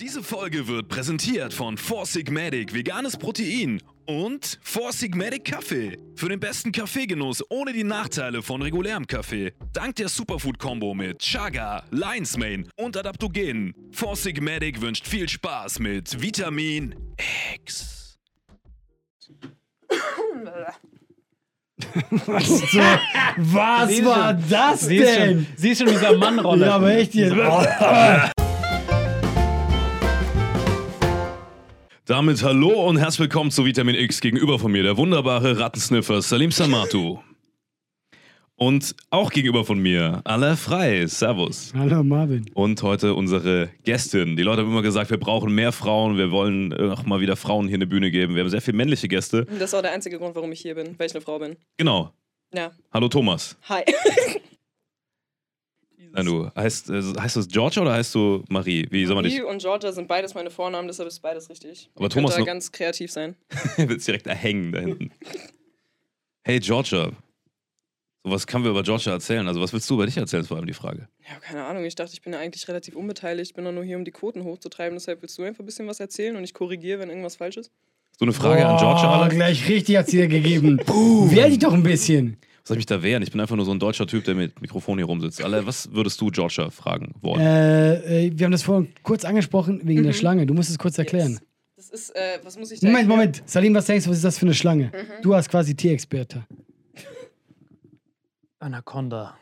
Diese 0.00 0.22
Folge 0.22 0.68
wird 0.68 0.88
präsentiert 0.88 1.54
von 1.54 1.78
Four 1.78 2.04
Sigmatic 2.04 2.74
veganes 2.74 3.16
Protein 3.16 3.80
und 4.06 4.58
Four 4.62 4.92
Sigmatic 4.92 5.46
Kaffee. 5.46 5.96
Für 6.14 6.28
den 6.28 6.38
besten 6.38 6.70
Kaffeegenuss 6.70 7.42
ohne 7.48 7.72
die 7.72 7.82
Nachteile 7.82 8.42
von 8.42 8.60
regulärem 8.60 9.06
Kaffee. 9.06 9.54
Dank 9.72 9.96
der 9.96 10.08
Superfood-Kombo 10.08 10.92
mit 10.92 11.20
Chaga, 11.20 11.82
Lion's 11.90 12.36
Mane 12.36 12.64
und 12.76 12.94
Adaptogenen. 12.96 13.74
Four 13.90 14.16
Sigmatic 14.16 14.82
wünscht 14.82 15.06
viel 15.06 15.30
Spaß 15.30 15.78
mit 15.78 16.20
Vitamin 16.20 16.94
X. 17.54 18.18
Was, 22.26 22.46
so, 22.46 22.78
was 22.78 24.04
war 24.04 24.32
schon, 24.32 24.44
das 24.50 24.80
sie 24.82 24.96
ist 24.98 25.16
denn? 25.16 25.46
Schon, 25.46 25.46
sie 25.56 25.70
ist 25.70 25.78
schon 25.78 25.88
dieser 25.88 26.16
Mannroller. 26.18 26.66
Ja, 26.66 26.74
aber 26.74 26.90
echt 26.94 27.14
jetzt. 27.14 27.34
Damit 32.06 32.40
hallo 32.44 32.86
und 32.86 32.98
herzlich 32.98 33.18
willkommen 33.18 33.50
zu 33.50 33.64
Vitamin 33.64 33.96
X. 33.96 34.20
Gegenüber 34.20 34.60
von 34.60 34.70
mir 34.70 34.84
der 34.84 34.96
wunderbare 34.96 35.58
Rattensniffer 35.58 36.22
Salim 36.22 36.52
Samatu. 36.52 37.18
Und 38.54 38.94
auch 39.10 39.32
gegenüber 39.32 39.64
von 39.64 39.80
mir 39.80 40.20
Allah 40.22 40.54
Frei. 40.54 41.04
Servus. 41.08 41.72
Hallo 41.76 42.04
Marvin. 42.04 42.48
Und 42.54 42.80
heute 42.84 43.14
unsere 43.14 43.70
Gästin. 43.82 44.36
Die 44.36 44.44
Leute 44.44 44.62
haben 44.62 44.70
immer 44.70 44.82
gesagt, 44.82 45.10
wir 45.10 45.18
brauchen 45.18 45.52
mehr 45.52 45.72
Frauen, 45.72 46.16
wir 46.16 46.30
wollen 46.30 46.70
äh, 46.70 46.90
auch 46.90 47.04
mal 47.06 47.20
wieder 47.20 47.34
Frauen 47.34 47.66
hier 47.66 47.74
eine 47.74 47.88
Bühne 47.88 48.12
geben. 48.12 48.36
Wir 48.36 48.44
haben 48.44 48.50
sehr 48.50 48.62
viele 48.62 48.76
männliche 48.76 49.08
Gäste. 49.08 49.44
Das 49.58 49.72
war 49.72 49.82
der 49.82 49.90
einzige 49.90 50.18
Grund, 50.18 50.36
warum 50.36 50.52
ich 50.52 50.60
hier 50.60 50.76
bin, 50.76 50.96
weil 51.00 51.08
ich 51.08 51.12
eine 51.12 51.22
Frau 51.22 51.40
bin. 51.40 51.56
Genau. 51.76 52.12
Ja. 52.54 52.70
Hallo 52.92 53.08
Thomas. 53.08 53.56
Hi. 53.68 53.82
Nein, 56.16 56.26
du 56.26 56.50
heißt, 56.56 56.88
äh, 56.88 57.02
heißt 57.20 57.36
du 57.36 57.46
Georgia 57.46 57.82
oder 57.82 57.92
heißt 57.92 58.14
du 58.14 58.42
Marie? 58.48 58.86
Wie 58.90 59.04
soll 59.04 59.14
man 59.16 59.24
dich? 59.24 59.34
Marie 59.34 59.50
und 59.50 59.58
Georgia 59.60 59.92
sind 59.92 60.08
beides 60.08 60.34
meine 60.34 60.50
Vornamen, 60.50 60.88
deshalb 60.88 61.08
ist 61.08 61.20
beides 61.20 61.50
richtig. 61.50 61.90
Aber 61.94 62.06
Ihr 62.06 62.10
Thomas 62.10 62.36
da 62.36 62.42
ganz 62.42 62.72
kreativ 62.72 63.12
sein. 63.12 63.36
Willst 63.76 64.08
direkt 64.08 64.26
erhängen 64.26 64.72
da 64.72 64.80
hinten. 64.80 65.12
Hey 66.42 66.60
Georgia. 66.60 67.10
So, 68.22 68.30
was 68.30 68.46
können 68.46 68.62
wir 68.62 68.70
über 68.70 68.84
Georgia 68.84 69.10
erzählen? 69.12 69.48
Also, 69.48 69.60
was 69.60 69.72
willst 69.72 69.90
du 69.90 69.94
über 69.94 70.06
dich 70.06 70.16
erzählen, 70.16 70.42
ist 70.42 70.46
vor 70.46 70.56
allem 70.56 70.66
die 70.68 70.74
Frage. 70.74 71.08
Ja, 71.28 71.40
keine 71.40 71.64
Ahnung. 71.64 71.84
Ich 71.84 71.96
dachte, 71.96 72.12
ich 72.12 72.22
bin 72.22 72.32
ja 72.34 72.38
eigentlich 72.38 72.68
relativ 72.68 72.94
unbeteiligt. 72.94 73.50
Ich 73.50 73.54
bin 73.56 73.64
doch 73.64 73.72
nur 73.72 73.82
hier, 73.82 73.96
um 73.96 74.04
die 74.04 74.12
Quoten 74.12 74.44
hochzutreiben. 74.44 74.96
Deshalb 74.96 75.22
willst 75.22 75.36
du 75.38 75.42
einfach 75.42 75.64
ein 75.64 75.66
bisschen 75.66 75.88
was 75.88 75.98
erzählen 75.98 76.36
und 76.36 76.44
ich 76.44 76.54
korrigiere, 76.54 77.00
wenn 77.00 77.08
irgendwas 77.08 77.34
falsch 77.34 77.56
ist. 77.56 77.72
Hast 78.10 78.20
du 78.20 78.26
eine 78.26 78.32
Frage 78.32 78.64
an 78.64 78.78
Georgia, 78.78 79.08
Boah, 79.08 79.22
Alter? 79.24 79.34
gleich 79.34 79.68
richtig 79.68 79.96
hat's 79.96 80.12
dir 80.12 80.28
gegeben. 80.28 80.78
Wehr 80.86 81.48
dich 81.48 81.58
doch 81.58 81.72
ein 81.72 81.82
bisschen. 81.82 82.36
Soll 82.66 82.76
ich 82.76 82.78
mich 82.80 82.86
da 82.86 83.00
wehren? 83.00 83.22
Ich 83.22 83.30
bin 83.30 83.40
einfach 83.40 83.54
nur 83.54 83.64
so 83.64 83.70
ein 83.70 83.78
deutscher 83.78 84.08
Typ, 84.08 84.24
der 84.24 84.34
mit 84.34 84.60
Mikrofon 84.60 84.98
hier 84.98 85.04
rumsitzt. 85.06 85.40
Alle, 85.40 85.64
was 85.66 85.92
würdest 85.92 86.20
du 86.20 86.30
Georgia 86.30 86.68
fragen 86.70 87.14
wollen? 87.20 87.40
Äh, 87.40 88.26
äh, 88.26 88.32
wir 88.34 88.44
haben 88.44 88.50
das 88.50 88.64
vorhin 88.64 88.92
kurz 89.04 89.24
angesprochen 89.24 89.82
wegen 89.84 90.02
der 90.02 90.12
Schlange. 90.12 90.46
Du 90.46 90.52
musst 90.54 90.70
es 90.70 90.76
kurz 90.78 90.98
erklären. 90.98 91.34
Yes. 91.34 91.42
Das 91.76 91.90
ist, 91.90 92.16
äh, 92.16 92.40
was 92.42 92.58
muss 92.58 92.72
ich 92.72 92.80
da 92.80 92.86
Moment, 92.88 93.02
erklären? 93.02 93.18
Moment. 93.18 93.42
Salim, 93.48 93.72
was 93.74 93.84
denkst 93.86 94.06
du, 94.06 94.10
was 94.10 94.16
ist 94.16 94.24
das 94.24 94.38
für 94.38 94.46
eine 94.46 94.54
Schlange? 94.54 94.86
Mhm. 94.86 95.22
Du 95.22 95.34
hast 95.34 95.48
quasi 95.48 95.76
Tierexperte. 95.76 96.44
Anaconda. 98.58 99.38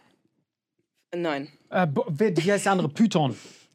Nein. 1.17 1.49
Äh, 1.71 1.87
wie 2.11 2.53
heißt 2.53 2.67
der 2.67 2.73
andere? 2.73 2.89
Python. 2.91 3.35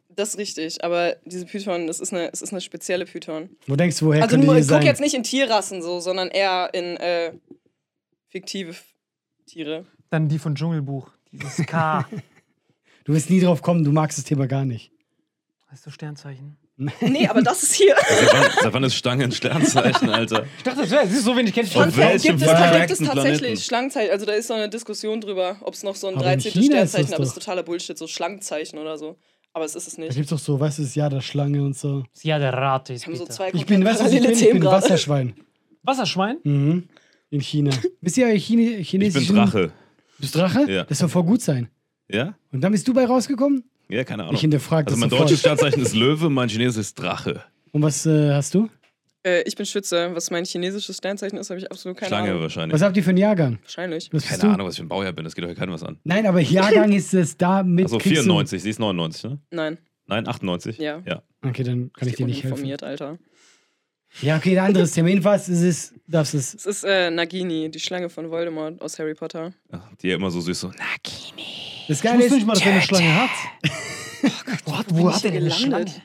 Das 0.09 0.29
ist 0.29 0.37
richtig, 0.37 0.83
aber 0.83 1.15
diese 1.25 1.45
Python, 1.45 1.87
das 1.87 1.99
ist 2.01 2.13
eine, 2.13 2.29
es 2.31 2.41
ist 2.43 2.51
eine 2.51 2.61
spezielle 2.61 3.05
Python. 3.05 3.49
Wo 3.65 3.75
denkst 3.75 3.97
du, 3.99 4.07
woher 4.07 4.21
Also 4.21 4.35
könnte 4.35 4.45
nur, 4.45 4.55
die 4.55 4.61
ich 4.61 4.67
guck 4.67 4.77
sein? 4.77 4.85
jetzt 4.85 4.99
nicht 5.01 5.15
in 5.15 5.23
Tierrassen 5.23 5.81
so, 5.81 6.01
sondern 6.01 6.27
eher 6.27 6.69
in 6.73 6.97
äh, 6.97 7.31
fiktive 8.27 8.75
Tiere. 9.49 9.85
Dann 10.09 10.27
die 10.29 10.39
von 10.39 10.55
Dschungelbuch. 10.55 11.09
Dieses 11.31 11.65
K. 11.65 12.05
Du 13.05 13.15
wirst 13.15 13.31
nie 13.31 13.39
drauf 13.41 13.63
kommen, 13.63 13.83
du 13.83 13.91
magst 13.91 14.19
das 14.19 14.25
Thema 14.25 14.45
gar 14.45 14.65
nicht. 14.65 14.91
Weißt 15.71 15.83
du 15.83 15.89
Sternzeichen? 15.89 16.57
Nee, 17.01 17.27
aber 17.27 17.41
das 17.41 17.63
ist 17.63 17.73
hier. 17.73 17.95
Seit 18.07 18.33
wann, 18.33 18.51
seit 18.61 18.73
wann 18.73 18.83
ist 18.83 18.93
Stange 18.95 19.23
ein 19.23 19.31
Sternzeichen, 19.31 20.09
Alter? 20.09 20.45
Ich 20.57 20.63
dachte, 20.63 20.81
das 20.81 20.91
wäre 20.91 21.07
so 21.07 21.35
wenig 21.35 21.53
kennt 21.53 21.67
ich 21.69 21.75
Auf 21.75 21.85
schon. 21.85 21.97
welchem 21.97 22.37
gibt 22.37 22.41
es, 22.43 22.47
da 22.47 22.77
gibt 22.85 22.91
es 22.91 22.99
tatsächlich 22.99 23.39
Planeten? 23.39 23.61
Schlangenzeichen. 23.61 24.11
Also 24.11 24.25
da 24.27 24.33
ist 24.33 24.47
so 24.47 24.53
eine 24.53 24.69
Diskussion 24.69 25.21
drüber, 25.21 25.57
ob 25.61 25.73
es 25.73 25.81
noch 25.81 25.95
so 25.95 26.07
ein 26.07 26.15
Aber 26.15 26.31
in 26.31 26.39
13. 26.39 26.51
China 26.51 26.81
ist 26.81 26.93
das 26.93 27.01
Sternzeichen, 27.01 27.13
aber 27.15 27.23
es 27.23 27.29
ist 27.29 27.35
totaler 27.35 27.63
Bullshit, 27.63 27.97
so 27.97 28.05
Schlangenzeichen 28.05 28.77
oder 28.77 28.97
so. 28.97 29.17
Aber 29.53 29.65
es 29.65 29.73
ist 29.75 29.87
es 29.87 29.95
Da 29.95 30.01
nicht. 30.03 30.15
gibt's 30.15 30.29
doch 30.29 30.39
so, 30.39 30.59
weißt 30.59 30.77
du, 30.77 30.83
das 30.83 30.93
Jahr 30.93 31.09
der 31.09 31.21
Schlange 31.21 31.63
und 31.63 31.75
so. 31.75 32.03
Ja, 32.21 32.37
der 32.37 32.53
Rat 32.53 32.91
ist 32.91 33.07
Wir 33.07 33.13
haben 33.13 33.17
so 33.19 33.25
zwei 33.25 33.49
Ich 33.53 33.65
bin, 33.65 33.83
weißt 33.83 34.01
du, 34.01 34.05
ich 34.05 34.21
bin? 34.21 34.31
Ich 34.31 34.49
bin. 34.51 34.63
Wasserschwein. 34.63 35.33
Wasserschwein? 35.83 36.37
Mhm. 36.43 36.89
In 37.31 37.41
China. 37.41 37.71
Wisst 38.01 38.17
ihr, 38.17 38.33
Chine, 38.39 38.77
Ich 38.77 38.89
chinesischen... 38.89 39.27
bin 39.27 39.35
Drache. 39.35 39.61
Du 39.67 39.71
bist 40.21 40.35
Drache? 40.35 40.71
Ja. 40.71 40.83
Das 40.85 40.97
soll 40.99 41.09
voll 41.09 41.23
gut 41.23 41.41
sein. 41.41 41.69
Ja? 42.09 42.35
Und 42.51 42.61
dann 42.61 42.71
bist 42.71 42.87
du 42.87 42.93
bei 42.93 43.05
rausgekommen? 43.05 43.63
Ja, 43.87 44.03
keine 44.03 44.23
Ahnung. 44.23 44.35
Ich 44.35 44.41
hinterfrage 44.41 44.87
Also 44.87 44.95
das 44.95 44.99
mein 44.99 45.09
sofort. 45.09 45.29
deutsches 45.29 45.39
Sternzeichen 45.41 45.81
ist 45.81 45.95
Löwe, 45.95 46.29
mein 46.29 46.49
chinesisches 46.49 46.87
ist 46.87 46.99
Drache. 46.99 47.43
Und 47.71 47.81
was 47.83 48.05
äh, 48.05 48.33
hast 48.33 48.53
du? 48.55 48.69
Äh, 49.23 49.43
ich 49.43 49.55
bin 49.55 49.65
Schütze. 49.65 50.11
Was 50.13 50.31
mein 50.31 50.45
chinesisches 50.45 50.97
Sternzeichen 50.97 51.37
ist, 51.37 51.49
habe 51.49 51.59
ich 51.59 51.69
absolut 51.71 51.97
keine 51.97 52.07
Schlange 52.09 52.29
Ahnung. 52.31 52.41
wahrscheinlich. 52.43 52.73
Was 52.73 52.81
habt 52.81 52.95
ihr 52.97 53.03
für 53.03 53.09
einen 53.09 53.17
Jahrgang? 53.19 53.59
Wahrscheinlich. 53.63 54.05
Was 54.11 54.23
bist 54.23 54.27
Keine 54.29 54.41
du? 54.41 54.47
Ahnung, 54.55 54.67
was 54.67 54.73
ich 54.75 54.79
für 54.79 54.85
ein 54.85 54.89
Baujahr 54.89 55.11
bin, 55.13 55.23
das 55.25 55.35
geht 55.35 55.45
euch 55.45 55.55
keinem 55.57 55.73
was 55.73 55.83
an. 55.83 55.97
Nein, 56.03 56.25
aber 56.25 56.39
Jahrgang 56.39 56.91
ist 56.93 57.13
es 57.13 57.35
da 57.37 57.63
mit. 57.63 57.85
Also 57.85 57.97
kriegst 57.97 58.17
du- 58.19 58.23
94, 58.23 58.61
sie 58.63 58.69
ist 58.69 58.79
99, 58.79 59.23
ne? 59.25 59.39
Nein. 59.51 59.77
Nein, 60.07 60.27
98? 60.27 60.77
Ja. 60.79 61.01
Ja. 61.05 61.21
Okay, 61.45 61.63
dann 61.63 61.91
kann 61.93 62.07
ich 62.07 62.15
dir 62.15 62.25
nicht 62.25 62.37
helfen. 62.43 62.53
uninformiert, 62.53 62.83
Alter. 62.83 63.17
Ja, 64.21 64.37
okay, 64.37 64.57
ein 64.57 64.65
anderes 64.65 64.91
Thema. 64.91 65.09
Jedenfalls 65.09 65.47
ist 65.49 65.61
es, 65.61 65.93
darfst 66.07 66.33
es. 66.33 66.53
Es 66.53 66.65
ist 66.65 66.83
äh, 66.83 67.09
Nagini, 67.11 67.69
die 67.69 67.79
Schlange 67.79 68.09
von 68.09 68.29
Voldemort 68.29 68.81
aus 68.81 68.99
Harry 68.99 69.13
Potter. 69.13 69.53
Ach, 69.71 69.81
Die 70.01 70.07
ja 70.09 70.15
immer 70.15 70.31
so 70.31 70.41
süß 70.41 70.59
so. 70.59 70.71
Das 71.87 71.97
Ich 71.97 72.01
Geile 72.03 72.25
ist, 72.25 72.33
nicht 72.33 72.45
mal, 72.45 72.53
dass 72.53 72.65
er 72.65 72.71
eine 72.73 72.81
Schlange 72.81 73.15
hat. 73.15 73.29
Wo 74.65 74.77
hat, 74.77 74.85
Wo 74.89 75.13
hat 75.13 75.23
er 75.23 75.31
denn 75.31 75.43
eine 75.43 75.49
gelandet? 75.53 75.89
Schlange? 75.89 76.03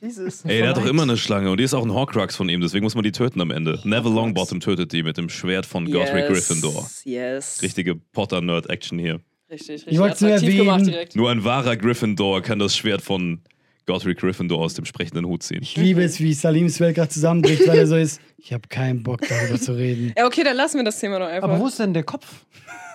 Jesus. 0.00 0.44
Ey, 0.44 0.58
der 0.58 0.70
hat 0.70 0.76
doch 0.76 0.84
immer 0.86 1.04
eine 1.04 1.16
Schlange 1.16 1.50
und 1.50 1.58
die 1.58 1.64
ist 1.64 1.72
auch 1.72 1.84
ein 1.84 1.92
Horcrux 1.92 2.34
von 2.36 2.48
ihm, 2.48 2.60
deswegen 2.60 2.84
muss 2.84 2.94
man 2.94 3.04
die 3.04 3.12
töten 3.12 3.40
am 3.40 3.50
Ende. 3.50 3.80
Neville 3.84 4.12
Longbottom 4.14 4.60
tötet 4.60 4.92
die 4.92 5.02
mit 5.02 5.16
dem 5.16 5.28
Schwert 5.28 5.66
von 5.66 5.90
Godric 5.90 6.26
Gryffindor. 6.26 6.90
Yes. 7.04 7.62
Richtige 7.62 7.94
Potter-Nerd-Action 7.94 8.98
hier. 8.98 9.20
Richtig, 9.50 9.70
richtig. 9.70 9.92
Ich 9.92 9.98
wollt's 9.98 10.20
nur 10.20 10.32
attraktiv 10.32 10.58
erwähnen. 10.66 11.06
Nur 11.14 11.30
ein 11.30 11.44
wahrer 11.44 11.76
Gryffindor 11.76 12.42
kann 12.42 12.58
das 12.58 12.76
Schwert 12.76 13.00
von 13.02 13.40
Godric 13.88 14.18
Gryffindor 14.18 14.60
aus 14.60 14.74
dem 14.74 14.84
sprechenden 14.84 15.26
Hut 15.26 15.42
ziehen. 15.42 15.60
ich 15.62 15.74
liebe 15.74 16.02
es, 16.02 16.20
wie 16.20 16.34
Salims 16.34 16.78
Welt 16.78 16.94
gerade 16.94 17.08
zusammenbricht, 17.08 17.66
weil 17.66 17.78
er 17.78 17.86
so 17.86 17.96
ist. 17.96 18.20
Ich 18.36 18.52
habe 18.52 18.68
keinen 18.68 19.02
Bock 19.02 19.22
darüber 19.26 19.58
zu 19.58 19.72
reden. 19.72 20.12
Ja, 20.16 20.26
okay, 20.26 20.44
dann 20.44 20.56
lassen 20.56 20.76
wir 20.76 20.84
das 20.84 21.00
Thema 21.00 21.18
doch 21.18 21.26
einfach. 21.26 21.48
Aber 21.48 21.58
wo 21.58 21.68
ist 21.68 21.78
denn 21.78 21.94
der 21.94 22.02
Kopf? 22.02 22.44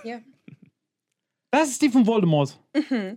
Ja. 0.03 0.19
Das 1.55 1.69
ist 1.69 1.79
die 1.83 1.89
von 1.89 2.07
Voldemort. 2.07 2.59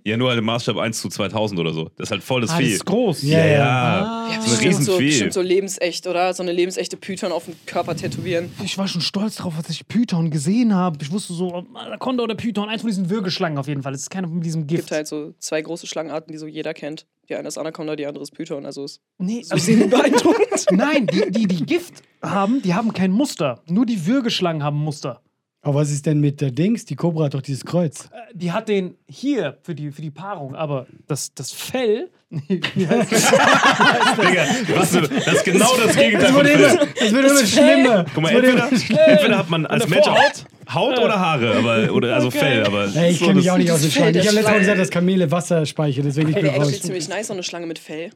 Ja, 0.04 0.18
nur 0.18 0.28
halt 0.28 0.38
im 0.38 0.44
Maßstab 0.44 0.76
1 0.76 1.00
zu 1.00 1.08
2000 1.08 1.58
oder 1.58 1.72
so. 1.72 1.84
Das 1.96 2.08
ist 2.08 2.10
halt 2.10 2.22
voll 2.22 2.42
das 2.42 2.50
Ah, 2.50 2.58
das 2.58 2.66
Vieh. 2.66 2.72
ist 2.74 2.84
groß. 2.84 3.22
Ja, 3.22 3.46
ja. 3.46 4.04
Ah. 4.04 4.28
So 4.28 4.34
ein 4.34 4.40
bestimmt 4.42 4.74
so, 4.74 4.92
Riesenvieh. 4.96 5.06
bestimmt 5.06 5.32
so 5.32 5.40
lebensecht, 5.40 6.06
oder? 6.06 6.34
So 6.34 6.42
eine 6.42 6.52
lebensechte 6.52 6.98
Python 6.98 7.32
auf 7.32 7.46
dem 7.46 7.54
Körper 7.64 7.96
tätowieren. 7.96 8.52
Ich 8.62 8.76
war 8.76 8.86
schon 8.88 9.00
stolz 9.00 9.36
drauf, 9.36 9.54
als 9.56 9.70
ich 9.70 9.88
Python 9.88 10.30
gesehen 10.30 10.74
habe. 10.74 10.98
Ich 11.00 11.10
wusste 11.10 11.32
so, 11.32 11.64
Anaconda 11.72 12.24
oder 12.24 12.34
Python, 12.34 12.68
eins 12.68 12.82
von 12.82 12.90
diesen 12.90 13.08
Würgeschlangen 13.08 13.56
auf 13.56 13.68
jeden 13.68 13.82
Fall. 13.82 13.94
Es 13.94 14.02
ist 14.02 14.10
keiner 14.10 14.28
von 14.28 14.42
diesem 14.42 14.62
Es 14.62 14.66
Gift. 14.66 14.82
gibt 14.82 14.92
halt 14.92 15.06
so 15.08 15.32
zwei 15.38 15.62
große 15.62 15.86
Schlangenarten, 15.86 16.30
die 16.30 16.36
so 16.38 16.46
jeder 16.46 16.74
kennt. 16.74 17.06
Die 17.30 17.34
eine 17.36 17.48
ist 17.48 17.56
Anaconda, 17.56 17.96
die 17.96 18.04
andere 18.06 18.22
ist 18.22 18.32
Python. 18.32 18.66
Also 18.66 18.84
ist 18.84 19.00
nee, 19.16 19.42
so 19.42 19.56
semi-beeindruckend. 19.56 20.66
Nein, 20.72 21.06
die, 21.06 21.30
die, 21.30 21.46
die 21.46 21.64
Gift 21.64 22.02
haben, 22.22 22.60
die 22.60 22.74
haben 22.74 22.92
kein 22.92 23.10
Muster. 23.12 23.62
Nur 23.66 23.86
die 23.86 24.06
Würgeschlangen 24.06 24.62
haben 24.62 24.76
Muster. 24.78 25.22
Aber 25.66 25.80
was 25.80 25.90
ist 25.90 26.06
denn 26.06 26.20
mit 26.20 26.40
der 26.40 26.52
Dings? 26.52 26.84
Die 26.84 26.94
Cobra 26.94 27.24
hat 27.24 27.34
doch 27.34 27.42
dieses 27.42 27.64
Kreuz. 27.64 28.04
Äh, 28.12 28.34
Die 28.34 28.52
hat 28.52 28.68
den 28.68 28.94
hier 29.08 29.58
für 29.62 29.74
die, 29.74 29.90
für 29.90 30.00
die 30.00 30.12
Paarung, 30.12 30.54
aber 30.54 30.86
das, 31.08 31.34
das 31.34 31.50
Fell. 31.50 32.08
Wie 32.30 32.86
heißt 32.86 33.10
das? 33.10 33.30
Digga, 34.16 34.46
was, 34.76 34.92
du- 34.92 35.00
das 35.00 35.26
ist 35.26 35.44
genau 35.44 35.76
das 35.84 35.96
Gegenteil 35.96 36.26
Es 36.28 36.30
von 36.36 36.46
Film. 36.46 36.88
es 37.00 37.12
wird 37.12 37.26
immer 37.30 37.46
schlimmer. 37.46 38.04
Guck 38.14 38.22
mal, 38.22 38.30
entweder, 38.30 38.70
entweder 38.70 39.38
hat 39.38 39.50
man 39.50 39.66
als 39.66 39.88
Mensch 39.88 40.04
Vorhaut? 40.04 40.44
Haut 40.72 40.98
oder 41.00 41.18
Haare, 41.18 41.56
aber, 41.56 41.92
oder, 41.92 42.14
also 42.14 42.30
Fell, 42.30 42.64
aber. 42.64 42.88
Ey, 42.94 43.10
ich 43.10 43.18
so 43.18 43.24
kenne 43.26 43.36
mich 43.36 43.44
das- 43.46 43.54
auch 43.54 43.58
nicht 43.58 43.70
aus 43.72 43.92
Schlangen. 43.92 44.12
der 44.12 44.22
Ich 44.22 44.28
habe 44.28 44.34
letztes 44.34 44.34
Mal 44.34 44.42
Schlange. 44.42 44.60
gesagt, 44.60 44.80
dass 44.80 44.90
Kamele 44.90 45.30
Wasser 45.32 45.66
speichern, 45.66 46.04
deswegen 46.04 46.28
ich 46.28 46.34
bin 46.36 46.46
Ey, 46.46 46.58
raus. 46.58 46.70
ist 46.70 46.82
ziemlich 46.84 47.08
nice, 47.08 47.26
so 47.26 47.32
eine 47.32 47.42
Schlange 47.42 47.66
mit 47.66 47.78
Fell. 47.80 48.10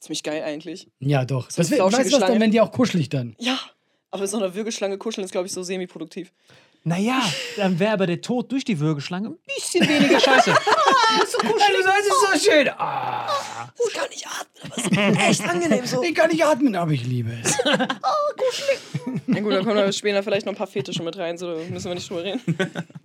Ziemlich 0.00 0.22
geil 0.22 0.42
eigentlich. 0.42 0.88
Ja, 1.00 1.24
doch. 1.26 1.48
Das 1.48 1.70
wird, 1.70 1.80
weißt 1.80 1.92
du 1.92 1.98
was, 1.98 2.10
dann 2.10 2.20
Schlange. 2.20 2.40
werden 2.40 2.50
die 2.52 2.60
auch 2.62 2.72
kuschelig 2.72 3.08
dann. 3.10 3.34
Ja, 3.38 3.58
aber 4.10 4.26
so 4.26 4.38
eine 4.38 4.54
Würgeschlange 4.54 4.96
kuscheln 4.96 5.24
ist, 5.24 5.32
glaube 5.32 5.46
ich, 5.48 5.52
so 5.52 5.62
semi-produktiv. 5.62 6.32
Naja, 6.84 7.20
dann 7.56 7.78
wäre 7.78 7.92
aber 7.92 8.06
der 8.06 8.20
Tod 8.20 8.50
durch 8.50 8.64
die 8.64 8.78
Würgeschlange 8.78 9.28
ein 9.28 9.36
bisschen 9.46 9.88
weniger 9.88 10.20
scheiße. 10.20 10.54
Das 11.18 11.34
ist 11.34 12.44
so 12.44 12.50
schön. 12.50 12.66
Das 12.66 13.92
kann 13.94 14.08
ich 14.10 14.26
atmen, 14.26 14.62
aber 14.62 14.76
es 14.76 14.84
ist 14.84 15.40
echt 15.40 15.50
angenehm 15.50 15.86
so. 15.86 16.02
Ich 16.02 16.14
kann 16.14 16.30
nicht 16.30 16.44
atmen, 16.44 16.76
aber 16.76 16.92
ich 16.92 17.04
liebe 17.04 17.30
es. 17.42 17.56
Na 19.26 19.40
gut, 19.40 19.52
dann 19.52 19.64
kommen 19.64 19.76
da 19.76 19.90
später 19.92 20.22
vielleicht 20.22 20.46
noch 20.46 20.52
ein 20.52 20.56
paar 20.56 20.66
Fetische 20.66 21.02
mit 21.02 21.16
rein, 21.16 21.38
so 21.38 21.58
müssen 21.70 21.88
wir 21.88 21.94
nicht 21.94 22.08
drüber 22.08 22.24
reden. 22.24 22.40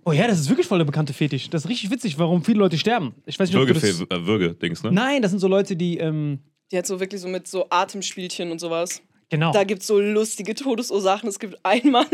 Oh 0.04 0.12
ja, 0.12 0.26
das 0.26 0.38
ist 0.40 0.48
wirklich 0.48 0.66
voll 0.66 0.78
der 0.78 0.84
bekannte 0.84 1.12
Fetisch. 1.12 1.48
Das 1.50 1.64
ist 1.64 1.70
richtig 1.70 1.90
witzig, 1.90 2.18
warum 2.18 2.44
viele 2.44 2.58
Leute 2.58 2.78
sterben. 2.78 3.14
Ich 3.26 3.38
weiß 3.38 3.50
nicht, 3.50 3.58
ob 3.58 3.68
das... 3.68 3.82
Äh, 3.82 4.26
Würge-Dings, 4.26 4.82
ne? 4.82 4.92
Nein, 4.92 5.22
das 5.22 5.30
sind 5.30 5.40
so 5.40 5.48
Leute, 5.48 5.76
die, 5.76 5.98
ähm, 5.98 6.40
Die 6.70 6.78
hat 6.78 6.86
so 6.86 7.00
wirklich 7.00 7.20
so 7.20 7.28
mit 7.28 7.48
so 7.48 7.66
Atemspielchen 7.70 8.50
und 8.50 8.58
sowas. 8.60 9.02
Genau. 9.30 9.52
Da 9.52 9.64
gibt 9.64 9.82
es 9.82 9.86
so 9.86 9.98
lustige 10.00 10.54
Todesursachen. 10.54 11.28
Es 11.28 11.38
gibt 11.38 11.58
einen 11.64 11.90
Mann, 11.90 12.06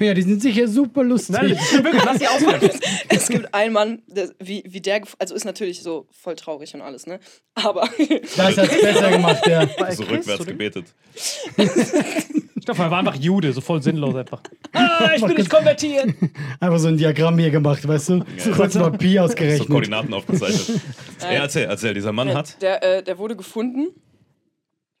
Ja, 0.00 0.12
die 0.14 0.22
sind 0.22 0.42
sicher 0.42 0.66
super 0.68 1.04
lustig. 1.04 1.36
Nein, 1.36 1.50
das 1.50 1.72
ist 1.72 1.84
wirklich, 1.84 2.04
lass 2.04 2.18
sie 2.18 2.26
ausreden. 2.28 2.80
es 3.08 3.28
gibt 3.28 3.54
einen 3.54 3.72
Mann, 3.72 4.02
der, 4.06 4.30
wie, 4.40 4.64
wie 4.66 4.80
der, 4.80 5.02
also 5.18 5.34
ist 5.34 5.44
natürlich 5.44 5.82
so 5.82 6.06
voll 6.10 6.34
traurig 6.36 6.74
und 6.74 6.80
alles, 6.82 7.06
ne? 7.06 7.20
Aber 7.54 7.88
Das 8.36 8.56
hat's 8.58 8.80
besser 8.80 9.10
gemacht, 9.10 9.46
ja. 9.46 9.66
So 9.92 10.02
rückwärts 10.04 10.46
gebetet. 10.46 10.86
Ich 12.56 12.66
glaube, 12.66 12.82
er 12.82 12.90
war 12.90 13.00
einfach 13.00 13.16
Jude, 13.16 13.52
so 13.52 13.60
voll 13.60 13.82
sinnlos 13.82 14.14
einfach. 14.14 14.40
Ah, 14.72 15.10
ich 15.14 15.22
bin 15.22 15.36
nicht 15.36 15.50
konvertiert. 15.50 16.14
Einfach 16.60 16.78
so 16.78 16.88
ein 16.88 16.96
Diagramm 16.96 17.38
hier 17.38 17.50
gemacht, 17.50 17.86
weißt 17.86 18.08
du? 18.08 18.24
Kurz 18.56 18.74
mal 18.76 18.90
Pi 18.90 19.16
So 19.16 19.20
ausgerechnet. 19.20 19.68
Koordinaten 19.68 20.14
aufgezeichnet. 20.14 20.80
ja, 21.20 21.28
erzähl, 21.28 21.64
erzähl. 21.66 21.92
Dieser 21.92 22.12
Mann 22.12 22.32
hat. 22.32 22.62
der, 22.62 22.82
äh, 22.82 23.02
der 23.02 23.18
wurde 23.18 23.36
gefunden 23.36 23.88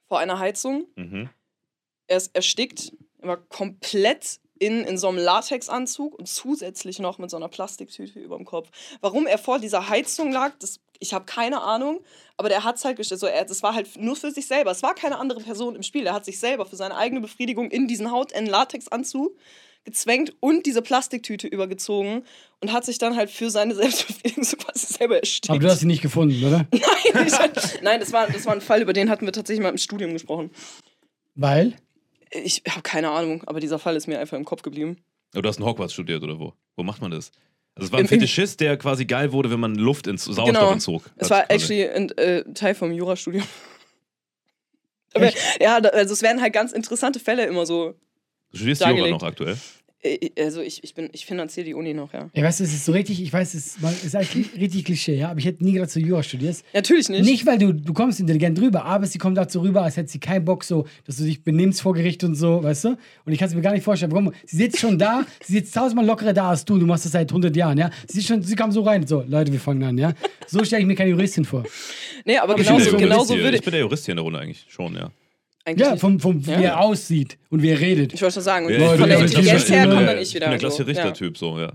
vor 0.08 0.18
einer 0.18 0.38
Heizung. 0.38 0.84
Mhm. 0.96 1.30
Er 2.06 2.16
ist 2.18 2.34
erstickt, 2.34 2.92
er 3.20 3.28
war 3.28 3.36
komplett 3.36 4.40
in, 4.58 4.84
in 4.84 4.98
so 4.98 5.08
einem 5.08 5.18
Latexanzug 5.18 6.18
und 6.18 6.28
zusätzlich 6.28 6.98
noch 6.98 7.18
mit 7.18 7.30
so 7.30 7.36
einer 7.36 7.48
Plastiktüte 7.48 8.20
über 8.20 8.36
dem 8.36 8.44
Kopf. 8.44 8.68
Warum 9.00 9.26
er 9.26 9.38
vor 9.38 9.58
dieser 9.58 9.88
Heizung 9.88 10.32
lag, 10.32 10.52
das 10.58 10.80
ich 11.00 11.12
habe 11.12 11.24
keine 11.24 11.62
Ahnung, 11.62 12.00
aber 12.36 12.48
der 12.48 12.64
hat 12.64 12.76
es 12.76 12.84
halt 12.84 12.96
gestellt. 12.96 13.20
So, 13.20 13.26
er, 13.26 13.44
das 13.44 13.62
war 13.62 13.74
halt 13.74 13.96
nur 13.96 14.16
für 14.16 14.30
sich 14.30 14.46
selber. 14.46 14.70
Es 14.70 14.82
war 14.82 14.94
keine 14.94 15.18
andere 15.18 15.40
Person 15.40 15.76
im 15.76 15.82
Spiel. 15.82 16.06
Er 16.06 16.14
hat 16.14 16.24
sich 16.24 16.38
selber 16.38 16.66
für 16.66 16.76
seine 16.76 16.96
eigene 16.96 17.20
Befriedigung 17.20 17.70
in 17.70 17.88
diesen 17.88 18.10
Haut-Latex-Anzug 18.10 19.36
gezwängt 19.84 20.32
und 20.40 20.64
diese 20.64 20.80
Plastiktüte 20.80 21.46
übergezogen 21.46 22.24
und 22.60 22.72
hat 22.72 22.86
sich 22.86 22.96
dann 22.98 23.16
halt 23.16 23.30
für 23.30 23.50
seine 23.50 23.74
Selbstbefriedigung 23.74 24.44
so 24.44 24.56
quasi 24.56 24.86
selber 24.86 25.18
erstickt. 25.18 25.50
Aber 25.50 25.58
du 25.58 25.68
hast 25.68 25.80
sie 25.80 25.86
nicht 25.86 26.02
gefunden, 26.02 26.42
oder? 26.42 26.66
Nein, 26.72 27.26
ich, 27.26 27.82
nein 27.82 28.00
das, 28.00 28.12
war, 28.12 28.26
das 28.26 28.46
war 28.46 28.54
ein 28.54 28.60
Fall, 28.60 28.80
über 28.80 28.92
den 28.92 29.10
hatten 29.10 29.26
wir 29.26 29.32
tatsächlich 29.32 29.62
mal 29.62 29.68
im 29.68 29.78
Studium 29.78 30.12
gesprochen. 30.14 30.50
Weil? 31.34 31.76
Ich 32.42 32.62
habe 32.68 32.82
keine 32.82 33.10
Ahnung, 33.10 33.42
aber 33.46 33.60
dieser 33.60 33.78
Fall 33.78 33.96
ist 33.96 34.06
mir 34.06 34.18
einfach 34.18 34.36
im 34.36 34.44
Kopf 34.44 34.62
geblieben. 34.62 34.96
Aber 35.32 35.42
du 35.42 35.48
hast 35.48 35.58
in 35.58 35.64
Hogwarts 35.64 35.92
studiert 35.92 36.22
oder 36.22 36.38
wo? 36.38 36.52
Wo 36.76 36.82
macht 36.82 37.00
man 37.00 37.10
das? 37.10 37.30
Also 37.76 37.86
es 37.86 37.92
war 37.92 37.98
ein 37.98 38.04
Im- 38.04 38.08
Fetischist, 38.08 38.60
der 38.60 38.76
quasi 38.76 39.04
geil 39.04 39.32
wurde, 39.32 39.50
wenn 39.50 39.60
man 39.60 39.74
Luft 39.74 40.06
ins 40.06 40.24
Sauerstoff 40.24 40.46
Genau. 40.46 40.72
entzog. 40.72 41.10
Es 41.16 41.30
war 41.30 41.42
quasi. 41.46 41.54
actually 41.82 41.88
ein 41.88 42.10
äh, 42.18 42.44
Teil 42.54 42.74
vom 42.74 42.92
Jurastudium. 42.92 43.44
Aber, 45.14 45.30
ja, 45.60 45.76
also 45.78 46.12
es 46.12 46.22
werden 46.22 46.40
halt 46.42 46.52
ganz 46.52 46.72
interessante 46.72 47.20
Fälle 47.20 47.46
immer 47.46 47.66
so. 47.66 47.94
Du 48.50 48.56
studierst 48.58 48.82
dargelegt. 48.82 49.10
noch 49.10 49.22
aktuell. 49.22 49.56
Äh, 50.04 50.30
Also 50.44 50.60
ich, 50.60 50.84
ich 50.84 50.94
bin, 50.94 51.08
ich 51.12 51.26
finanziere 51.26 51.64
die 51.66 51.74
Uni 51.74 51.94
noch, 51.94 52.12
ja. 52.12 52.30
Ja, 52.34 52.42
weißt 52.44 52.60
du, 52.60 52.64
es 52.64 52.72
ist 52.72 52.84
so 52.84 52.92
richtig, 52.92 53.22
ich 53.22 53.32
weiß, 53.32 53.54
es 53.54 53.76
ist, 54.04 54.14
eigentlich 54.14 54.54
richtig 54.56 54.84
Klischee, 54.84 55.16
ja, 55.16 55.30
aber 55.30 55.38
ich 55.40 55.46
hätte 55.46 55.64
nie 55.64 55.72
gedacht, 55.72 55.86
dass 55.88 55.94
du 55.94 56.00
Jura 56.00 56.22
studierst. 56.22 56.64
Natürlich 56.74 57.08
nicht. 57.08 57.24
Nicht, 57.24 57.46
weil 57.46 57.58
du, 57.58 57.72
du 57.72 57.92
kommst 57.92 58.20
intelligent 58.20 58.60
rüber, 58.60 58.84
aber 58.84 59.06
sie 59.06 59.18
kommt 59.18 59.36
dazu 59.36 59.60
rüber, 59.60 59.82
als 59.82 59.96
hätte 59.96 60.10
sie 60.10 60.20
keinen 60.20 60.44
Bock, 60.44 60.62
so, 60.64 60.86
dass 61.06 61.16
du 61.16 61.24
dich 61.24 61.42
benimmst 61.42 61.80
vor 61.82 61.94
Gericht 61.94 62.22
und 62.24 62.34
so, 62.34 62.62
weißt 62.62 62.84
du? 62.84 62.88
Und 63.24 63.32
ich 63.32 63.38
kann 63.38 63.48
es 63.48 63.54
mir 63.54 63.62
gar 63.62 63.72
nicht 63.72 63.82
vorstellen. 63.84 64.12
Warum? 64.12 64.32
Sie 64.46 64.56
sitzt 64.58 64.78
schon 64.78 64.98
da, 64.98 65.24
sie 65.42 65.54
sitzt 65.54 65.74
tausendmal 65.74 66.06
lockerer 66.06 66.32
da 66.32 66.50
als 66.50 66.64
du, 66.64 66.78
du 66.78 66.86
machst 66.86 67.04
das 67.04 67.12
seit 67.12 67.30
100 67.30 67.56
Jahren, 67.56 67.78
ja? 67.78 67.90
Sie, 68.06 68.18
ist 68.18 68.26
schon, 68.28 68.42
sie 68.42 68.54
kam 68.56 68.70
so 68.72 68.82
rein, 68.82 69.06
so, 69.06 69.24
Leute, 69.26 69.50
wir 69.52 69.60
fangen 69.60 69.82
an, 69.82 69.98
ja? 69.98 70.12
So 70.46 70.62
stelle 70.64 70.82
ich 70.82 70.86
mir 70.86 70.94
keine 70.94 71.10
Juristin 71.10 71.44
vor. 71.44 71.64
Nee, 72.24 72.36
aber 72.38 72.58
Ich 72.58 72.66
genauso, 72.66 72.96
genauso 72.96 73.34
hier. 73.34 73.42
würde 73.44 73.56
ich 73.56 73.62
bin 73.62 73.72
der 73.72 73.80
Jurist 73.80 74.04
hier 74.04 74.12
in 74.12 74.16
der 74.16 74.24
Runde 74.24 74.38
eigentlich 74.40 74.64
schon, 74.68 74.94
ja. 74.94 75.10
Eigentlich. 75.64 75.86
Ja, 75.88 75.96
vom, 75.96 76.20
vom, 76.20 76.40
Ja. 76.40 76.58
wie 76.60 76.64
er 76.64 76.80
aussieht 76.80 77.38
und 77.50 77.62
wie 77.62 77.70
er 77.70 77.80
redet. 77.80 78.12
ich 78.12 78.20
wollte 78.22 78.34
schon 78.34 78.42
sagen, 78.42 78.66
und 78.66 78.72
Ja, 78.72 78.96
von 78.96 79.08
der 79.08 79.18
Intelligenz 79.20 79.68
her 79.68 79.86
kommt 79.88 80.10
ich 80.20 80.28
Ich 80.28 80.34
wieder. 80.34 80.48
der 80.56 80.58
ja. 80.58 80.84
Richtertyp, 80.84 81.38
so, 81.38 81.58
ja. 81.58 81.72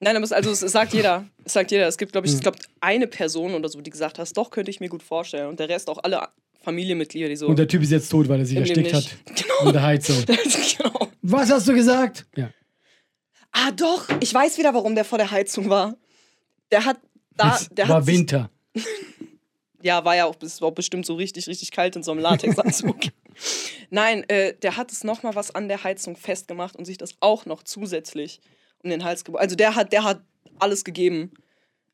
Nein, 0.00 0.14
aber 0.16 0.24
es, 0.24 0.32
also 0.32 0.50
es 0.50 0.60
sagt 0.60 0.92
jeder. 0.94 1.26
Es 1.44 1.52
sagt 1.54 1.70
jeder. 1.72 1.88
Es 1.88 1.98
gibt, 1.98 2.12
glaube 2.12 2.26
ich, 2.28 2.32
es 2.32 2.40
gibt 2.40 2.68
eine 2.80 3.06
Person 3.08 3.54
oder 3.54 3.68
so, 3.68 3.80
die 3.80 3.90
gesagt 3.90 4.18
hat, 4.18 4.36
doch, 4.36 4.50
könnte 4.50 4.70
ich 4.70 4.78
mir 4.80 4.88
gut 4.88 5.02
vorstellen. 5.02 5.48
Und 5.48 5.58
der 5.58 5.68
Rest 5.68 5.88
auch 5.90 5.98
alle 6.02 6.28
Familienmitglieder, 6.62 7.28
die 7.28 7.36
so. 7.36 7.48
Und 7.48 7.58
der 7.58 7.66
Typ 7.66 7.82
ist 7.82 7.90
jetzt 7.90 8.08
tot, 8.08 8.28
weil 8.28 8.38
er 8.40 8.46
sich 8.46 8.56
erstickt 8.56 8.92
hat. 8.92 9.02
nicht. 9.02 9.18
Genau. 9.42 9.66
In 9.68 9.72
der 9.72 9.82
Heizung. 9.82 10.16
genau. 10.78 11.08
Was 11.22 11.50
hast 11.50 11.66
du 11.66 11.74
gesagt? 11.74 12.26
Ja. 12.36 12.50
Ah, 13.50 13.72
doch. 13.72 14.06
Ich 14.20 14.32
weiß 14.32 14.58
wieder, 14.58 14.72
warum 14.74 14.94
der 14.94 15.04
vor 15.04 15.18
der 15.18 15.30
Heizung 15.32 15.68
war. 15.68 15.96
Der 16.70 16.84
hat 16.84 16.98
da. 17.36 17.56
es 17.56 17.68
Der 17.70 17.88
war 17.88 17.96
hat 17.96 18.04
sich, 18.04 18.14
Winter. 18.14 18.50
Ja, 19.82 20.04
war 20.04 20.16
ja 20.16 20.26
auch, 20.26 20.34
es 20.42 20.60
war 20.60 20.72
bestimmt 20.72 21.06
so 21.06 21.14
richtig, 21.14 21.46
richtig 21.46 21.70
kalt 21.70 21.94
in 21.96 22.02
so 22.02 22.10
einem 22.10 22.20
Latexanzug. 22.20 22.96
Nein, 23.90 24.28
äh, 24.28 24.54
der 24.54 24.76
hat 24.76 24.90
es 24.90 25.04
nochmal 25.04 25.34
was 25.34 25.54
an 25.54 25.68
der 25.68 25.84
Heizung 25.84 26.16
festgemacht 26.16 26.76
und 26.76 26.84
sich 26.84 26.98
das 26.98 27.14
auch 27.20 27.46
noch 27.46 27.62
zusätzlich 27.62 28.40
um 28.82 28.90
den 28.90 29.04
Hals 29.04 29.24
gebunden. 29.24 29.42
Also 29.42 29.56
der 29.56 29.74
hat, 29.74 29.92
der 29.92 30.04
hat 30.04 30.20
alles 30.58 30.84
gegeben. 30.84 31.32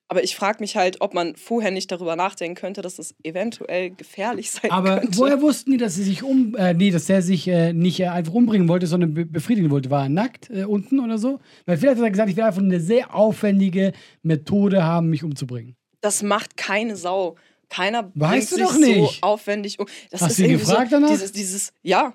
Aber 0.08 0.22
ich 0.22 0.36
frage 0.36 0.58
mich 0.60 0.76
halt, 0.76 1.00
ob 1.00 1.14
man 1.14 1.34
vorher 1.34 1.70
nicht 1.70 1.90
darüber 1.90 2.14
nachdenken 2.14 2.56
könnte, 2.56 2.82
dass 2.82 2.96
das 2.96 3.14
eventuell 3.22 3.90
gefährlich 3.90 4.50
sein 4.50 4.70
Aber 4.70 5.00
könnte. 5.00 5.18
woher 5.18 5.40
wussten 5.40 5.72
die, 5.72 5.76
dass 5.78 5.94
sie 5.94 6.02
sich 6.02 6.22
um, 6.22 6.54
äh, 6.56 6.74
nee, 6.74 6.90
dass 6.90 7.06
der 7.06 7.22
sich 7.22 7.48
äh, 7.48 7.72
nicht 7.72 8.00
äh, 8.00 8.08
einfach 8.08 8.34
umbringen 8.34 8.68
wollte, 8.68 8.86
sondern 8.86 9.14
be 9.14 9.24
befriedigen 9.24 9.70
wollte? 9.70 9.90
War 9.90 10.04
er 10.04 10.08
nackt 10.10 10.50
äh, 10.50 10.64
unten 10.64 11.00
oder 11.00 11.16
so? 11.16 11.40
Weil 11.64 11.78
vielleicht 11.78 11.96
hat 11.96 12.04
er 12.04 12.10
gesagt, 12.10 12.30
ich 12.30 12.36
will 12.36 12.44
einfach 12.44 12.60
eine 12.60 12.80
sehr 12.80 13.14
aufwendige 13.14 13.92
Methode 14.22 14.84
haben, 14.84 15.08
mich 15.08 15.24
umzubringen. 15.24 15.74
Das 16.02 16.22
macht 16.22 16.58
keine 16.58 16.96
Sau. 16.96 17.36
Keiner 17.68 18.10
Weißt 18.14 18.52
du 18.52 18.56
bringt 18.56 18.68
doch 18.68 18.74
sich 18.74 18.86
nicht. 18.86 19.14
so 19.14 19.18
aufwendig 19.22 19.78
um. 19.78 19.86
Das 20.10 20.20
Hast 20.22 20.30
ist 20.32 20.38
du 20.40 20.44
ihn 20.44 20.58
gefragt 20.58 20.90
so, 20.90 20.96
danach? 20.96 21.08
Dieses, 21.10 21.32
dieses, 21.32 21.72
ja, 21.82 22.14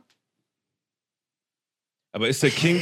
Aber 2.11 2.27
ist 2.27 2.41
der 2.41 2.49
Kink, 2.51 2.81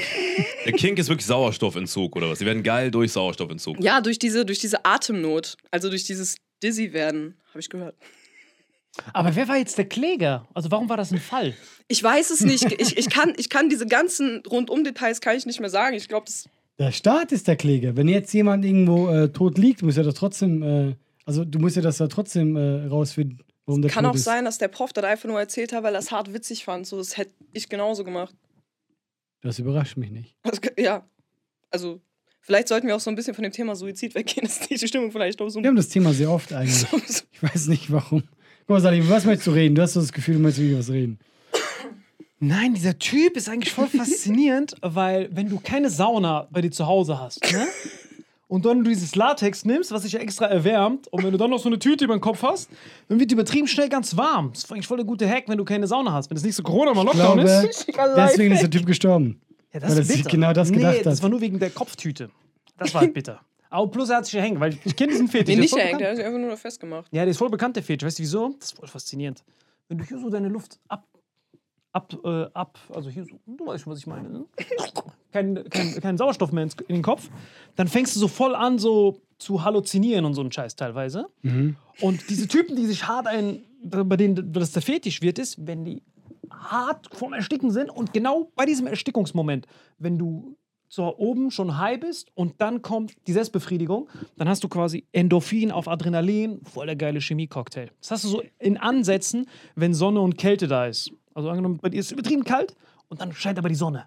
der 0.66 0.74
Kink 0.74 0.98
ist 1.00 1.10
wirklich 1.10 1.26
Sauerstoffentzug 1.26 2.16
oder 2.16 2.30
was? 2.30 2.40
Die 2.40 2.46
werden 2.46 2.64
geil 2.64 2.92
durch 2.92 3.12
Sauerstoffentzug. 3.12 3.82
ja, 3.84 4.00
durch 4.02 4.20
diese, 4.20 4.46
durch 4.46 4.60
diese 4.60 4.86
Atemnot, 4.86 5.58
also 5.72 5.90
durch 5.90 6.06
dieses 6.06 6.38
Dizzy 6.64 6.94
werden, 6.94 7.36
habe 7.50 7.60
ich 7.60 7.70
gehört. 7.70 7.96
Aber 9.14 9.36
wer 9.36 9.48
war 9.48 9.58
jetzt 9.58 9.78
der 9.78 9.88
Kläger? 9.88 10.48
Also 10.56 10.72
warum 10.72 10.90
war 10.90 10.98
das 10.98 11.12
ein 11.12 11.20
Fall? 11.20 11.54
Ich 11.88 12.02
weiß 12.02 12.32
es 12.32 12.42
nicht. 12.42 12.72
Ich, 12.82 12.98
ich, 12.98 13.10
kann, 13.10 13.34
ich 13.38 13.50
kann 13.50 13.70
diese 13.70 13.86
ganzen 13.86 14.42
Rundum-Details 14.50 15.22
kann 15.22 15.38
ich 15.38 15.46
nicht 15.46 15.60
mehr 15.60 15.70
sagen. 15.70 15.96
Ich 15.96 16.08
glaube, 16.08 16.26
das. 16.26 16.50
Der 16.80 16.92
Staat 16.92 17.32
ist 17.32 17.48
der 17.48 17.58
Kläger. 17.58 17.96
Wenn 17.96 18.08
jetzt 18.08 18.34
jemand 18.34 18.66
irgendwo 18.66 19.10
äh, 19.10 19.30
tot 19.32 19.58
liegt, 19.60 19.84
muss 19.84 19.98
er 19.98 20.04
das 20.04 20.16
trotzdem, 20.16 20.64
äh, 20.64 20.96
also 21.28 21.46
du 21.46 21.60
musst 21.60 21.76
ja 21.76 21.82
das 21.84 21.98
da 21.98 22.08
trotzdem 22.08 22.56
äh, 22.56 22.86
rausfinden, 22.88 23.44
warum 23.66 23.82
der 23.84 23.92
Kann 23.92 24.06
auch 24.08 24.16
ist. 24.16 24.24
sein, 24.24 24.46
dass 24.46 24.58
der 24.58 24.70
Prof 24.70 24.94
das 24.94 25.04
einfach 25.04 25.30
nur 25.30 25.40
erzählt 25.40 25.74
hat, 25.74 25.84
weil 25.84 25.94
er 25.94 26.00
es 26.00 26.12
hart 26.12 26.34
witzig 26.34 26.64
fand. 26.64 26.88
So, 26.88 26.98
das 26.98 27.18
hätte 27.18 27.34
ich 27.54 27.70
genauso 27.70 28.04
gemacht. 28.04 28.34
Das 29.42 29.60
überrascht 29.60 29.98
mich 29.98 30.10
nicht. 30.10 30.36
Das, 30.44 30.60
ja. 30.80 31.08
Also, 31.70 32.02
vielleicht 32.42 32.68
sollten 32.70 32.88
wir 32.88 32.96
auch 32.96 33.00
so 33.00 33.10
ein 33.12 33.16
bisschen 33.16 33.36
von 33.36 33.44
dem 33.44 33.52
Thema 33.52 33.76
Suizid 33.76 34.16
weggehen. 34.16 34.48
Das 34.48 34.58
ist 34.62 34.82
die 34.82 34.88
Stimmung 34.88 35.12
vielleicht 35.12 35.40
auch 35.42 35.50
so 35.50 35.62
Wir 35.62 35.68
haben 35.68 35.76
das 35.76 35.90
Thema 35.90 36.14
sehr 36.14 36.32
oft 36.32 36.52
eigentlich. 36.54 36.76
so- 36.92 36.98
so- 37.06 37.24
Ich 37.32 37.44
weiß 37.44 37.68
nicht 37.68 37.92
warum. 37.92 38.24
Guck 38.62 38.70
mal, 38.70 38.82
Salim, 38.82 39.08
was 39.10 39.26
möchtest 39.26 39.48
du 39.48 39.52
reden? 39.52 39.76
Du 39.76 39.82
hast 39.82 39.94
so 39.94 40.00
das 40.02 40.12
Gefühl, 40.12 40.36
du 40.36 40.40
möchtest 40.42 40.68
über 40.68 40.80
was 40.80 40.90
reden. 40.90 41.20
Nein, 42.40 42.74
dieser 42.76 42.98
Typ 43.00 43.36
ist 43.36 43.50
eigentlich 43.50 43.74
voll 43.74 43.88
faszinierend, 43.98 44.76
weil 44.82 45.30
wenn 45.36 45.50
du 45.50 45.60
keine 45.60 45.90
Sauna 45.90 46.48
bei 46.52 46.62
dir 46.62 46.72
zu 46.72 46.86
Hause 46.86 47.20
hast, 47.20 47.42
ne? 47.52 47.66
Und 48.48 48.66
dann 48.66 48.84
du 48.84 48.90
dieses 48.90 49.14
Latex 49.16 49.66
nimmst, 49.66 49.92
was 49.92 50.04
sich 50.04 50.14
ja 50.14 50.20
extra 50.20 50.46
erwärmt, 50.46 51.08
und 51.10 51.22
wenn 51.24 51.32
du 51.32 51.38
dann 51.38 51.50
noch 51.50 51.60
so 51.60 51.68
eine 51.68 51.80
Tüte 51.80 52.06
über 52.06 52.16
den 52.16 52.22
Kopf 52.22 52.44
hast, 52.44 52.70
dann 53.10 53.20
wird 53.20 53.30
die 53.30 53.34
übertrieben 53.34 53.68
schnell 53.68 53.90
ganz 53.90 54.16
warm. 54.16 54.52
Das 54.54 54.64
ist 54.64 54.72
eigentlich 54.72 54.88
voll 54.88 54.98
der 54.98 55.06
gute 55.06 55.28
Hack, 55.30 55.44
wenn 55.48 55.58
du 55.58 55.66
keine 55.66 55.86
Sauna 55.86 56.14
hast. 56.14 56.30
Wenn 56.30 56.36
das 56.36 56.46
nicht 56.46 56.56
so 56.56 56.64
Corona 56.64 56.94
mal 56.94 57.04
Lockdown 57.04 57.40
glaube, 57.40 57.68
ist. 57.68 57.88
deswegen 58.16 58.54
ist 58.54 58.62
der 58.62 58.70
Typ 58.70 58.86
gestorben. 58.86 59.42
Ja, 59.74 59.82
weil 59.82 59.98
er 59.98 60.04
sich 60.04 60.18
bitter. 60.18 60.30
genau 60.30 60.54
das 60.54 60.70
nee, 60.70 60.78
gedacht 60.78 61.06
das 61.06 61.18
hat. 61.18 61.24
war 61.24 61.30
nur 61.30 61.42
wegen 61.42 61.60
der 61.60 61.72
Kopftüte. 61.72 62.30
Das 62.78 62.94
war 62.94 63.02
halt 63.02 63.14
bitter. 63.14 63.42
Aber 63.70 63.92
plus 63.92 64.10
er 64.10 64.18
hat 64.18 64.26
sich 64.26 64.34
gehängt, 64.34 64.60
weil 64.62 64.78
ich 64.86 64.96
kenne 64.96 65.12
diesen 65.12 65.28
Fetisch. 65.28 65.50
Nee, 65.50 65.56
der 65.56 65.66
ist 65.66 65.72
nicht 65.72 65.72
voll 65.72 65.82
hängt, 65.82 65.92
der 65.92 65.98
bekannt. 65.98 66.10
hat 66.10 66.16
sich 66.16 66.26
einfach 66.26 66.40
nur 66.40 66.50
da 66.50 66.56
festgemacht. 66.56 67.08
Ja, 67.12 67.24
der 67.24 67.32
ist 67.32 67.38
voll 67.38 67.50
bekannt, 67.50 67.76
der 67.76 67.84
Fetisch. 67.84 68.08
Weißt 68.08 68.20
du 68.20 68.24
wieso? 68.24 68.56
Das 68.60 68.70
ist 68.70 68.78
voll 68.78 68.88
faszinierend. 68.88 69.44
Wenn 69.90 69.98
du 69.98 70.06
hier 70.06 70.20
so 70.20 70.30
deine 70.30 70.48
Luft 70.48 70.80
ab, 70.88 71.06
ab, 71.92 72.14
äh, 72.24 72.46
ab, 72.54 72.80
also 72.94 73.10
hier 73.10 73.26
so, 73.26 73.38
du 73.46 73.66
weißt 73.66 73.84
schon, 73.84 73.92
was 73.92 74.00
ich 74.00 74.08
meine, 74.08 74.30
ne? 74.30 74.46
Kein, 75.38 75.70
kein, 75.70 76.02
kein 76.02 76.18
Sauerstoff 76.18 76.52
mehr 76.52 76.64
in 76.64 76.96
den 76.96 77.02
Kopf, 77.02 77.30
dann 77.76 77.88
fängst 77.88 78.16
du 78.16 78.20
so 78.20 78.28
voll 78.28 78.56
an, 78.56 78.80
so 78.80 79.22
zu 79.38 79.64
halluzinieren 79.64 80.26
und 80.26 80.34
so 80.34 80.42
einen 80.42 80.52
Scheiß 80.52 80.76
teilweise. 80.76 81.28
Und 82.02 82.30
diese 82.30 82.48
Typen, 82.48 82.76
die 82.76 82.86
sich 82.86 83.08
hart 83.08 83.28
ein, 83.28 83.64
bei 83.84 84.18
denen 84.18 84.52
das 84.52 84.72
der 84.72 84.82
Fetisch 84.82 85.22
wird, 85.22 85.40
ist, 85.40 85.66
wenn 85.66 85.86
die 85.86 86.02
hart 86.52 87.10
vorm 87.14 87.34
Ersticken 87.34 87.72
sind 87.72 87.90
und 87.90 88.14
genau 88.14 88.52
bei 88.56 88.66
diesem 88.66 88.88
Erstickungsmoment, 88.88 89.68
wenn 90.00 90.18
du 90.18 90.58
so 90.90 91.16
oben 91.18 91.52
schon 91.52 91.78
high 91.78 92.00
bist 92.00 92.30
und 92.34 92.62
dann 92.62 92.82
kommt 92.82 93.14
die 93.28 93.34
Selbstbefriedigung, 93.34 94.10
dann 94.38 94.48
hast 94.48 94.64
du 94.64 94.70
quasi 94.70 95.06
Endorphin 95.12 95.72
auf 95.72 95.88
Adrenalin, 95.88 96.62
voll 96.64 96.86
der 96.86 96.96
geile 96.96 97.20
Chemie-Cocktail. 97.20 97.90
Das 98.00 98.12
hast 98.12 98.24
du 98.24 98.30
so 98.30 98.44
in 98.58 98.78
Ansätzen, 98.78 99.48
wenn 99.76 99.94
Sonne 99.94 100.22
und 100.22 100.38
Kälte 100.38 100.68
da 100.68 100.86
ist. 100.86 101.12
Also 101.34 101.50
angenommen, 101.50 101.78
bei 101.82 101.90
dir 101.90 102.00
ist 102.00 102.08
es 102.08 102.12
übertrieben 102.14 102.44
kalt 102.44 102.76
und 103.10 103.22
dann 103.22 103.34
scheint 103.34 103.60
aber 103.60 103.70
die 103.70 103.76
Sonne. 103.76 104.06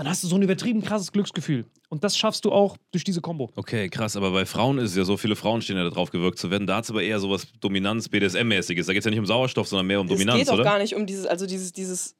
Dann 0.00 0.08
hast 0.08 0.24
du 0.24 0.28
so 0.28 0.36
ein 0.36 0.40
übertrieben 0.40 0.80
krasses 0.80 1.12
Glücksgefühl. 1.12 1.66
Und 1.90 2.04
das 2.04 2.16
schaffst 2.16 2.46
du 2.46 2.52
auch 2.52 2.78
durch 2.90 3.04
diese 3.04 3.20
Kombo. 3.20 3.50
Okay, 3.54 3.90
krass, 3.90 4.16
aber 4.16 4.30
bei 4.30 4.46
Frauen 4.46 4.78
ist 4.78 4.92
es 4.92 4.96
ja 4.96 5.04
so, 5.04 5.18
viele 5.18 5.36
Frauen 5.36 5.60
stehen 5.60 5.76
ja 5.76 5.84
darauf 5.84 6.10
gewirkt 6.10 6.38
zu 6.38 6.50
werden. 6.50 6.66
Da 6.66 6.76
hat 6.76 6.84
es 6.84 6.90
aber 6.90 7.02
eher 7.02 7.20
sowas 7.20 7.46
Dominanz, 7.60 8.08
BDSM-mäßiges. 8.08 8.86
Da 8.86 8.94
geht 8.94 9.00
es 9.00 9.04
ja 9.04 9.10
nicht 9.10 9.20
um 9.20 9.26
Sauerstoff, 9.26 9.68
sondern 9.68 9.86
mehr 9.86 10.00
um 10.00 10.08
Dominanz, 10.08 10.40
es 10.40 10.46
geht 10.46 10.48
auch 10.48 10.54
oder? 10.54 10.64
gar 10.64 10.78
nicht 10.78 10.94
um 10.94 11.04
dieses, 11.04 11.26
also 11.26 11.44
dieses, 11.46 11.74
dieses, 11.74 12.16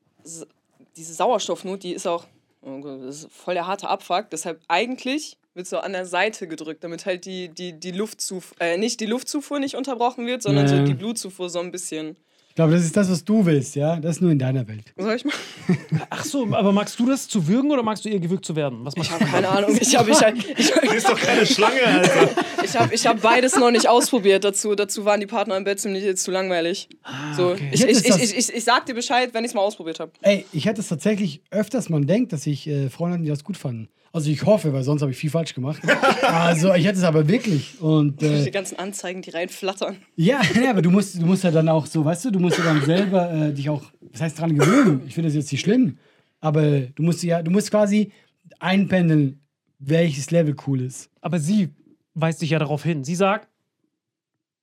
diese 0.94 1.14
Sauerstoffnot, 1.14 1.82
die 1.82 1.92
ist 1.92 2.06
auch, 2.06 2.26
oh 2.60 2.82
das 2.82 3.24
ist 3.24 3.32
voll 3.32 3.54
der 3.54 3.66
harte 3.66 3.88
Abfuck. 3.88 4.28
Deshalb 4.28 4.60
eigentlich 4.68 5.38
wird 5.54 5.66
so 5.66 5.78
an 5.78 5.92
der 5.92 6.04
Seite 6.04 6.48
gedrückt, 6.48 6.84
damit 6.84 7.06
halt 7.06 7.24
die, 7.24 7.48
die, 7.48 7.72
die 7.72 7.92
Luftzufuhr, 7.92 8.60
äh, 8.60 8.76
nicht 8.76 9.00
die 9.00 9.06
Luftzufuhr 9.06 9.58
nicht 9.58 9.76
unterbrochen 9.76 10.26
wird, 10.26 10.42
sondern 10.42 10.66
Nee. 10.66 10.76
so 10.80 10.84
die 10.84 10.92
Blutzufuhr 10.92 11.48
so 11.48 11.60
ein 11.60 11.70
bisschen. 11.72 12.18
Ich 12.50 12.56
glaube, 12.56 12.72
das 12.72 12.84
ist 12.84 12.96
das, 12.96 13.08
was 13.08 13.24
du 13.24 13.46
willst, 13.46 13.76
ja? 13.76 13.94
Das 14.00 14.16
ist 14.16 14.22
nur 14.22 14.32
in 14.32 14.38
deiner 14.38 14.66
Welt. 14.66 14.92
Was 14.96 15.04
soll 15.04 15.14
ich 15.14 15.24
mal? 15.24 15.34
Ach 16.10 16.24
so, 16.24 16.52
aber 16.52 16.72
magst 16.72 16.98
du 16.98 17.06
das 17.06 17.28
zu 17.28 17.46
würgen 17.46 17.70
oder 17.70 17.84
magst 17.84 18.04
du 18.04 18.08
eher 18.08 18.18
gewürgt 18.18 18.44
zu 18.44 18.56
werden? 18.56 18.80
Was 18.82 18.96
machst 18.96 19.12
du? 19.12 19.24
Keine 19.24 19.48
Ahnung. 19.48 19.78
Ich 19.80 19.96
habe 19.96 20.10
ich, 20.10 20.20
ich, 20.58 20.70
ist 20.96 21.08
doch 21.08 21.18
keine 21.18 21.46
Schlange, 21.46 21.80
Alter. 21.80 22.28
ich 22.64 22.76
hab, 22.76 22.92
ich 22.92 23.06
hab 23.06 23.22
beides 23.22 23.54
noch 23.54 23.70
nicht 23.70 23.88
ausprobiert. 23.88 24.42
Dazu, 24.42 24.74
dazu 24.74 25.04
waren 25.04 25.20
die 25.20 25.28
Partner 25.28 25.56
im 25.56 25.62
Bett 25.62 25.78
ziemlich 25.78 26.16
zu 26.16 26.32
langweilig. 26.32 26.88
so, 27.36 27.52
okay. 27.52 27.70
ich, 27.70 27.84
ich, 27.84 28.04
ich, 28.04 28.16
ich, 28.16 28.36
ich, 28.36 28.52
ich 28.52 28.64
sag 28.64 28.84
dir 28.84 28.94
Bescheid, 28.94 29.32
wenn 29.32 29.44
ich 29.44 29.52
es 29.52 29.54
mal 29.54 29.62
ausprobiert 29.62 30.00
habe. 30.00 30.10
Ey, 30.20 30.44
ich 30.52 30.66
hätte 30.66 30.80
es 30.80 30.88
tatsächlich 30.88 31.42
öfters 31.52 31.88
man 31.88 32.08
denkt, 32.08 32.32
dass 32.32 32.48
ich 32.48 32.66
äh, 32.66 32.90
Frauen 32.90 33.12
hatte, 33.12 33.22
die 33.22 33.28
das 33.28 33.44
gut 33.44 33.58
fanden. 33.58 33.88
Also 34.12 34.28
ich 34.30 34.44
hoffe, 34.44 34.72
weil 34.72 34.82
sonst 34.82 35.02
habe 35.02 35.12
ich 35.12 35.18
viel 35.18 35.30
falsch 35.30 35.54
gemacht. 35.54 35.80
also 36.22 36.74
ich 36.74 36.84
hätte 36.84 36.98
es 36.98 37.04
aber 37.04 37.28
wirklich. 37.28 37.80
Und 37.80 38.20
Die 38.20 38.26
äh, 38.26 38.50
ganzen 38.50 38.76
Anzeigen, 38.78 39.22
die 39.22 39.30
reinflattern. 39.30 39.98
ja, 40.16 40.40
ja, 40.60 40.70
aber 40.70 40.82
du 40.82 40.90
musst, 40.90 41.20
du 41.20 41.26
musst 41.26 41.44
ja 41.44 41.50
dann 41.52 41.68
auch 41.68 41.86
so, 41.86 42.04
weißt 42.04 42.24
du, 42.24 42.30
du 42.32 42.40
musst 42.40 42.58
ja 42.58 42.64
dann 42.64 42.82
selber 42.84 43.30
äh, 43.32 43.52
dich 43.52 43.68
auch, 43.70 43.82
was 44.12 44.20
heißt 44.20 44.38
dran 44.40 44.56
gewöhnen? 44.56 45.02
Ich 45.06 45.14
finde 45.14 45.28
das 45.28 45.36
jetzt 45.36 45.52
nicht 45.52 45.60
schlimm. 45.60 45.96
Aber 46.40 46.80
du 46.80 47.02
musst 47.02 47.22
ja, 47.22 47.42
du 47.42 47.50
musst 47.52 47.70
quasi 47.70 48.10
einpendeln, 48.58 49.40
welches 49.78 50.30
Level 50.30 50.56
cool 50.66 50.80
ist. 50.80 51.08
Aber 51.20 51.38
sie 51.38 51.68
weist 52.14 52.42
dich 52.42 52.50
ja 52.50 52.58
darauf 52.58 52.82
hin. 52.82 53.04
Sie 53.04 53.14
sagt, 53.14 53.48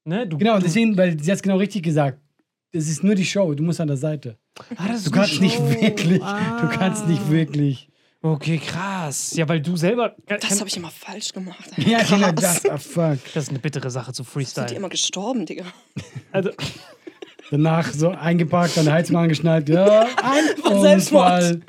Ne? 0.04 0.26
Du, 0.26 0.38
Genau, 0.38 0.58
deswegen, 0.60 0.96
weil 0.98 1.20
sie 1.22 1.30
hat 1.32 1.36
es 1.38 1.42
genau 1.44 1.58
richtig 1.58 1.84
gesagt. 1.84 2.18
Das 2.72 2.88
ist 2.88 3.04
nur 3.04 3.14
die 3.16 3.26
Show, 3.26 3.54
du 3.54 3.64
musst 3.64 3.82
an 3.82 3.88
der 3.90 3.98
Seite. 3.98 4.38
Ah, 4.78 4.88
das 4.88 4.98
ist 5.00 5.08
Du 5.08 5.12
kannst 5.12 5.42
nicht 5.42 5.56
Show. 5.58 5.70
wirklich, 5.82 6.22
Ah. 6.24 6.62
du 6.62 6.68
kannst 6.70 7.08
nicht 7.08 7.30
wirklich. 7.30 7.90
Okay, 8.22 8.58
krass. 8.58 9.34
Ja, 9.36 9.48
weil 9.48 9.62
du 9.62 9.78
selber. 9.78 10.16
Das 10.26 10.60
habe 10.60 10.68
ich 10.70 10.78
immer 10.78 10.92
falsch 10.92 11.32
gemacht. 11.34 11.70
Ja, 11.78 12.02
genau, 12.04 12.32
das, 12.32 12.66
ah, 12.66 12.78
fuck. 12.78 13.20
Das 13.34 13.44
ist 13.44 13.50
eine 13.50 13.60
bittere 13.60 13.90
Sache 13.92 14.12
zu 14.12 14.24
Sind 14.24 14.30
die 14.30 14.34
Freestyle. 14.34 14.76
immer 14.76 14.90
gestorben, 14.90 15.46
Digga? 15.46 15.66
Also, 16.32 16.52
Danach 17.52 17.94
so 17.94 18.10
eingeparkt, 18.10 18.78
an 18.78 18.86
der 18.86 18.96
Heizung 18.96 19.16
angeschnallt. 19.16 19.70
Ja, 19.70 20.02
ein 20.22 20.44
Von 20.62 20.82
Selbstmord. 20.82 21.32
Unfall. 21.44 21.62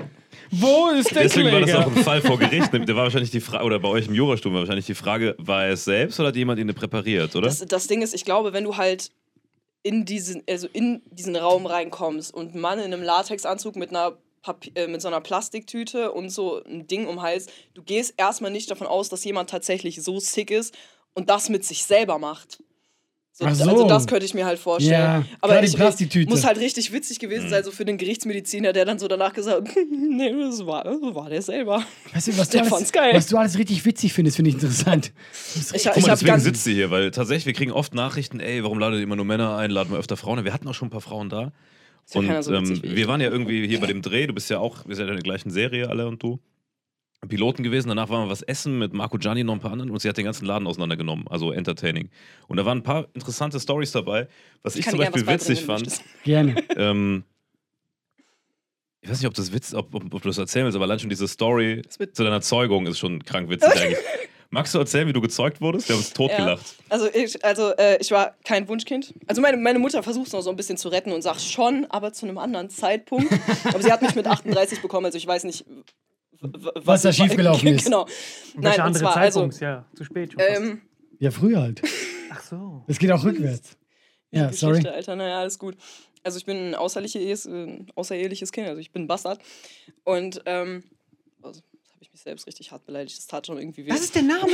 wo 0.50 0.88
ist 0.98 1.14
der 1.14 1.22
Deswegen 1.22 1.52
war 1.52 1.60
das 1.60 1.70
Kläger? 1.70 1.86
auch 1.86 1.96
ein 1.96 2.02
Fall 2.02 2.20
vor 2.20 2.38
Gericht. 2.38 2.70
Da 2.72 2.96
war 2.96 3.04
wahrscheinlich 3.04 3.30
die 3.30 3.40
Frage, 3.40 3.64
oder 3.64 3.78
bei 3.78 3.88
euch 3.88 4.08
im 4.08 4.14
Jurastudium 4.14 4.54
war 4.54 4.62
wahrscheinlich 4.62 4.86
die 4.86 4.94
Frage, 4.94 5.36
war 5.38 5.66
er 5.66 5.74
es 5.74 5.84
selbst 5.84 6.18
oder 6.18 6.30
hat 6.30 6.36
jemand 6.36 6.58
ihn 6.58 6.74
präpariert, 6.74 7.36
oder? 7.36 7.46
Das, 7.46 7.60
das 7.64 7.86
Ding 7.86 8.02
ist, 8.02 8.12
ich 8.12 8.24
glaube, 8.24 8.52
wenn 8.52 8.64
du 8.64 8.76
halt 8.76 9.12
in 9.84 10.04
diesen, 10.04 10.42
also 10.50 10.66
in 10.72 11.02
diesen 11.12 11.36
Raum 11.36 11.66
reinkommst 11.66 12.34
und 12.34 12.54
ein 12.56 12.60
Mann 12.60 12.80
in 12.80 12.86
einem 12.92 13.02
Latexanzug 13.02 13.76
mit 13.76 13.90
einer 13.90 14.14
Papi 14.48 14.72
äh, 14.74 14.86
mit 14.86 15.02
so 15.02 15.08
einer 15.08 15.20
Plastiktüte 15.20 16.12
und 16.12 16.30
so 16.30 16.62
ein 16.64 16.86
Ding 16.86 17.06
um 17.06 17.16
den 17.16 17.22
Hals, 17.22 17.46
du 17.74 17.82
gehst 17.82 18.14
erstmal 18.16 18.50
nicht 18.50 18.70
davon 18.70 18.86
aus, 18.86 19.10
dass 19.10 19.24
jemand 19.24 19.50
tatsächlich 19.50 20.02
so 20.02 20.18
sick 20.20 20.50
ist 20.50 20.74
und 21.14 21.28
das 21.28 21.50
mit 21.50 21.64
sich 21.64 21.84
selber 21.84 22.18
macht. 22.18 22.62
So, 23.32 23.44
Ach 23.44 23.54
so. 23.54 23.70
Also 23.70 23.86
das 23.86 24.06
könnte 24.06 24.24
ich 24.24 24.34
mir 24.34 24.46
halt 24.46 24.58
vorstellen. 24.58 24.92
Ja, 25.00 25.24
Aber 25.40 25.52
klar, 25.52 25.60
die 25.62 25.68
ich, 25.68 25.76
Plastiktüte. 25.76 26.28
muss 26.30 26.44
halt 26.44 26.58
richtig 26.58 26.92
witzig 26.92 27.20
gewesen 27.20 27.48
sein, 27.50 27.62
so 27.62 27.70
für 27.70 27.84
den 27.84 27.96
Gerichtsmediziner, 27.98 28.72
der 28.72 28.84
dann 28.84 28.98
so 28.98 29.06
danach 29.06 29.32
gesagt 29.32 29.68
hat, 29.68 29.76
nee, 29.92 30.32
das 30.32 30.64
war, 30.66 30.82
das 30.82 30.96
war 31.02 31.28
der 31.28 31.42
selber. 31.42 31.84
Weißt 32.12 32.28
du, 32.28 32.38
was 32.38 32.48
du, 32.48 32.52
Der 32.52 32.62
alles, 32.62 32.72
fand's 32.72 32.90
geil. 32.92 33.14
was 33.14 33.26
du 33.26 33.36
alles 33.36 33.56
richtig 33.58 33.84
witzig 33.84 34.12
findest, 34.12 34.36
finde 34.36 34.48
ich 34.48 34.54
interessant. 34.54 35.12
Ich, 35.54 35.68
Guck 35.68 35.76
ich 35.76 35.84
mal, 35.84 35.94
habe 35.94 36.10
deswegen 36.10 36.40
sitzt 36.40 36.64
sie 36.64 36.74
hier, 36.74 36.90
weil 36.90 37.10
tatsächlich, 37.10 37.46
wir 37.46 37.52
kriegen 37.52 37.70
oft 37.70 37.94
Nachrichten, 37.94 38.40
ey, 38.40 38.64
warum 38.64 38.78
ladet 38.80 38.98
ihr 38.98 39.04
immer 39.04 39.14
nur 39.16 39.24
Männer 39.26 39.56
ein, 39.56 39.70
laden 39.70 39.92
wir 39.92 39.98
öfter 39.98 40.16
Frauen 40.16 40.40
ein. 40.40 40.44
Wir 40.44 40.52
hatten 40.54 40.66
auch 40.66 40.74
schon 40.74 40.88
ein 40.88 40.92
paar 40.92 41.00
Frauen 41.02 41.28
da. 41.28 41.52
Ja 42.14 42.38
Und 42.38 42.42
so 42.42 42.54
ähm, 42.54 42.80
ich. 42.82 42.96
wir 42.96 43.08
waren 43.08 43.20
ja 43.20 43.30
irgendwie 43.30 43.66
hier 43.66 43.80
bei 43.80 43.86
dem 43.86 44.02
Dreh, 44.02 44.26
du 44.26 44.32
bist 44.32 44.50
ja 44.50 44.58
auch, 44.58 44.86
wir 44.86 44.96
sind 44.96 45.06
ja 45.06 45.12
in 45.12 45.18
der 45.18 45.24
gleichen 45.24 45.50
Serie, 45.50 45.88
alle 45.88 46.06
und 46.06 46.22
du. 46.22 46.40
Piloten 47.26 47.64
gewesen, 47.64 47.88
danach 47.88 48.08
waren 48.10 48.26
wir 48.26 48.30
was 48.30 48.42
essen 48.42 48.78
mit 48.78 48.92
Marco 48.92 49.18
Gianni 49.18 49.40
und 49.40 49.48
noch 49.48 49.54
ein 49.54 49.60
paar 49.60 49.72
anderen 49.72 49.90
und 49.90 50.00
sie 50.00 50.08
hat 50.08 50.16
den 50.16 50.24
ganzen 50.24 50.46
Laden 50.46 50.68
auseinandergenommen, 50.68 51.26
also 51.28 51.50
entertaining. 51.50 52.10
Und 52.46 52.58
da 52.58 52.64
waren 52.64 52.78
ein 52.78 52.82
paar 52.84 53.08
interessante 53.12 53.58
Stories 53.58 53.90
dabei, 53.90 54.28
was 54.62 54.76
ich, 54.76 54.84
kann 54.84 54.92
zum 54.92 55.00
Beispiel 55.00 55.26
witzig 55.26 55.64
fand. 55.64 56.00
Gerne. 56.24 56.54
Ähm, 56.76 57.24
ich 59.00 59.10
weiß 59.10 59.20
nicht, 59.20 59.28
ob 59.28 59.34
das 59.34 59.52
Witz, 59.52 59.74
ob, 59.74 59.94
ob, 59.94 60.14
ob 60.14 60.22
du 60.22 60.28
das 60.28 60.38
erzählen 60.38 60.64
willst, 60.64 60.76
aber 60.76 60.84
allein 60.84 60.98
schon 60.98 61.10
diese 61.10 61.26
Story 61.26 61.82
zu 61.88 62.24
deiner 62.24 62.40
Zeugung 62.40 62.86
ist 62.86 62.98
schon 62.98 63.24
krank 63.24 63.48
witzig 63.48 63.70
eigentlich. 63.76 63.98
Magst 64.50 64.74
du 64.74 64.78
erzählen, 64.78 65.06
wie 65.06 65.12
du 65.12 65.20
gezeugt 65.20 65.60
wurdest? 65.60 65.88
Wir 65.88 65.94
haben 65.94 66.00
uns 66.00 66.12
totgelacht. 66.12 66.76
Also 66.88 67.06
ich, 67.12 67.44
also, 67.44 67.70
äh, 67.76 67.98
ich 68.00 68.10
war 68.10 68.34
kein 68.44 68.66
Wunschkind. 68.66 69.12
Also 69.26 69.42
meine, 69.42 69.58
meine 69.58 69.78
Mutter 69.78 70.02
versucht 70.02 70.28
es 70.28 70.32
noch 70.32 70.40
so 70.40 70.48
ein 70.48 70.56
bisschen 70.56 70.78
zu 70.78 70.88
retten 70.88 71.12
und 71.12 71.20
sagt 71.20 71.40
schon, 71.42 71.84
aber 71.90 72.12
zu 72.14 72.24
einem 72.26 72.38
anderen 72.38 72.70
Zeitpunkt. 72.70 73.30
aber 73.64 73.82
sie 73.82 73.92
hat 73.92 74.00
mich 74.00 74.14
mit 74.14 74.26
38 74.26 74.80
bekommen, 74.80 75.04
also 75.06 75.18
ich 75.18 75.26
weiß 75.26 75.44
nicht, 75.44 75.66
w- 76.40 76.48
w- 76.48 76.70
Was 76.76 77.02
da 77.02 77.12
schiefgelaufen 77.12 77.68
ist. 77.74 77.84
Genau. 77.84 78.06
Welcher 78.06 78.60
Nein, 78.60 78.72
und 78.74 78.80
andere 78.80 79.02
zwar, 79.04 79.16
also, 79.18 79.40
Zeitpunkt? 79.40 79.60
ja, 79.60 79.84
zu 79.94 80.04
spät 80.04 80.32
schon. 80.32 80.42
ähm, 80.46 80.80
Ja, 81.18 81.30
früher 81.30 81.60
halt. 81.60 81.82
Ach 82.30 82.42
so. 82.42 82.84
Es 82.86 82.98
geht 82.98 83.10
auch 83.12 83.22
rückwärts. 83.24 83.76
Ja, 84.30 84.46
Geschichte, 84.46 84.66
sorry. 84.66 84.86
Alter, 84.88 85.16
naja, 85.16 85.40
alles 85.40 85.58
gut. 85.58 85.76
Also 86.24 86.38
ich 86.38 86.46
bin 86.46 86.70
ein 86.70 86.74
außereheliches, 86.74 87.44
äh, 87.46 87.50
ein 87.50 87.86
außereheliches 87.94 88.50
Kind, 88.52 88.66
also 88.68 88.80
ich 88.80 88.92
bin 88.92 89.02
ein 89.02 89.06
Bastard. 89.08 89.40
Und, 90.04 90.40
ähm, 90.46 90.84
also, 90.84 90.97
habe 91.98 92.04
ich 92.04 92.12
mich 92.12 92.22
selbst 92.22 92.46
richtig 92.46 92.70
hart 92.70 92.86
beleidigt, 92.86 93.18
das 93.18 93.26
tat 93.26 93.44
schon 93.44 93.58
irgendwie 93.58 93.84
weh. 93.84 93.88
Das 93.88 94.02
ist 94.02 94.14
der 94.14 94.22
Name? 94.22 94.52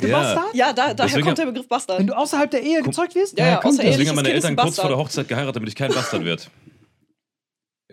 Der 0.00 0.08
Ja. 0.08 0.20
Bastard? 0.20 0.54
ja, 0.54 0.72
da, 0.72 0.94
daher 0.94 1.08
Deswegen 1.08 1.24
kommt 1.24 1.38
der 1.38 1.46
Begriff 1.46 1.66
Bastard. 1.66 1.98
Wenn 1.98 2.06
du 2.06 2.16
außerhalb 2.16 2.48
der 2.48 2.62
Ehe 2.62 2.82
gezeugt 2.82 3.16
wirst? 3.16 3.36
ja, 3.36 3.46
ja, 3.46 3.60
das. 3.60 3.76
Deswegen 3.78 4.10
haben 4.10 4.14
meine 4.14 4.28
Kind 4.28 4.44
Eltern 4.44 4.54
kurz 4.54 4.76
vor 4.76 4.88
der. 4.88 4.98
Hochzeit 4.98 5.26
geheiratet, 5.26 5.56
damit 5.56 5.70
ich 5.70 5.74
kein 5.74 5.90
Bastard 5.90 6.24
werde. 6.24 6.44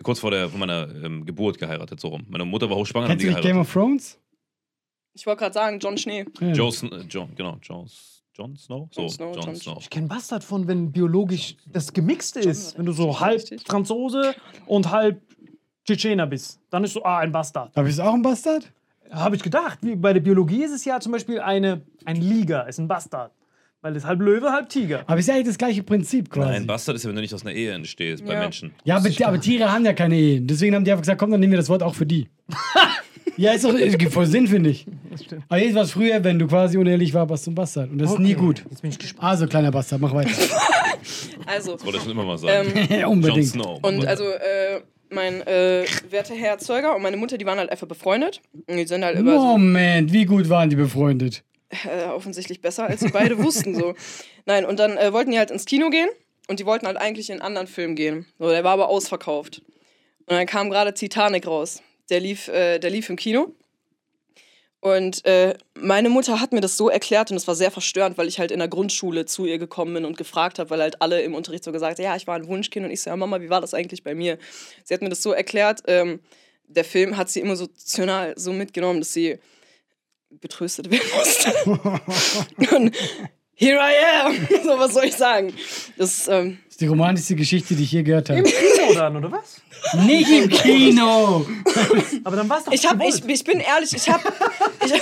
Kurz 0.04 0.20
vor, 0.20 0.30
der, 0.30 0.48
vor 0.48 0.58
meiner 0.60 0.88
ähm, 1.02 1.26
Geburt 1.26 1.58
geheiratet, 1.58 1.98
so 1.98 2.08
rum. 2.08 2.24
Meine 2.28 2.44
Mutter 2.44 2.70
war 2.70 2.76
hochschwanger 2.76 3.08
Kennst 3.08 3.24
die 3.24 3.26
du 3.26 3.32
nicht 3.34 3.42
Game 3.42 3.58
of 3.58 3.72
Thrones? 3.72 4.20
Ich 5.14 5.26
wollte 5.26 5.40
gerade 5.40 5.54
sagen, 5.54 5.80
John 5.80 5.98
Schnee. 5.98 6.24
Ja. 6.40 6.52
Joe 6.52 6.70
Sn 6.70 6.92
äh, 6.92 7.00
John, 7.08 7.34
genau, 7.34 7.58
John, 7.60 7.90
John 8.34 8.56
Snow? 8.56 8.88
So, 8.92 9.00
Jon 9.00 9.10
Snow, 9.10 9.34
Jon 9.34 9.56
Snow. 9.56 9.78
Ich 9.80 9.90
kenne 9.90 10.06
Bastard 10.06 10.44
von, 10.44 10.68
wenn 10.68 10.92
biologisch 10.92 11.56
das 11.66 11.92
gemixt 11.92 12.36
ist. 12.36 12.78
Wenn 12.78 12.86
du 12.86 12.92
so 12.92 13.18
halb? 13.18 13.42
Franzose 13.66 14.36
und 14.66 14.90
halb 14.92 15.20
Tschetschener 15.84 16.26
bist. 16.28 16.60
Dann 16.70 16.84
ist 16.84 16.92
so, 16.92 17.04
ah, 17.04 17.18
ein 17.18 17.32
Bastard. 17.32 17.76
Aber 17.76 17.88
ist 17.88 17.98
auch 17.98 18.14
ein 18.14 18.22
Bastard? 18.22 18.72
Habe 19.12 19.36
ich 19.36 19.42
gedacht. 19.42 19.78
Wie 19.82 19.94
bei 19.96 20.12
der 20.12 20.20
Biologie 20.20 20.64
ist 20.64 20.72
es 20.72 20.84
ja 20.84 20.98
zum 21.00 21.12
Beispiel 21.12 21.40
eine, 21.40 21.82
ein 22.04 22.16
Liga, 22.16 22.62
ist 22.62 22.78
ein 22.78 22.88
Bastard. 22.88 23.32
Weil 23.84 23.96
es 23.96 24.04
halb 24.04 24.20
Löwe, 24.20 24.52
halb 24.52 24.68
Tiger. 24.68 25.02
Aber 25.08 25.18
ist 25.18 25.26
ja 25.26 25.34
eigentlich 25.34 25.48
das 25.48 25.58
gleiche 25.58 25.82
Prinzip 25.82 26.30
quasi. 26.30 26.50
Nein, 26.52 26.66
Bastard 26.68 26.96
ist 26.96 27.02
ja, 27.02 27.08
wenn 27.08 27.16
du 27.16 27.20
nicht 27.22 27.34
aus 27.34 27.44
einer 27.44 27.52
Ehe 27.54 27.72
entstehst, 27.72 28.24
bei 28.24 28.34
Ja. 28.34 28.38
Menschen. 28.40 28.72
ja, 28.84 28.96
aber, 28.96 29.08
aber 29.26 29.40
Tiere 29.40 29.72
haben 29.72 29.84
ja 29.84 29.92
keine 29.92 30.16
Ehe. 30.16 30.40
Deswegen 30.40 30.74
haben 30.76 30.84
die 30.84 30.92
einfach 30.92 31.02
gesagt, 31.02 31.18
komm, 31.18 31.32
dann 31.32 31.40
nehmen 31.40 31.52
wir 31.52 31.56
das 31.58 31.68
Wort 31.68 31.82
auch 31.82 31.96
für 31.96 32.06
die. 32.06 32.28
ja, 33.36 33.52
ist 33.52 33.64
doch, 33.64 33.74
es 33.74 33.98
gibt 33.98 34.12
voll 34.12 34.26
Sinn, 34.26 34.46
finde 34.46 34.70
ich. 34.70 34.86
Aber 35.48 35.58
jetzt 35.60 35.74
war 35.74 35.82
es 35.82 35.90
früher, 35.90 36.22
wenn 36.22 36.38
du 36.38 36.46
quasi 36.46 36.78
unehrlich 36.78 37.12
war, 37.12 37.28
warst 37.28 37.44
du 37.48 37.50
ein 37.50 37.54
Bastard. 37.56 37.90
Und 37.90 37.98
das 37.98 38.12
ist 38.12 38.18
nie 38.20 38.34
gut. 38.34 38.64
Jetzt 38.70 38.82
bin 38.82 38.90
ich 38.92 38.98
gespannt. 39.00 39.24
Also, 39.28 39.46
kleiner 39.48 39.72
Bastard, 39.72 40.00
mach 40.00 40.14
weiter. 40.14 40.30
Also, 41.46 41.72
Das 41.72 41.84
wollte 41.84 41.98
ich 41.98 42.04
schon 42.04 42.12
immer 42.12 42.24
mal 42.24 42.38
sagen. 42.38 42.68
ähm, 42.76 42.86
ja, 42.90 43.00
Jon 43.00 43.12
unbedingt. 43.14 43.48
Snow. 43.48 43.80
Und 43.82 44.06
also, 44.06 44.22
äh, 44.24 44.80
mein 45.12 45.46
äh, 45.46 45.84
werter 46.10 46.34
Herr 46.34 46.58
Zeuger 46.58 46.96
und 46.96 47.02
meine 47.02 47.16
Mutter, 47.16 47.38
die 47.38 47.46
waren 47.46 47.58
halt 47.58 47.70
einfach 47.70 47.86
befreundet. 47.86 48.40
Und 48.66 48.76
die 48.76 48.86
sind 48.86 49.04
halt 49.04 49.18
über 49.18 49.32
so, 49.32 49.58
Moment, 49.58 50.12
wie 50.12 50.24
gut 50.24 50.48
waren 50.48 50.70
die 50.70 50.76
befreundet? 50.76 51.44
äh, 51.84 52.04
offensichtlich 52.04 52.60
besser, 52.60 52.86
als 52.86 53.00
sie 53.00 53.08
beide 53.08 53.38
wussten. 53.38 53.74
So. 53.74 53.94
Nein, 54.46 54.64
und 54.64 54.78
dann 54.78 54.96
äh, 54.96 55.12
wollten 55.12 55.30
die 55.30 55.38
halt 55.38 55.50
ins 55.50 55.64
Kino 55.64 55.90
gehen 55.90 56.08
und 56.48 56.60
die 56.60 56.66
wollten 56.66 56.86
halt 56.86 56.96
eigentlich 56.96 57.30
in 57.30 57.34
einen 57.34 57.42
anderen 57.42 57.66
Film 57.66 57.94
gehen. 57.94 58.26
So, 58.38 58.48
der 58.48 58.64
war 58.64 58.72
aber 58.72 58.88
ausverkauft. 58.88 59.62
Und 60.26 60.36
dann 60.36 60.46
kam 60.46 60.70
gerade 60.70 60.94
Titanic 60.94 61.46
raus. 61.46 61.82
Der 62.10 62.20
lief, 62.20 62.48
äh, 62.48 62.78
der 62.78 62.90
lief 62.90 63.08
im 63.08 63.16
Kino. 63.16 63.54
Und 64.82 65.24
äh, 65.26 65.54
meine 65.78 66.08
Mutter 66.08 66.40
hat 66.40 66.52
mir 66.52 66.60
das 66.60 66.76
so 66.76 66.88
erklärt 66.90 67.30
und 67.30 67.36
es 67.36 67.46
war 67.46 67.54
sehr 67.54 67.70
verstörend, 67.70 68.18
weil 68.18 68.26
ich 68.26 68.40
halt 68.40 68.50
in 68.50 68.58
der 68.58 68.66
Grundschule 68.66 69.26
zu 69.26 69.46
ihr 69.46 69.58
gekommen 69.58 69.94
bin 69.94 70.04
und 70.04 70.16
gefragt 70.16 70.58
habe, 70.58 70.70
weil 70.70 70.80
halt 70.80 71.00
alle 71.00 71.22
im 71.22 71.36
Unterricht 71.36 71.62
so 71.62 71.70
gesagt 71.70 71.98
haben, 71.98 72.04
ja, 72.04 72.16
ich 72.16 72.26
war 72.26 72.34
ein 72.34 72.48
Wunschkind 72.48 72.84
und 72.84 72.90
ich 72.90 73.00
so, 73.00 73.10
ja 73.10 73.16
Mama, 73.16 73.40
wie 73.40 73.48
war 73.48 73.60
das 73.60 73.74
eigentlich 73.74 74.02
bei 74.02 74.16
mir? 74.16 74.38
Sie 74.82 74.92
hat 74.92 75.00
mir 75.00 75.08
das 75.08 75.22
so 75.22 75.30
erklärt, 75.30 75.84
ähm, 75.86 76.18
der 76.66 76.84
Film 76.84 77.16
hat 77.16 77.30
sie 77.30 77.42
emotional 77.42 78.34
so 78.36 78.52
mitgenommen, 78.52 78.98
dass 78.98 79.12
sie 79.12 79.38
getröstet 80.40 80.90
werden 80.90 81.08
musste. 81.16 82.74
und 82.74 82.96
here 83.62 83.78
I 83.78 83.92
am! 84.24 84.34
so, 84.64 84.78
was 84.78 84.94
soll 84.94 85.04
ich 85.04 85.14
sagen? 85.14 85.52
Das, 85.96 86.28
ähm, 86.28 86.58
Das 86.66 86.72
ist 86.74 86.80
die 86.80 86.86
romantischste 86.86 87.34
Geschichte, 87.36 87.74
die 87.74 87.84
ich 87.84 87.92
je 87.92 88.02
gehört 88.02 88.28
habe. 88.30 88.42
Kino 88.42 88.94
dann, 88.94 89.16
oder 89.16 89.30
was? 89.32 89.60
Nicht 90.06 90.30
im 90.30 90.48
Kino! 90.48 91.46
Aber 92.24 92.36
dann 92.36 92.48
war's 92.48 92.64
doch 92.64 92.72
ich, 92.72 92.84
hab, 92.86 92.98
gewollt. 92.98 93.22
ich, 93.26 93.30
ich 93.34 93.44
bin 93.44 93.60
ehrlich, 93.60 93.92
ich 93.94 94.08
habe 94.08 94.22
ich, 94.84 94.92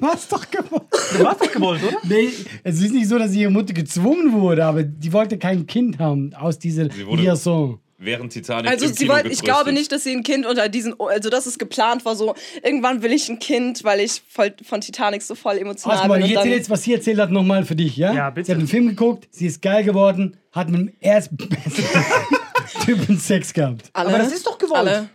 Du 0.00 0.06
hast 0.06 0.32
doch 0.32 0.50
gewollt. 0.50 0.82
Du 1.18 1.24
warst 1.24 1.40
doch 1.42 1.52
gewollt, 1.52 1.80
oder? 1.86 1.96
Nee, 2.04 2.28
es 2.64 2.80
ist 2.80 2.92
nicht 2.92 3.08
so, 3.08 3.18
dass 3.18 3.32
ihre 3.34 3.50
Mutter 3.50 3.74
gezwungen 3.74 4.32
wurde, 4.32 4.64
aber 4.64 4.82
die 4.82 5.12
wollte 5.12 5.36
kein 5.38 5.66
Kind 5.66 5.98
haben 5.98 6.32
aus 6.34 6.58
dieser 6.58 6.90
Sie 6.90 7.06
wurde- 7.06 7.22
Liaison. 7.22 7.78
Während 8.02 8.32
Titanic 8.32 8.70
Also 8.70 8.86
im 8.86 8.94
sie 8.94 9.08
wollte, 9.08 9.28
ich 9.28 9.42
glaube 9.42 9.72
nicht, 9.74 9.92
dass 9.92 10.04
sie 10.04 10.12
ein 10.12 10.22
Kind 10.22 10.46
unter 10.46 10.70
diesen, 10.70 10.94
also 10.98 11.28
dass 11.28 11.44
es 11.44 11.58
geplant 11.58 12.02
war, 12.06 12.16
so 12.16 12.34
irgendwann 12.62 13.02
will 13.02 13.12
ich 13.12 13.28
ein 13.28 13.38
Kind, 13.38 13.84
weil 13.84 14.00
ich 14.00 14.22
voll, 14.26 14.54
von 14.66 14.80
Titanic 14.80 15.20
so 15.22 15.34
voll 15.34 15.58
emotional 15.58 15.98
Warte 15.98 16.08
mal, 16.08 16.18
bin. 16.18 16.26
ich 16.30 16.34
erzähle 16.34 16.56
jetzt, 16.56 16.70
was 16.70 16.82
sie 16.82 16.94
erzählt 16.94 17.18
hat, 17.18 17.30
nochmal 17.30 17.66
für 17.66 17.76
dich, 17.76 17.98
ja? 17.98 18.14
Ja, 18.14 18.30
bitte. 18.30 18.46
Sie 18.46 18.52
hat 18.52 18.58
einen 18.58 18.68
Film 18.68 18.88
geguckt, 18.88 19.28
sie 19.30 19.46
ist 19.46 19.60
geil 19.60 19.84
geworden, 19.84 20.38
hat 20.52 20.70
mit 20.70 20.80
dem 20.80 20.92
erstbesten 21.00 21.84
Typen 22.86 23.18
Sex 23.18 23.52
gehabt. 23.52 23.90
alle, 23.92 24.08
Aber 24.08 24.18
das 24.18 24.32
ist 24.32 24.46
doch 24.46 24.56
gewollt. 24.56 24.78
Alle, 24.78 25.10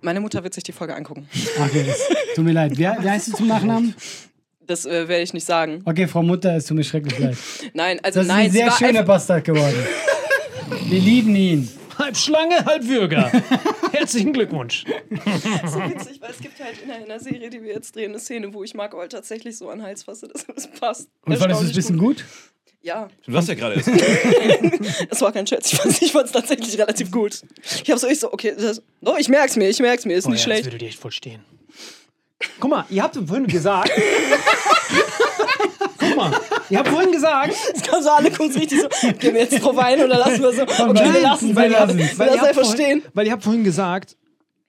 meine 0.00 0.18
Mutter 0.20 0.42
wird 0.42 0.54
sich 0.54 0.64
die 0.64 0.72
Folge 0.72 0.96
angucken. 0.96 1.28
Okay, 1.64 1.84
es 1.88 2.34
tut 2.34 2.44
mir 2.44 2.52
leid. 2.52 2.72
Wer, 2.76 2.96
wer 3.00 3.12
heißt 3.12 3.28
du 3.28 3.32
zum 3.36 3.46
Nachnamen? 3.46 3.94
Das 4.66 4.86
äh, 4.86 5.06
werde 5.08 5.22
ich 5.22 5.32
nicht 5.34 5.46
sagen. 5.46 5.82
Okay, 5.84 6.08
Frau 6.08 6.22
Mutter, 6.24 6.56
es 6.56 6.66
tut 6.66 6.76
mir 6.76 6.84
schrecklich 6.84 7.16
leid. 7.18 7.36
Nein, 7.74 8.00
also 8.02 8.18
Das 8.20 8.26
ist 8.26 8.32
nein, 8.32 8.46
ein 8.46 8.50
sie 8.50 8.58
sehr 8.58 8.72
schöner 8.72 9.02
Bastard 9.04 9.44
geworden. 9.44 9.76
Wir 10.88 10.98
lieben 11.00 11.36
ihn. 11.36 11.68
Halb 12.04 12.16
Schlange, 12.18 12.64
halb 12.66 12.86
Würger. 12.86 13.30
Herzlichen 13.92 14.34
Glückwunsch. 14.34 14.84
so 15.64 15.78
witzig, 15.80 16.20
weil 16.20 16.30
es 16.32 16.38
gibt 16.38 16.60
halt 16.62 16.82
in 16.82 16.88
der, 16.88 16.98
in 17.00 17.06
der 17.08 17.18
Serie, 17.18 17.48
die 17.48 17.62
wir 17.62 17.72
jetzt 17.72 17.96
drehen, 17.96 18.10
eine 18.10 18.18
Szene, 18.18 18.52
wo 18.52 18.62
ich 18.62 18.74
Marco 18.74 18.98
halt 18.98 19.12
tatsächlich 19.12 19.56
so 19.56 19.70
an 19.70 19.78
den 19.78 19.86
Hals 19.86 20.02
fasse, 20.02 20.28
dass 20.28 20.44
es 20.54 20.66
passt. 20.66 21.08
Und 21.24 21.38
fandest 21.38 21.62
du 21.62 21.64
es 21.64 21.70
ein 21.72 21.74
bisschen 21.76 21.96
gut? 21.98 22.22
Ja, 22.82 23.08
Du 23.26 23.34
hast 23.34 23.48
ja 23.48 23.54
gerade 23.54 23.76
es 25.10 25.20
war 25.22 25.32
kein 25.32 25.46
Scherz. 25.46 25.72
Ich 25.72 25.78
fand 25.78 26.02
ich 26.02 26.12
fand's 26.12 26.32
tatsächlich 26.32 26.76
relativ 26.78 27.10
gut. 27.10 27.40
Ich 27.82 27.90
habe 27.90 27.98
so, 27.98 28.06
ich 28.06 28.20
so, 28.20 28.30
okay, 28.30 28.54
das, 28.54 28.82
oh, 29.02 29.16
ich 29.18 29.30
merk's 29.30 29.56
mir, 29.56 29.70
ich 29.70 29.80
merk's 29.80 30.04
mir, 30.04 30.14
ist 30.14 30.26
nicht 30.26 30.34
Jetzt 30.34 30.44
schlecht. 30.44 30.64
würde 30.66 30.76
dir 30.76 30.88
echt 30.88 30.98
voll 30.98 31.10
stehen. 31.12 31.42
Guck 32.60 32.70
mal, 32.70 32.84
ihr 32.90 33.02
habt 33.02 33.16
vorhin 33.16 33.46
gesagt. 33.46 33.90
Guck 35.98 36.16
mal, 36.16 36.32
ihr 36.70 36.78
habt 36.78 36.88
vorhin 36.88 37.12
gesagt, 37.12 37.54
Es 37.74 37.82
kam 37.82 38.02
so 38.02 38.10
alle 38.10 38.32
so 38.32 38.42
richtig 38.44 38.80
so, 38.80 38.88
gehen 39.18 39.34
wir 39.34 39.42
jetzt 39.42 39.62
drauf 39.62 39.76
ein 39.78 39.98
oder 40.02 40.18
lassen 40.18 40.42
wir 40.42 40.52
so. 40.52 40.62
Okay, 40.62 40.92
nein, 40.92 41.14
wir 41.14 41.22
lassen 41.22 41.50
es 41.50 41.56
wir 42.18 42.32
einfach. 42.32 42.54
vorhin, 42.54 42.72
stehen. 42.72 43.02
weil 43.14 43.26
ihr 43.26 43.32
habt 43.32 43.42
vorhin 43.44 43.64
gesagt, 43.64 44.16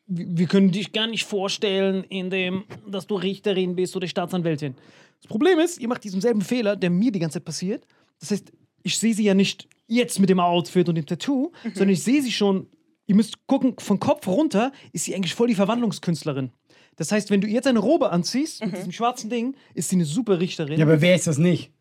wir 0.08 0.45
können 0.47 0.71
dich 0.71 0.91
gar 0.93 1.08
nicht 1.08 1.25
vorstellen, 1.25 2.04
in 2.06 2.30
dem, 2.30 2.65
dass 2.88 3.08
du 3.08 3.15
Richterin 3.15 3.75
bist 3.75 3.95
oder 3.95 4.08
Staatsanwältin. 4.08 4.75
Das 5.21 5.28
Problem 5.28 5.58
ist, 5.60 5.80
ihr 5.80 5.88
macht 5.88 6.04
diesen 6.04 6.21
selben 6.21 6.41
Fehler, 6.41 6.75
der 6.75 6.89
mir 6.91 7.12
die 7.12 7.19
ganze 7.19 7.39
Zeit 7.39 7.45
passiert. 7.45 7.88
Das 8.19 8.32
heißt, 8.32 8.51
ich 8.84 8.97
sehe 8.99 9.13
sie 9.15 9.23
ja 9.23 9.34
nicht 9.34 9.67
jetzt 9.88 10.19
mit 10.19 10.30
dem 10.30 10.39
Outfit 10.39 10.88
und 10.89 10.95
dem 10.95 11.06
Tattoo, 11.06 11.51
sondern 11.63 11.89
ich 11.89 12.04
sehe 12.04 12.21
sie 12.21 12.32
schon, 12.32 12.67
ihr 13.08 13.15
müsst 13.15 13.47
gucken, 13.47 13.75
von 13.80 13.99
Kopf 13.99 14.28
runter 14.28 14.71
ist 14.93 15.06
sie 15.06 15.15
eigentlich 15.15 15.34
voll 15.34 15.47
die 15.47 15.56
Verwandlungskünstlerin. 15.56 16.51
Das 16.98 17.12
heißt, 17.12 17.30
wenn 17.30 17.42
du 17.42 17.48
ihr 17.48 17.56
jetzt 17.56 17.68
eine 17.68 17.80
Robe 17.80 18.12
anziehst, 18.12 18.64
mit 18.64 18.78
diesem 18.78 18.92
schwarzen 18.92 19.30
Ding, 19.30 19.56
ist 19.74 19.90
sie 19.90 19.96
eine 19.98 20.06
super 20.06 20.40
Richterin. 20.40 20.80
Ja, 20.80 20.86
aber 20.86 21.02
wer 21.02 21.16
ist 21.16 21.28
das 21.28 21.38
nicht? 21.38 21.72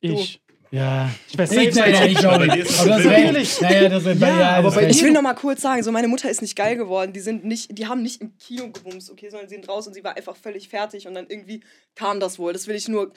ich. 0.00 0.40
Ja. 0.70 1.08
Ich 1.28 1.38
weiß 1.38 1.52
Ich, 1.52 1.74
nein, 1.74 1.92
nein, 1.92 2.10
ich 2.10 2.18
glaube 2.18 2.48
nicht. 2.48 2.80
Aber 2.80 2.88
das 2.88 3.04
Natürlich. 3.04 3.60
Naja, 3.60 3.88
das 3.88 4.04
Ja, 4.04 4.40
ja, 4.40 4.50
aber 4.56 4.72
bei. 4.72 4.88
Ich 4.88 5.02
will 5.04 5.12
noch 5.12 5.22
mal 5.22 5.34
kurz 5.34 5.62
sagen, 5.62 5.82
so 5.84 5.92
meine 5.92 6.08
Mutter 6.08 6.28
ist 6.28 6.42
nicht 6.42 6.56
geil 6.56 6.76
geworden. 6.76 7.12
Die 7.12 7.20
sind 7.20 7.44
nicht, 7.44 7.78
die 7.78 7.86
haben 7.86 8.02
nicht 8.02 8.20
im 8.20 8.36
Kino 8.38 8.70
gebumst, 8.70 9.10
okay, 9.10 9.30
sondern 9.30 9.48
sie 9.48 9.54
sind 9.54 9.68
raus 9.68 9.86
und 9.86 9.94
sie 9.94 10.02
war 10.02 10.16
einfach 10.16 10.36
völlig 10.36 10.68
fertig 10.68 11.06
und 11.06 11.14
dann 11.14 11.26
irgendwie 11.28 11.60
kam 11.94 12.18
das 12.18 12.40
wohl. 12.40 12.52
Das 12.52 12.66
will 12.66 12.74
ich 12.74 12.88
nur. 12.88 13.12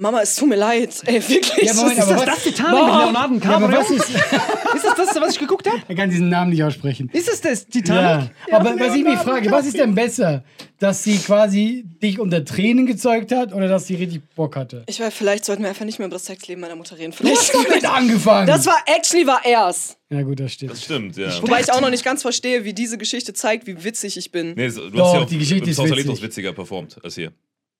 Mama, 0.00 0.20
es 0.22 0.36
tut 0.36 0.48
mir 0.48 0.54
leid, 0.54 0.94
ey, 1.06 1.14
wirklich. 1.28 1.66
Ja, 1.68 1.74
Moment, 1.74 1.98
Ist 1.98 2.04
aber 2.04 2.12
das 2.24 2.26
was- 2.28 2.34
das 2.36 2.42
Titanic 2.44 2.72
mit 2.72 2.86
Leonardo 2.94 3.34
Ja, 3.34 3.50
aber 3.56 3.66
DiCaprio? 3.68 3.80
was 3.80 3.90
ist. 3.90 4.10
ist 4.76 4.84
das 4.84 4.94
das, 4.96 5.20
was 5.20 5.32
ich 5.32 5.38
geguckt 5.40 5.66
habe? 5.68 5.82
Er 5.88 5.94
kann 5.96 6.08
diesen 6.08 6.28
Namen 6.28 6.50
nicht 6.52 6.62
aussprechen. 6.62 7.10
Ist 7.12 7.28
es 7.28 7.40
das 7.40 7.62
Ja. 7.62 7.68
Titanic? 7.72 8.30
Aber 8.52 8.78
was 8.78 8.94
ich 8.94 9.02
mich 9.02 9.18
frage, 9.18 9.50
was 9.50 9.66
ist 9.66 9.76
denn 9.76 9.96
besser? 9.96 10.44
Dass 10.78 11.02
sie 11.02 11.18
quasi 11.18 11.82
dich 12.00 12.20
unter 12.20 12.44
Tränen 12.44 12.86
gezeugt 12.86 13.32
hat 13.32 13.52
oder 13.52 13.66
dass 13.66 13.88
sie 13.88 13.96
richtig 13.96 14.22
Bock 14.36 14.54
hatte? 14.54 14.84
Ich 14.86 15.00
weiß, 15.00 15.12
vielleicht 15.12 15.44
sollten 15.44 15.62
wir 15.64 15.68
einfach 15.70 15.84
nicht 15.84 15.98
mehr 15.98 16.06
über 16.06 16.14
das 16.14 16.26
Sexleben 16.26 16.60
meiner 16.60 16.76
Mutter 16.76 16.96
reden. 16.96 17.12
Du 17.20 17.28
hast 17.28 17.50
Vielleicht. 17.50 17.68
damit 17.68 17.84
angefangen. 17.84 18.46
Das 18.46 18.66
war, 18.66 18.76
actually 18.86 19.26
war 19.26 19.44
er's. 19.44 19.96
ja, 20.10 20.22
gut, 20.22 20.38
das 20.38 20.52
stimmt. 20.52 20.70
Das 20.70 20.84
stimmt, 20.84 21.16
ja. 21.16 21.42
Wobei 21.42 21.60
ich 21.60 21.72
auch 21.72 21.80
noch 21.80 21.90
nicht 21.90 22.04
ganz 22.04 22.22
verstehe, 22.22 22.64
wie 22.64 22.72
diese 22.72 22.98
Geschichte 22.98 23.32
zeigt, 23.34 23.66
wie 23.66 23.82
witzig 23.82 24.16
ich 24.16 24.30
bin. 24.30 24.52
Nee, 24.54 24.68
du 24.68 24.90
Doch, 24.90 25.06
hast 25.08 25.14
ja 25.14 25.20
auch 25.22 25.24
die 25.26 25.38
Geschichte 25.38 25.64
im 25.64 25.70
ist 25.70 25.76
Sausalito 25.76 26.10
witzig. 26.10 26.22
witziger 26.22 26.52
performt 26.52 26.98
als 27.02 27.16
hier. 27.16 27.32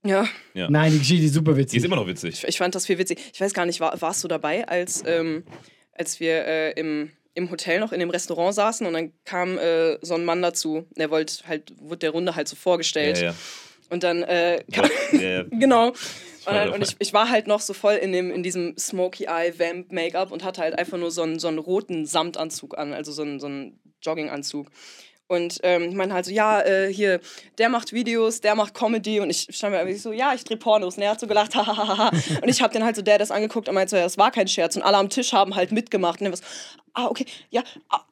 Ja, 0.04 0.26
Nein, 0.54 0.92
die 0.92 0.98
Geschichte 1.00 1.26
ist 1.26 1.34
super 1.34 1.52
Die 1.52 1.58
witzig. 1.58 1.78
ist 1.78 1.84
immer 1.84 1.96
noch 1.96 2.06
witzig. 2.06 2.44
ich 2.46 2.58
fand 2.58 2.74
das 2.74 2.86
viel 2.86 2.98
witzig. 2.98 3.18
Ich 3.32 3.40
weiß 3.40 3.52
gar 3.52 3.66
nicht, 3.66 3.80
war, 3.80 4.00
warst 4.00 4.22
du 4.24 4.28
dabei, 4.28 4.66
als, 4.66 5.02
ähm, 5.06 5.44
als 5.92 6.20
wir 6.20 6.46
äh, 6.46 6.70
im, 6.72 7.10
im 7.34 7.50
Hotel 7.50 7.80
noch 7.80 7.92
in 7.92 8.00
dem 8.00 8.10
Restaurant 8.10 8.54
saßen 8.54 8.86
und 8.86 8.92
dann 8.92 9.12
kam 9.24 9.58
äh, 9.58 9.98
so 10.04 10.14
ein 10.14 10.24
Mann 10.24 10.40
dazu. 10.40 10.86
Der 10.96 11.10
wollte 11.10 11.46
halt, 11.46 11.72
wurde 11.80 11.98
der 11.98 12.10
Runde 12.10 12.36
halt 12.36 12.48
so 12.48 12.56
vorgestellt. 12.56 13.18
Ja, 13.18 13.24
ja. 13.30 13.34
Und 13.90 14.02
dann 14.04 14.22
äh, 14.22 14.62
Ja, 14.68 14.88
ja, 15.12 15.20
ja. 15.20 15.44
Genau. 15.50 15.88
Und, 15.88 16.54
dann, 16.54 16.70
und 16.70 16.82
ich, 16.82 16.96
ich 16.98 17.12
war 17.12 17.28
halt 17.28 17.46
noch 17.46 17.60
so 17.60 17.74
voll 17.74 17.94
in, 17.96 18.12
dem, 18.12 18.30
in 18.30 18.42
diesem 18.42 18.76
Smoky 18.78 19.24
Eye 19.24 19.52
Vamp 19.58 19.92
Make-up 19.92 20.30
und 20.32 20.44
hatte 20.44 20.62
halt 20.62 20.78
einfach 20.78 20.96
nur 20.96 21.10
so 21.10 21.22
einen, 21.22 21.38
so 21.38 21.48
einen 21.48 21.58
roten 21.58 22.06
Samtanzug 22.06 22.78
an, 22.78 22.94
also 22.94 23.12
so 23.12 23.22
einen, 23.22 23.38
so 23.40 23.46
einen 23.46 23.78
Jogginganzug. 24.02 24.68
Und 25.28 25.60
ähm, 25.62 25.90
ich 25.90 25.94
meine 25.94 26.14
halt 26.14 26.24
so, 26.24 26.32
ja, 26.32 26.60
äh, 26.62 26.92
hier, 26.92 27.20
der 27.58 27.68
macht 27.68 27.92
Videos, 27.92 28.40
der 28.40 28.54
macht 28.54 28.72
Comedy 28.74 29.20
und 29.20 29.28
ich 29.28 29.46
stand 29.50 29.72
mir 29.72 29.80
irgendwie 29.80 29.98
so, 29.98 30.10
ja, 30.10 30.32
ich 30.34 30.42
drehe 30.42 30.56
Pornos. 30.56 30.96
Und 30.96 31.02
er 31.02 31.10
hat 31.10 31.20
so 31.20 31.26
gelacht, 31.26 31.54
hahaha. 31.54 32.08
und 32.08 32.48
ich 32.48 32.62
habe 32.62 32.72
den 32.72 32.82
halt 32.82 32.96
so, 32.96 33.02
der 33.02 33.18
das 33.18 33.30
angeguckt 33.30 33.68
und 33.68 33.74
meinte 33.74 33.90
so, 33.90 33.96
ja, 33.96 34.04
das 34.04 34.16
war 34.16 34.30
kein 34.30 34.48
Scherz. 34.48 34.74
Und 34.76 34.82
alle 34.82 34.96
am 34.96 35.10
Tisch 35.10 35.34
haben 35.34 35.54
halt 35.54 35.70
mitgemacht. 35.70 36.20
Und 36.20 36.26
er 36.26 36.32
war 36.32 36.38
so, 36.38 36.44
ah, 36.98 37.06
okay, 37.06 37.24
ja, 37.50 37.62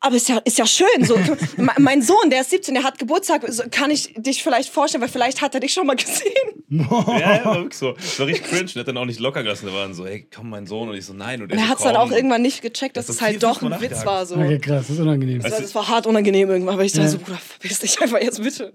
aber 0.01 0.16
ist 0.16 0.29
ja, 0.29 0.38
ist 0.38 0.59
ja 0.59 0.66
schön. 0.66 0.87
So, 1.05 1.16
Me- 1.57 1.72
mein 1.79 2.03
Sohn, 2.03 2.31
der 2.31 2.42
ist 2.42 2.51
17, 2.51 2.75
der 2.75 2.85
hat 2.85 2.99
Geburtstag, 2.99 3.42
so, 3.49 3.64
kann 3.70 3.90
ich 3.90 4.14
dich 4.16 4.42
vielleicht 4.42 4.68
vorstellen, 4.70 5.03
weil 5.03 5.09
vielleicht 5.09 5.40
hat 5.42 5.55
er 5.55 5.61
dich 5.61 5.72
schon 5.72 5.87
mal 5.87 5.96
gesehen. 5.96 6.33
Ja, 6.68 7.37
ja, 7.37 7.44
war 7.44 7.55
wirklich 7.57 7.79
so. 7.79 7.92
Das 7.92 8.18
war 8.18 8.27
richtig 8.27 8.49
cringe. 8.49 8.64
Der 8.75 8.81
hat 8.81 8.88
dann 8.88 8.96
auch 8.99 9.05
nicht 9.05 9.20
locker 9.20 9.42
gelassen. 9.44 9.66
Der 9.66 9.75
war 9.75 9.83
dann 9.83 9.94
so, 9.94 10.05
hey, 10.05 10.27
komm, 10.35 10.51
mein 10.51 10.66
Sohn. 10.66 10.88
Und 10.88 10.96
ich 10.96 11.07
so, 11.07 11.12
nein. 11.12 11.40
Und, 11.40 11.53
Und 11.53 11.59
er 11.59 11.68
hat 11.68 11.79
es 11.79 11.85
dann 11.85 11.94
auch 11.94 12.11
irgendwann 12.11 12.42
nicht 12.42 12.61
gecheckt, 12.61 12.96
dass 12.96 13.07
Das 13.07 13.16
es 13.16 13.22
halt 13.22 13.40
doch 13.42 13.62
ein 13.62 13.81
Witz 13.81 14.05
war. 14.05 14.27
So. 14.27 14.35
Okay, 14.35 14.59
krass, 14.59 14.87
das 14.88 14.90
ist 14.96 15.01
unangenehm. 15.01 15.40
Das, 15.42 15.53
war, 15.53 15.61
das 15.61 15.75
war 15.77 15.88
hart 15.88 16.07
unangenehm 16.09 16.51
irgendwann, 16.51 16.77
weil 16.77 16.87
ich 16.87 16.92
dachte 16.92 17.05
Ja. 17.05 17.11
so, 17.12 17.18
Bruder, 17.18 17.38
verpiss 17.38 17.79
dich 17.79 18.01
einfach 18.03 18.20
jetzt 18.20 18.42
bitte. 18.42 18.72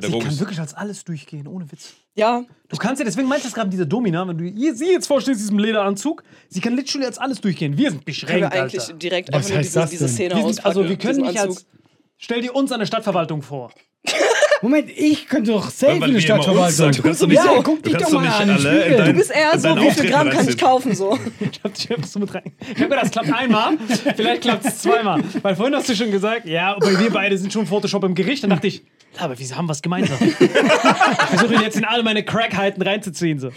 Pädagogisch. 0.00 0.28
kann 0.28 0.38
wirklich 0.40 0.60
als 0.60 0.74
alles 0.74 1.04
durchgehen, 1.04 1.46
ohne 1.46 1.70
Witz. 1.70 1.94
Ja, 2.14 2.44
Du 2.68 2.76
kannst 2.76 3.00
ja, 3.00 3.04
deswegen 3.04 3.26
meinte 3.28 3.40
ich 3.40 3.44
das 3.46 3.54
gerade 3.54 3.66
mit 3.66 3.74
dieser 3.74 3.86
Domina, 3.86 4.26
wenn 4.26 4.38
du 4.38 4.44
ihr, 4.44 4.74
sie 4.74 4.92
jetzt 4.92 5.06
vorstellst, 5.06 5.40
diesem 5.40 5.58
Lederanzug, 5.58 6.22
sie 6.48 6.60
kann 6.60 6.76
literally 6.76 7.06
als 7.06 7.18
alles 7.18 7.40
durchgehen. 7.40 7.76
Wir 7.76 7.90
sind 7.90 7.98
können 7.98 8.04
beschränkt, 8.04 8.52
wir 8.52 8.52
eigentlich 8.52 8.80
Alter. 8.80 8.94
direkt 8.94 9.28
Was 9.32 9.36
einfach 9.36 9.48
nur 9.48 9.58
heißt 9.58 9.68
diese, 9.68 9.80
das 9.80 9.90
diese 9.90 10.04
denn? 10.06 10.14
Szene 10.14 10.34
Wir 10.36 10.42
sind, 10.54 10.66
also 10.66 10.88
wir 10.88 10.96
können 10.96 11.20
nicht 11.22 11.38
als... 11.40 11.66
Stell 12.16 12.42
dir 12.42 12.54
uns 12.54 12.70
eine 12.70 12.86
Stadtverwaltung 12.86 13.42
vor. 13.42 13.72
Moment, 14.62 14.90
ich 14.94 15.26
könnte 15.26 15.52
doch 15.52 15.70
safe 15.70 16.02
eine 16.04 16.20
Stadtverwaltung. 16.20 16.70
sagen, 16.70 16.92
Du 16.96 17.02
kannst 17.02 17.22
doch 17.22 17.26
nicht, 17.28 17.36
ja, 17.36 17.44
so, 17.44 17.62
guck 17.62 17.82
dich 17.82 17.94
doch 17.96 18.10
mal 18.12 18.22
nicht 18.22 18.32
an. 18.32 18.48
dein, 18.62 19.06
Du 19.06 19.12
bist 19.14 19.30
eher 19.30 19.58
so, 19.58 19.68
wie 19.76 19.90
viel 19.90 20.10
Gramm 20.10 20.28
kann 20.30 20.46
ich 20.48 20.58
kaufen? 20.58 20.94
So. 20.94 21.18
Ich 21.40 21.60
hab 21.64 21.74
dich 21.74 21.90
einfach 21.90 22.06
so 22.08 22.18
mit 22.20 22.34
rein. 22.34 22.52
Ich 22.74 22.82
hab 22.82 22.90
das 22.90 23.10
klappt 23.10 23.32
einmal, 23.32 23.76
vielleicht 24.16 24.42
klappt 24.42 24.64
es 24.66 24.78
zweimal. 24.78 25.22
Weil 25.42 25.56
vorhin 25.56 25.74
hast 25.74 25.88
du 25.88 25.94
schon 25.94 26.10
gesagt, 26.10 26.46
ja, 26.46 26.74
aber 26.76 26.98
wir 26.98 27.10
beide 27.10 27.36
sind 27.38 27.52
schon 27.52 27.66
Photoshop 27.66 28.04
im 28.04 28.14
Gericht. 28.14 28.42
Dann 28.42 28.50
dachte 28.50 28.66
ich, 28.66 28.82
ja, 29.16 29.22
aber 29.24 29.38
wir 29.38 29.56
haben 29.56 29.68
was 29.68 29.82
gemeinsam. 29.82 30.18
Ich 30.30 31.38
versuche 31.38 31.54
ihn 31.54 31.60
jetzt 31.62 31.76
in 31.76 31.84
alle 31.84 32.02
meine 32.02 32.24
Crackheiten 32.24 32.82
reinzuziehen. 32.82 33.38
So. 33.38 33.50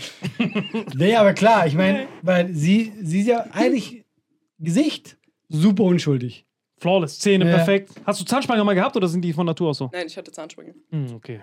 Nee, 0.96 1.16
aber 1.16 1.34
klar, 1.34 1.66
ich 1.68 1.74
meine, 1.76 2.08
weil 2.22 2.54
sie, 2.54 2.92
sie 3.02 3.22
ist 3.22 3.28
ja 3.28 3.46
eigentlich 3.54 4.04
Gesicht 4.60 5.18
super 5.50 5.84
unschuldig. 5.84 6.46
Flawless, 6.84 7.18
Zähne, 7.20 7.46
Ja. 7.50 7.56
perfekt. 7.56 7.92
Hast 8.06 8.20
du 8.20 8.26
Zahnspange 8.26 8.64
mal 8.64 8.76
gehabt 8.76 8.96
oder 8.98 9.08
sind 9.08 9.22
die 9.22 9.32
von 9.32 9.46
Natur 9.46 9.70
aus 9.70 9.78
so? 9.78 9.90
Nein, 9.94 10.08
ich 10.08 10.18
hatte 10.18 10.32
Zahnspange. 10.32 10.76
Hm, 10.92 11.14
okay. 11.16 11.40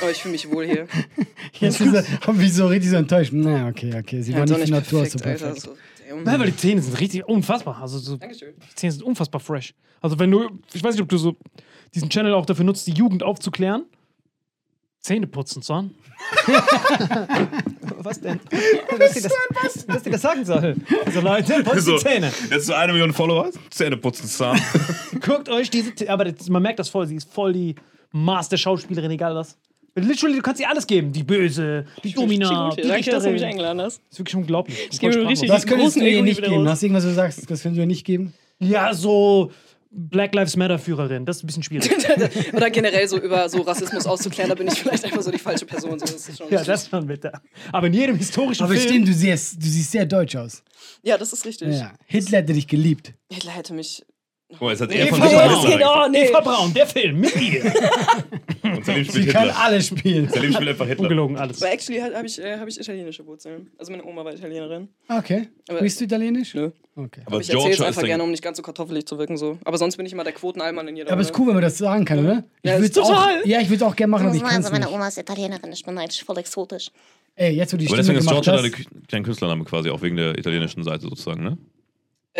Aber 0.00 0.10
ich 0.10 0.18
fühle 0.18 0.32
mich 0.32 0.50
wohl 0.50 0.66
hier. 0.66 0.88
Jetzt 1.60 1.80
ist 1.80 1.94
er, 1.94 2.04
ich 2.40 2.52
so 2.54 2.66
richtig 2.66 2.90
so 2.90 2.96
enttäuscht. 2.96 3.30
Na, 3.32 3.68
okay, 3.68 3.94
okay. 3.96 4.22
Sie 4.22 4.34
war 4.34 4.46
doch 4.46 4.56
nicht 4.58 4.70
von 4.70 4.78
Natur 4.78 5.02
aus 5.02 5.12
so 5.12 5.18
perfekt. 5.18 5.44
Alter. 5.44 5.60
So. 5.60 5.76
Ja, 6.26 6.38
weil 6.40 6.46
die 6.46 6.56
Zähne 6.56 6.82
sind 6.82 6.98
richtig 6.98 7.24
unfassbar. 7.28 7.80
Also 7.80 7.98
so, 7.98 8.16
Dankeschön. 8.16 8.54
die 8.58 8.74
Zähne 8.74 8.92
sind 8.92 9.02
unfassbar 9.04 9.40
fresh. 9.40 9.74
Also 10.00 10.18
wenn 10.18 10.30
du, 10.30 10.48
ich 10.72 10.82
weiß 10.82 10.94
nicht, 10.94 11.02
ob 11.02 11.08
du 11.08 11.18
so 11.18 11.36
diesen 11.94 12.08
Channel 12.10 12.34
auch 12.34 12.46
dafür 12.46 12.64
nutzt, 12.64 12.86
die 12.86 12.92
Jugend 12.92 13.22
aufzuklären. 13.22 13.84
Zähne 15.00 15.26
putzen, 15.26 15.62
Son. 15.62 15.94
was 17.98 18.20
denn? 18.20 18.38
Was 18.98 19.12
dir 19.12 19.22
das, 19.22 19.84
was 19.88 20.02
dir 20.02 20.10
das 20.10 20.20
sagen 20.22 20.44
soll. 20.44 20.76
Also 21.06 21.20
Leute, 21.20 21.62
putzt 21.64 21.86
So, 21.86 21.96
die 21.96 22.02
Zähne. 22.04 22.30
Jetzt 22.50 22.66
so 22.66 22.74
eine 22.74 22.92
Million 22.92 23.12
Follower, 23.12 23.50
Zähne 23.70 23.96
putzen 23.96 24.26
zusammen. 24.28 24.60
Guckt 25.20 25.48
euch 25.48 25.70
diese, 25.70 25.94
Zähne- 25.94 26.10
aber 26.10 26.24
das, 26.26 26.48
man 26.48 26.62
merkt 26.62 26.78
das 26.78 26.88
voll, 26.90 27.06
sie 27.06 27.16
ist 27.16 27.32
voll 27.32 27.52
die 27.52 27.74
Master-Schauspielerin, 28.12 29.10
egal 29.10 29.34
was. 29.34 29.56
Literally, 29.94 30.36
du 30.36 30.42
kannst 30.42 30.60
ihr 30.60 30.68
alles 30.68 30.86
geben. 30.86 31.12
Die 31.12 31.24
Böse, 31.24 31.84
die 32.04 32.12
Domina, 32.12 32.70
die. 32.76 32.82
Danke, 32.86 33.10
dass 33.10 33.24
du 33.24 33.30
mich 33.30 33.44
eingeladen 33.44 33.80
hast. 33.80 33.98
Das 33.98 34.12
ist 34.12 34.18
wirklich 34.20 34.36
unglaublich. 34.36 34.88
Ich 34.92 35.00
gebe 35.00 35.16
richtig-. 35.26 35.48
Was 35.50 35.66
könntest 35.66 35.96
großen 35.96 36.02
du 36.02 36.08
ihr 36.08 36.22
nicht 36.22 36.42
geben? 36.42 36.54
raus. 36.62 36.68
Hast 36.68 36.82
du 36.82 36.86
irgendwas, 36.86 37.04
du 37.04 37.12
sagst, 37.14 37.38
das 37.38 37.46
könntest 37.46 37.64
du 37.64 37.80
ihr 37.80 37.86
nicht 37.86 38.04
geben? 38.06 38.32
Ja, 38.60 38.94
so 38.94 39.50
Black 39.92 40.34
Lives 40.34 40.56
Matter-Führerin. 40.56 41.26
Das 41.26 41.38
ist 41.38 41.42
ein 41.42 41.46
bisschen 41.48 41.62
schwierig. 41.64 41.90
Oder 42.54 42.70
generell 42.70 43.08
so 43.08 43.18
über 43.18 43.48
so 43.48 43.62
Rassismus 43.62 44.06
auszuklären, 44.06 44.48
da 44.48 44.54
bin 44.54 44.68
ich 44.68 44.74
vielleicht 44.80 45.04
einfach 45.04 45.22
so 45.22 45.30
die 45.32 45.38
falsche 45.38 45.66
Person. 45.66 45.98
So, 45.98 46.06
das 46.06 46.28
ist 46.28 46.38
schon 46.38 46.48
ja, 46.48 46.62
das 46.62 46.88
schon 46.88 47.06
bitte. 47.06 47.32
Aber 47.72 47.88
in 47.88 47.94
jedem 47.94 48.16
historischen 48.16 48.62
Aber 48.64 48.74
Film. 48.74 48.86
stimmt, 48.88 49.08
du 49.08 49.12
siehst, 49.12 49.56
du 49.56 49.66
siehst 49.66 49.90
sehr 49.90 50.06
deutsch 50.06 50.36
aus. 50.36 50.62
ja, 51.02 51.18
das 51.18 51.32
ist 51.32 51.44
richtig. 51.44 51.74
Ja. 51.76 51.92
Hitler 52.06 52.38
hätte 52.38 52.52
dich 52.52 52.68
geliebt. 52.68 53.14
Hitler 53.32 53.52
hätte 53.52 53.74
mich. 53.74 54.04
Mal, 54.60 54.70
jetzt 54.70 54.80
hat 54.80 54.90
Nee, 54.90 54.96
er 54.96 55.06
von 55.08 55.22
jetzt 55.22 55.30
Hitler 55.30 55.76
genau, 55.78 56.08
nee. 56.08 56.24
Eva 56.28 56.40
Braun, 56.40 56.74
der 56.74 56.86
Film 56.86 57.20
mit 57.20 57.36
ihr. 57.40 57.64
Und 58.80 58.86
Salim 58.86 59.04
Sie 59.04 59.10
spielt 59.10 59.28
kann 59.30 59.42
Hitler. 59.44 59.60
alles 59.60 59.86
spielen. 59.86 60.28
Salim 60.28 60.52
spielt 60.52 60.68
einfach 60.70 60.86
Hitler. 60.86 61.02
Ungelogen 61.02 61.36
alles. 61.36 61.62
Aber 61.62 61.72
actually 61.72 62.00
habe 62.00 62.26
ich, 62.26 62.38
äh, 62.42 62.58
hab 62.58 62.66
ich 62.68 62.80
italienische 62.80 63.26
Wurzeln. 63.26 63.70
Also 63.78 63.92
meine 63.92 64.04
Oma 64.04 64.24
war 64.24 64.32
Italienerin. 64.34 64.88
Okay. 65.08 65.48
Aber- 65.68 65.80
Bist 65.80 66.00
du 66.00 66.04
italienisch? 66.04 66.54
Nö. 66.54 66.70
Okay. 66.96 67.20
Aber 67.26 67.40
ich 67.40 67.48
erzähle 67.50 67.72
es 67.74 67.80
einfach 67.80 68.02
gerne, 68.02 68.22
um 68.22 68.30
nicht 68.30 68.42
ganz 68.42 68.56
so 68.56 68.62
kartoffelig 68.62 69.06
zu 69.06 69.18
wirken. 69.18 69.36
So. 69.36 69.58
Aber 69.64 69.78
sonst 69.78 69.96
bin 69.96 70.06
ich 70.06 70.12
immer 70.12 70.24
der 70.24 70.32
Quotenallmann 70.32 70.88
in 70.88 70.96
jeder 70.96 71.12
Aber 71.12 71.20
es 71.20 71.30
ist 71.30 71.38
cool, 71.38 71.46
wenn 71.48 71.54
man 71.54 71.62
das 71.62 71.78
sagen 71.78 72.04
kann, 72.04 72.18
oder? 72.24 72.44
Ich 72.62 72.68
Ja, 72.70 72.76
ist 72.76 72.82
würd's 72.82 72.98
auch, 72.98 73.08
total. 73.08 73.46
ja, 73.46 73.60
ich 73.60 73.68
würde 73.68 73.76
es 73.76 73.82
auch 73.82 73.96
gerne 73.96 74.10
machen, 74.10 74.26
aber 74.26 74.34
ich 74.34 74.42
kann 74.42 74.50
Also 74.56 74.66
es 74.66 74.72
meine 74.72 74.86
nicht. 74.86 74.94
Oma 74.94 75.08
ist 75.08 75.18
Italienerin, 75.18 75.72
ich 75.72 75.84
bin 75.84 75.96
eigentlich 75.98 76.22
voll 76.24 76.38
exotisch. 76.38 76.90
Ey, 77.36 77.54
jetzt 77.54 77.72
wo 77.72 77.76
die 77.78 77.86
Aber 77.86 77.94
Stimme 78.02 78.18
deswegen 78.18 78.18
ist 78.18 78.26
gemacht 78.28 78.44
Georgia 78.44 78.62
hast. 78.80 79.12
dein 79.12 79.22
Künstlername 79.22 79.64
quasi, 79.64 79.88
auch 79.88 80.02
wegen 80.02 80.16
der 80.16 80.36
italienischen 80.36 80.82
Seite 80.82 81.02
sozusagen, 81.02 81.42
ne? 81.44 81.56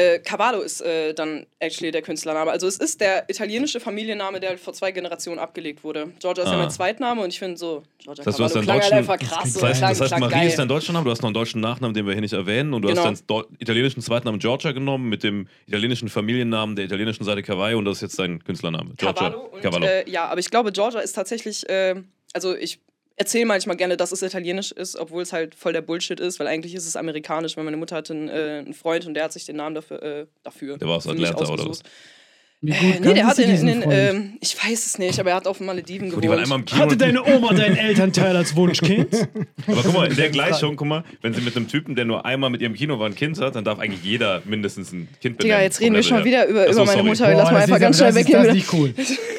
Äh, 0.01 0.19
Cavallo 0.21 0.61
ist 0.61 0.81
äh, 0.81 1.13
dann 1.15 1.47
actually 1.59 1.91
der 1.91 2.03
Künstlername. 2.03 2.51
Also 2.51 2.67
es 2.67 2.77
ist 2.79 3.01
der 3.01 3.29
italienische 3.29 3.81
Familienname, 3.81 4.41
der 4.41 4.57
vor 4.59 4.73
zwei 4.73 4.93
Generationen 4.93 5.39
abgelegt 5.39 5.85
wurde. 5.85 6.09
Georgia 6.21 6.45
ist 6.45 6.51
ja 6.51 6.57
Ah. 6.57 6.61
mein 6.63 6.71
Zweitname 6.71 7.23
und 7.23 7.29
ich 7.29 7.39
finde 7.39 7.57
so, 7.57 7.83
Georgia 8.03 8.25
Das 8.25 8.39
heißt, 8.41 8.55
Cavallo 8.55 8.65
klang 8.65 8.81
halt 8.81 8.93
einfach 8.93 9.19
krass. 9.19 9.53
Das 9.53 9.63
heißt, 9.63 9.79
klang, 9.79 9.91
das 9.91 10.01
heißt 10.01 10.09
klang 10.11 10.21
Marie 10.21 10.33
geil. 10.33 10.49
ist 10.49 10.59
dein 10.59 10.69
deutscher 10.69 10.93
Name, 10.93 11.05
du 11.05 11.11
hast 11.11 11.23
noch 11.23 11.29
einen 11.29 11.35
deutschen 11.35 11.61
Nachnamen, 11.61 11.95
den 11.95 12.07
wir 12.07 12.13
hier 12.13 12.23
nicht 12.23 12.33
erwähnen. 12.33 12.73
Und 12.75 12.83
du 12.83 12.89
Genau. 12.89 13.05
hast 13.05 13.25
deinen 13.29 13.45
italienischen 13.59 14.01
Zweitnamen 14.03 14.41
Georgia 14.41 14.73
genommen 14.73 15.09
mit 15.09 15.23
dem 15.23 15.47
italienischen 15.67 16.09
Familiennamen 16.09 16.77
der 16.77 16.85
italienischen 16.87 17.25
Seite 17.25 17.43
Cavallo 17.43 17.79
und 17.79 17.85
das 17.85 17.97
ist 17.99 18.03
jetzt 18.03 18.19
dein 18.19 18.43
Künstlername. 18.45 18.93
Georgia 18.97 19.31
Cavallo. 19.31 19.41
Und, 19.53 19.61
Cavallo. 19.63 19.87
Äh, 19.87 20.09
ja, 20.11 20.27
aber 20.27 20.41
ich 20.41 20.51
glaube, 20.51 20.73
Georgia 20.73 21.01
ist 21.01 21.13
tatsächlich, 21.13 21.69
äh, 21.69 21.97
also 22.33 22.55
ich 22.57 22.81
erzähle 23.21 23.45
manchmal 23.45 23.77
gerne, 23.77 23.99
dass 23.99 24.13
es 24.13 24.23
italienisch 24.23 24.73
ist, 24.73 24.97
obwohl 24.97 25.23
es 25.23 25.33
halt 25.33 25.55
voll 25.55 25.75
der 25.75 25.83
Bullshit 25.83 26.19
ist, 26.19 26.41
weil 26.41 26.47
eigentlich 26.47 26.75
ist 26.75 26.87
es 26.87 26.97
amerikanisch, 26.97 27.55
weil 27.55 27.65
meine 27.65 27.77
Mutter 27.77 27.97
hatte 27.97 28.15
einen, 28.15 28.29
äh, 28.29 28.63
einen 28.65 28.73
Freund 28.73 29.07
und 29.07 29.13
der 29.13 29.25
hat 29.25 29.33
sich 29.33 29.45
den 29.45 29.57
Namen 29.57 29.75
dafür, 29.75 30.03
äh, 30.03 30.27
dafür 30.43 30.79
Der 30.79 30.89
war 30.89 30.97
aus 30.97 31.07
Atlanta, 31.07 31.37
oder 31.37 31.51
ausgesucht. 31.51 31.83
Wie 32.63 32.73
gut 32.73 32.81
Äh, 32.97 33.01
nee, 33.01 33.15
der 33.15 33.27
hat 33.27 33.39
in, 33.39 33.57
Freund? 33.83 33.87
ähm, 33.91 34.33
ich 34.41 34.55
weiß 34.63 34.85
es 34.85 34.99
nicht, 34.99 35.19
aber 35.19 35.31
er 35.31 35.37
hat 35.37 35.47
auf 35.47 35.57
den 35.59 35.67
Malediven 35.67 36.11
So, 36.11 36.21
die 36.21 36.29
waren 36.29 36.37
gewohnt. 36.37 36.43
einmal 36.45 36.59
im 36.59 36.65
Kino. 36.67 36.81
Hatte 36.83 36.97
deine 36.99 37.25
Oma 37.25 37.55
deinen 37.55 37.77
Elternteil 37.77 38.37
als 38.37 38.55
Wunschkind? 38.55 39.09
Aber 39.67 39.83
guck 39.83 39.95
mal, 39.95 40.11
in 40.11 40.17
der 40.17 40.29
Gleichung, 40.29 40.77
guck 40.77 40.87
mal, 40.87 41.05
wenn 41.23 41.33
sie 41.33 41.41
mit 41.41 41.57
einem 41.57 41.69
Typen, 41.69 41.95
der 41.95 42.05
nur 42.05 42.27
einmal 42.27 42.51
mit 42.51 42.61
ihrem 42.61 42.75
Kino 42.75 42.99
war, 42.99 43.07
ein 43.07 43.15
Kind 43.15 43.41
hat, 43.41 43.57
dann 43.57 43.65
darf 43.65 43.79
eigentlich 43.79 44.03
jeder 44.05 44.43
mindestens 44.45 44.93
ein 44.93 45.09
Kind 45.23 45.39
benennen. 45.39 45.57
Digga, 45.57 45.63
jetzt 45.63 45.81
reden 45.81 45.95
wir 45.95 46.03
schon 46.03 46.19
Level 46.19 46.27
wieder 46.33 46.47
über, 46.49 46.69
über 46.69 46.85
meine. 46.85 47.03
Mutter. 47.03 47.25
Boah, 47.27 47.35
Lass 47.35 47.45
mal 47.51 47.55
das 47.55 47.63
einfach 47.63 47.77
ist, 47.77 47.81
ganz 47.83 47.97
schnell 47.97 48.15
weggehen. 48.15 48.45
Das 48.45 48.57
ist 48.57 48.73
cool. 48.75 48.95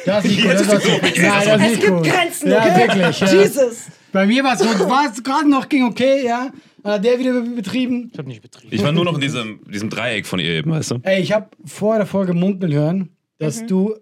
Das 0.06 0.26
ist 0.26 0.32
nicht 0.32 0.46
cool. 0.46 0.52
Es 0.52 1.90
cool. 1.90 2.02
Grenzen, 2.02 2.50
Ja, 2.52 2.60
okay? 2.66 2.88
wirklich. 2.88 3.20
Ja. 3.20 3.34
Jesus. 3.34 3.78
Bei 4.12 4.26
mir 4.26 4.44
war 4.44 4.54
es 4.56 4.60
so, 4.60 4.66
war 4.90 5.06
es 5.10 5.24
gerade 5.24 5.50
noch 5.50 5.70
ging 5.70 5.86
okay, 5.86 6.26
ja. 6.26 6.50
Dann 6.84 6.94
hat 6.94 7.06
der 7.06 7.20
wieder 7.20 7.34
be- 7.42 7.50
betrieben. 7.52 8.10
Ich 8.12 8.18
habe 8.18 8.28
nicht 8.28 8.42
betrieben. 8.42 8.74
Ich 8.74 8.84
war 8.84 8.92
nur 8.92 9.06
noch 9.06 9.16
in 9.16 9.22
diesem, 9.22 9.60
diesem 9.72 9.90
Dreieck 9.90 10.26
von 10.26 10.40
ihr 10.40 10.50
eben, 10.52 10.72
weißt 10.72 10.92
du? 10.92 11.00
Ey, 11.04 11.22
ich 11.22 11.32
habe 11.32 11.50
vor 11.66 11.98
der 11.98 12.06
Folge 12.06 12.34
munkeln 12.34 12.74
hören, 12.74 13.10
dass 13.40 13.62
Mhm. 13.62 13.68
du 13.68 13.96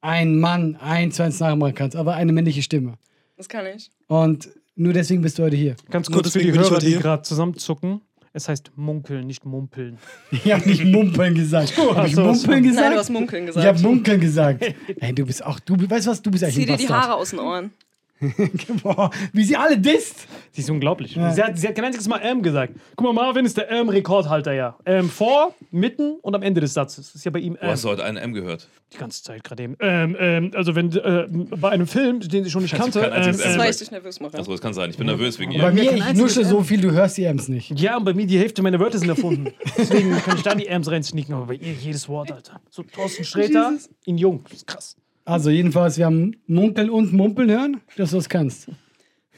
ein 0.00 0.38
Mann 0.38 0.76
eins 0.76 1.16
zu 1.16 1.22
eins 1.22 1.40
nachmachen 1.40 1.74
kannst, 1.74 1.96
aber 1.96 2.14
eine 2.14 2.32
männliche 2.32 2.62
Stimme. 2.62 2.94
Das 3.36 3.48
kann 3.48 3.66
ich. 3.66 3.90
Und 4.06 4.48
nur 4.74 4.92
deswegen 4.92 5.22
bist 5.22 5.38
du 5.38 5.42
heute 5.42 5.56
hier. 5.56 5.76
Ganz 5.90 6.10
kurz 6.10 6.30
für 6.32 6.38
die 6.38 6.48
ich 6.50 6.54
Hörer, 6.56 6.70
heute 6.70 6.84
die 6.86 6.92
hier. 6.92 7.00
gerade 7.00 7.22
zusammenzucken. 7.22 8.00
Es 8.32 8.50
heißt 8.50 8.70
munkeln, 8.76 9.26
nicht 9.26 9.46
mumpeln. 9.46 9.96
Ich 10.30 10.52
habe 10.52 10.68
nicht 10.68 10.84
mumpeln 10.84 11.34
gesagt. 11.34 11.74
Hab 11.78 12.06
ich 12.06 12.14
mumpeln 12.16 12.62
gesagt? 12.62 12.84
Nein, 12.84 12.92
du 12.92 12.98
hast 12.98 13.08
munkeln 13.10 13.44
ich 13.44 13.54
gesagt. 13.54 13.66
habe 13.66 13.80
munkeln 13.80 14.20
gesagt. 14.20 14.74
Ey, 15.00 15.14
du 15.14 15.24
bist 15.24 15.42
auch, 15.44 15.58
du, 15.60 15.74
weißt 15.78 16.06
du 16.06 16.10
was, 16.10 16.20
du 16.20 16.30
bist 16.30 16.44
eigentlich 16.44 16.66
Zieh 16.66 16.70
ein 16.70 16.78
dir 16.78 16.86
die. 16.86 16.92
Haare 16.92 17.14
aus 17.14 17.30
den 17.30 17.38
Ohren. 17.38 17.70
Boah, 18.82 19.10
wie 19.32 19.44
sie 19.44 19.56
alle 19.56 19.78
disst. 19.78 20.26
Sie 20.52 20.62
ist 20.62 20.70
unglaublich. 20.70 21.12
Sie, 21.12 21.42
hat, 21.42 21.58
sie 21.58 21.68
hat 21.68 21.74
kein 21.74 21.84
einziges 21.84 22.08
Mal 22.08 22.20
ähm 22.22 22.42
gesagt. 22.42 22.74
Guck 22.96 23.06
mal, 23.06 23.12
Marvin 23.12 23.44
ist 23.44 23.56
der 23.56 23.70
ähm-Rekordhalter, 23.70 24.52
ja. 24.52 24.76
Ähm 24.86 25.10
vor, 25.10 25.54
mitten 25.70 26.16
und 26.22 26.34
am 26.34 26.42
Ende 26.42 26.60
des 26.60 26.72
Satzes. 26.72 27.06
Das 27.06 27.14
ist 27.14 27.24
ja 27.24 27.30
bei 27.30 27.40
ihm 27.40 27.56
Wo 27.60 27.64
ähm. 27.64 27.70
hast 27.72 27.84
du 27.84 27.88
heute 27.88 28.04
einen 28.04 28.16
M 28.16 28.32
gehört? 28.32 28.68
Die 28.92 28.98
ganze 28.98 29.22
Zeit 29.22 29.44
gerade 29.44 29.64
eben. 29.64 29.76
Ähm, 29.80 30.16
ähm, 30.18 30.50
also 30.54 30.74
wenn 30.74 30.92
äh, 30.96 31.26
bei 31.56 31.68
einem 31.70 31.86
Film, 31.86 32.20
den 32.20 32.44
sie 32.44 32.50
schon 32.50 32.62
nicht 32.62 32.74
kannte. 32.74 33.00
kein 33.00 33.12
ähm, 33.12 33.30
M. 33.30 33.38
Das 33.38 33.58
war 33.58 33.68
ich 33.68 33.76
dich 33.76 33.90
nervös 33.90 34.20
mache. 34.20 34.38
Achso, 34.38 34.50
das 34.50 34.60
kann 34.60 34.72
sein. 34.72 34.90
Ich 34.90 34.96
bin 34.96 35.06
nervös 35.06 35.38
wegen 35.38 35.52
Bei 35.52 35.68
ihr. 35.68 35.72
mir, 35.72 35.98
kein 35.98 36.14
ich 36.14 36.20
nuschel 36.20 36.44
so 36.44 36.58
M. 36.58 36.64
viel, 36.64 36.80
du 36.80 36.92
hörst 36.92 37.18
die 37.18 37.24
Ems 37.24 37.48
nicht. 37.48 37.78
ja, 37.78 37.96
und 37.98 38.04
bei 38.04 38.14
mir 38.14 38.26
die 38.26 38.38
Hälfte 38.38 38.62
meiner 38.62 38.80
Wörter 38.80 38.98
sind 38.98 39.08
erfunden. 39.08 39.52
Deswegen 39.76 40.16
kann 40.18 40.36
ich 40.36 40.42
da 40.42 40.54
die 40.54 40.66
Ems 40.66 40.90
reinsneaken, 40.90 41.34
aber 41.34 41.46
bei 41.46 41.54
ihr 41.54 41.72
jedes 41.72 42.08
Wort, 42.08 42.32
Alter. 42.32 42.60
So 42.70 42.82
Thorsten 42.82 43.24
Sträter 43.24 43.72
in 44.04 44.16
Jung. 44.16 44.42
Das 44.44 44.58
ist 44.58 44.66
krass. 44.66 44.96
Also 45.26 45.50
jedenfalls, 45.50 45.98
wir 45.98 46.06
haben 46.06 46.36
munkeln 46.46 46.88
und 46.88 47.12
mumpeln 47.12 47.50
hören, 47.50 47.80
dass 47.96 48.10
du 48.10 48.16
das 48.16 48.28
kannst. 48.28 48.68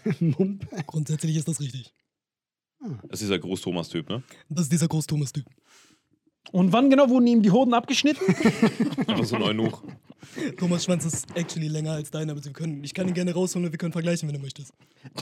Mumpeln. 0.21 0.69
Grundsätzlich 0.87 1.35
ist 1.37 1.49
das 1.49 1.61
richtig. 1.61 1.93
Das 3.09 3.13
ist 3.15 3.23
dieser 3.23 3.39
Groß-Thomas-Typ, 3.39 4.09
ne? 4.11 4.23
Das 4.51 4.65
ist 4.65 4.73
dieser 4.73 4.87
Groß-Thomas-Typ. 4.87 5.47
Und 6.53 6.73
wann 6.73 6.91
genau 6.91 7.09
wurden 7.09 7.27
ihm 7.27 7.43
die 7.43 7.51
Hoden 7.51 7.73
abgeschnitten? 7.73 8.23
Einfach 9.07 9.25
so 9.25 9.37
ein 9.37 9.43
Eunuch. 9.43 9.83
Thomas 10.59 10.85
Schwanz 10.85 11.07
ist 11.07 11.27
actually 11.35 11.69
länger 11.69 11.93
als 11.93 12.11
deiner, 12.11 12.33
aber 12.33 12.45
wir 12.45 12.53
können, 12.53 12.85
ich 12.85 12.93
kann 12.93 13.09
ihn 13.09 13.15
gerne 13.15 13.33
rausholen 13.33 13.67
und 13.67 13.73
wir 13.73 13.79
können 13.79 13.93
vergleichen, 13.93 14.29
wenn 14.29 14.37
du 14.37 14.43
möchtest. 14.43 14.73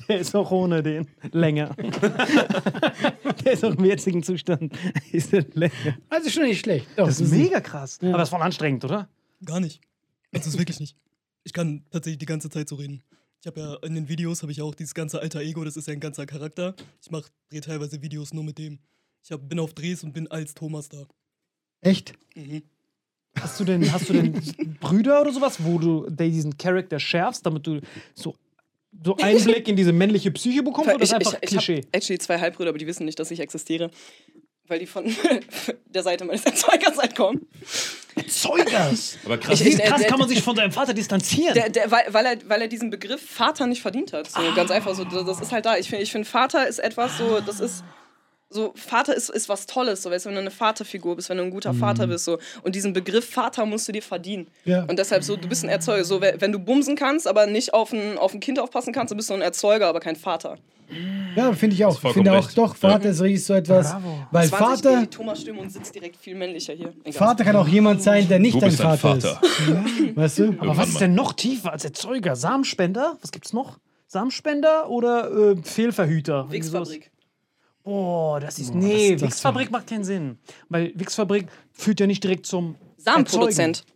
Der 0.09 0.19
ist 0.19 0.35
auch 0.35 0.51
ohne 0.51 0.83
den 0.83 1.07
länger. 1.33 1.75
Der 3.45 3.53
ist 3.53 3.65
auch 3.65 3.75
im 3.75 3.85
jetzigen 3.85 4.23
Zustand. 4.25 4.73
Ist 5.13 5.33
der 5.33 5.47
länger. 5.53 5.97
Also 6.09 6.29
schon 6.31 6.45
nicht 6.45 6.61
schlecht. 6.61 6.89
Doch, 6.97 7.07
Das 7.07 7.21
ist 7.21 7.33
mega 7.33 7.61
krass. 7.61 7.99
Aber 8.03 8.19
das 8.19 8.25
ist 8.29 8.31
voll 8.31 8.43
anstrengend, 8.43 8.85
oder? 8.85 9.09
Gar 9.45 9.61
nicht. 9.61 9.81
Das 10.33 10.47
ist 10.47 10.59
wirklich 10.59 10.81
nicht. 10.81 10.97
Ich 11.45 11.53
kann 11.53 11.85
tatsächlich 11.91 12.19
die 12.19 12.27
ganze 12.27 12.51
Zeit 12.51 12.69
so 12.69 12.77
reden. 12.77 13.03
Ich 13.41 13.47
habe 13.47 13.61
ja 13.61 13.75
in 13.87 13.95
den 13.95 14.09
Videos 14.09 14.43
habe 14.43 14.51
ich 14.53 14.61
auch 14.63 14.75
dieses 14.75 14.95
ganze 14.95 15.21
alter 15.21 15.41
Ego, 15.41 15.65
das 15.65 15.77
ist 15.77 15.87
ja 15.87 15.93
ein 15.93 16.01
ganzer 16.01 16.27
Charakter. 16.27 16.75
Ich 17.01 17.11
mache 17.11 17.31
drehe 17.49 17.61
teilweise 17.61 18.03
Videos 18.03 18.35
nur 18.35 18.43
mit 18.43 18.59
dem. 18.59 18.79
Ich 19.23 19.31
hab, 19.31 19.49
bin 19.49 19.59
auf 19.61 19.75
Drehs 19.75 20.03
und 20.03 20.13
bin 20.13 20.29
als 20.29 20.55
Thomas 20.55 20.89
da. 20.89 21.07
Echt? 21.81 22.15
Mhm. 22.35 22.63
Hast 23.39 23.61
du 23.61 23.65
denn, 23.65 23.93
hast 23.93 24.09
du 24.09 24.15
denn 24.15 24.33
Brüder 24.81 25.21
oder 25.21 25.33
sowas, 25.33 25.63
wo 25.63 25.79
du 25.79 26.09
diesen 26.11 26.57
Charakter 26.57 26.99
schärfst, 26.99 27.45
damit 27.45 27.67
du 27.67 27.81
so, 28.15 28.35
so 29.05 29.17
Einblick 29.19 29.69
in 29.69 29.77
diese 29.77 29.93
männliche 29.93 30.31
Psyche 30.31 30.63
bekommst? 30.63 30.95
Oder 30.95 31.03
ist 31.03 31.13
Ich, 31.13 31.19
das 31.19 31.27
einfach 31.27 31.39
ich, 31.43 31.43
ich 31.43 31.51
Klischee? 31.51 31.77
habe 31.83 31.89
actually 31.93 32.19
zwei 32.19 32.41
Halbbrüder, 32.41 32.71
aber 32.71 32.79
die 32.79 32.87
wissen 32.87 33.05
nicht, 33.05 33.19
dass 33.19 33.31
ich 33.31 33.41
existiere. 33.41 33.91
Weil 34.67 34.81
die 34.81 34.87
von 34.87 35.05
der 35.87 36.03
Seite 36.03 36.25
meines 36.25 36.45
Erzeugers 36.45 36.97
halt 36.99 37.15
kommen. 37.15 37.47
Zeugers! 38.29 39.19
Aber 39.25 39.39
krass. 39.39 39.61
Ich- 39.61 39.75
ich- 39.75 39.83
krass 39.85 40.01
der- 40.01 40.09
kann 40.11 40.19
man 40.19 40.29
sich 40.29 40.43
von 40.43 40.57
seinem 40.57 40.73
Vater 40.73 40.95
distanzieren? 40.95 41.55
Der, 41.55 41.69
der, 41.69 41.91
weil, 41.91 42.05
weil, 42.09 42.27
er, 42.27 42.39
weil 42.49 42.63
er 42.63 42.69
diesen 42.69 42.91
Begriff 42.91 43.21
Vater 43.21 43.67
nicht 43.67 43.83
verdient 43.83 44.13
hat. 44.13 44.31
So, 44.31 44.41
Ganz 44.55 44.71
einfach 44.71 44.95
so. 44.95 45.05
Das 45.05 45.41
ist 45.41 45.53
halt 45.53 45.67
da. 45.67 45.77
Ich 45.77 45.89
finde, 45.89 46.03
ich 46.03 46.13
find, 46.13 46.27
Vater 46.27 46.67
ist 46.67 46.79
etwas 46.79 47.19
so, 47.19 47.41
das 47.41 47.61
ist. 47.61 47.85
So, 48.49 48.73
Vater 48.77 49.15
ist, 49.15 49.29
ist 49.29 49.49
was 49.49 49.67
Tolles, 49.67 50.03
so, 50.03 50.11
weißt 50.11 50.25
du, 50.25 50.29
wenn 50.29 50.37
du 50.37 50.41
eine 50.41 50.53
Vaterfigur 50.53 51.17
bist, 51.17 51.29
wenn 51.29 51.39
du 51.39 51.43
ein 51.43 51.51
guter 51.51 51.75
Vater 51.75 52.07
bist, 52.07 52.25
so. 52.25 52.39
Und 52.63 52.77
diesen 52.77 52.93
Begriff 52.93 53.29
Vater 53.29 53.67
musst 53.67 53.89
du 53.89 53.93
dir 53.93 54.03
verdienen. 54.03 54.47
Ja. 54.65 54.85
Und 54.85 54.99
deshalb 55.01 55.25
so, 55.25 55.37
du 55.37 55.49
bist 55.49 55.65
ein 55.65 55.69
Erzeuger. 55.69 56.05
So, 56.05 56.21
wenn 56.21 56.53
du 56.53 56.61
bumsen 56.61 56.95
kannst, 56.95 57.27
aber 57.27 57.47
nicht 57.47 57.75
auf 57.75 57.93
ein, 57.93 58.17
auf 58.19 58.35
ein 58.35 58.41
Kind 58.41 58.61
aufpassen 58.61 58.93
kannst, 58.93 59.11
dann 59.11 59.17
bist 59.17 59.31
du 59.31 59.35
ein 59.35 59.43
Erzeuger, 59.43 59.89
aber 59.89 59.99
kein 59.99 60.15
Vater. 60.15 60.59
Ja, 61.35 61.53
finde 61.55 61.75
ich 61.75 61.85
auch. 61.85 62.03
Ich 62.03 62.13
finde 62.13 62.33
auch, 62.33 62.51
doch, 62.53 62.77
Vater 62.77 63.11
ist 63.11 63.21
richtig 63.21 63.45
so 63.45 63.55
etwas. 63.55 63.91
Bravo. 63.91 64.27
Weil 64.31 64.49
20 64.49 64.67
Vater, 64.85 65.01
die 65.01 65.07
Thomas 65.09 65.41
Stimme 65.41 65.61
und 65.61 65.71
sitzt 65.71 65.93
direkt 65.95 66.17
viel 66.17 66.37
männlicher 66.37 66.73
hier. 66.73 66.93
Egal. 67.03 67.13
Vater 67.19 67.45
kann 67.45 67.57
auch 67.57 67.67
jemand 67.67 68.03
sein, 68.03 68.29
der 68.29 68.39
nicht 68.39 68.55
Du 68.55 68.61
dein 68.61 68.71
Vater, 68.71 68.97
Vater. 69.21 69.41
ist. 69.43 70.17
Weißt 70.17 70.39
du? 70.39 70.55
Aber 70.61 70.77
was 70.77 70.91
ist 70.91 71.01
denn 71.01 71.15
noch 71.15 71.33
tiefer 71.33 71.73
als 71.73 71.85
Erzeuger? 71.85 72.37
Samenspender? 72.37 73.19
Was 73.21 73.33
gibt's 73.33 73.53
noch? 73.53 73.79
Samenspender 74.07 74.89
oder 74.89 75.53
äh, 75.53 75.57
Fehlverhüter? 75.63 76.47
Wichsfabrik. 76.51 77.11
Boah, 77.87 78.41
das 78.41 78.59
ist. 78.59 78.75
Nee, 78.75 79.15
das- 79.15 79.41
das 79.41 79.71
macht 79.71 79.87
keinen 79.87 80.03
Sinn. 80.03 80.39
Weil 80.69 80.93
Wichsfabrik 80.97 81.47
führt 81.73 82.01
ja 82.01 82.09
nicht 82.09 82.23
direkt 82.25 82.45
zum 82.45 82.75
Samenproduzent. 82.97 83.79
Erzeugen. 83.79 83.93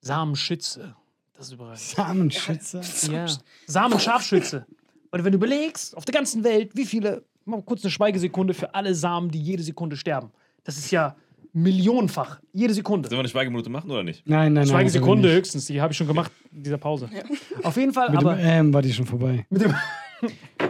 Samenschütze. 0.00 0.94
Das 1.36 1.48
ist 1.48 1.52
überall. 1.52 1.76
Samenschützer. 1.76 2.80
Ja. 3.12 3.26
Samenscharfschütze. 3.66 4.64
Weil 5.10 5.22
wenn 5.22 5.32
du 5.32 5.36
überlegst, 5.36 5.94
auf 5.98 6.06
der 6.06 6.14
ganzen 6.14 6.44
Welt, 6.44 6.70
wie 6.74 6.86
viele, 6.86 7.24
mal 7.44 7.60
kurz 7.62 7.84
eine 7.84 7.90
Schweigesekunde 7.90 8.54
für 8.54 8.74
alle 8.74 8.94
Samen, 8.94 9.30
die 9.30 9.40
jede 9.42 9.62
Sekunde 9.62 9.96
sterben. 9.98 10.30
Das 10.64 10.78
ist 10.78 10.90
ja 10.90 11.14
millionenfach. 11.52 12.40
Jede 12.54 12.72
Sekunde. 12.72 13.08
Sollen 13.10 13.18
wir 13.18 13.20
eine 13.20 13.28
Schweigeminute 13.28 13.68
machen 13.68 13.90
oder 13.90 14.02
nicht? 14.02 14.26
Nein, 14.26 14.54
nein, 14.54 14.62
nein. 14.62 14.66
Schweigesekunde 14.66 15.30
höchstens, 15.30 15.66
die 15.66 15.78
habe 15.78 15.92
ich 15.92 15.96
schon 15.98 16.06
gemacht 16.06 16.32
in 16.52 16.62
dieser 16.62 16.78
Pause. 16.78 17.10
Auf 17.62 17.76
jeden 17.76 17.92
Fall, 17.92 18.08
Mit 18.10 18.22
dem 18.22 18.26
aber. 18.28 18.38
Ähm 18.38 18.72
war 18.72 18.80
die 18.80 18.94
schon 18.94 19.04
vorbei. 19.06 19.46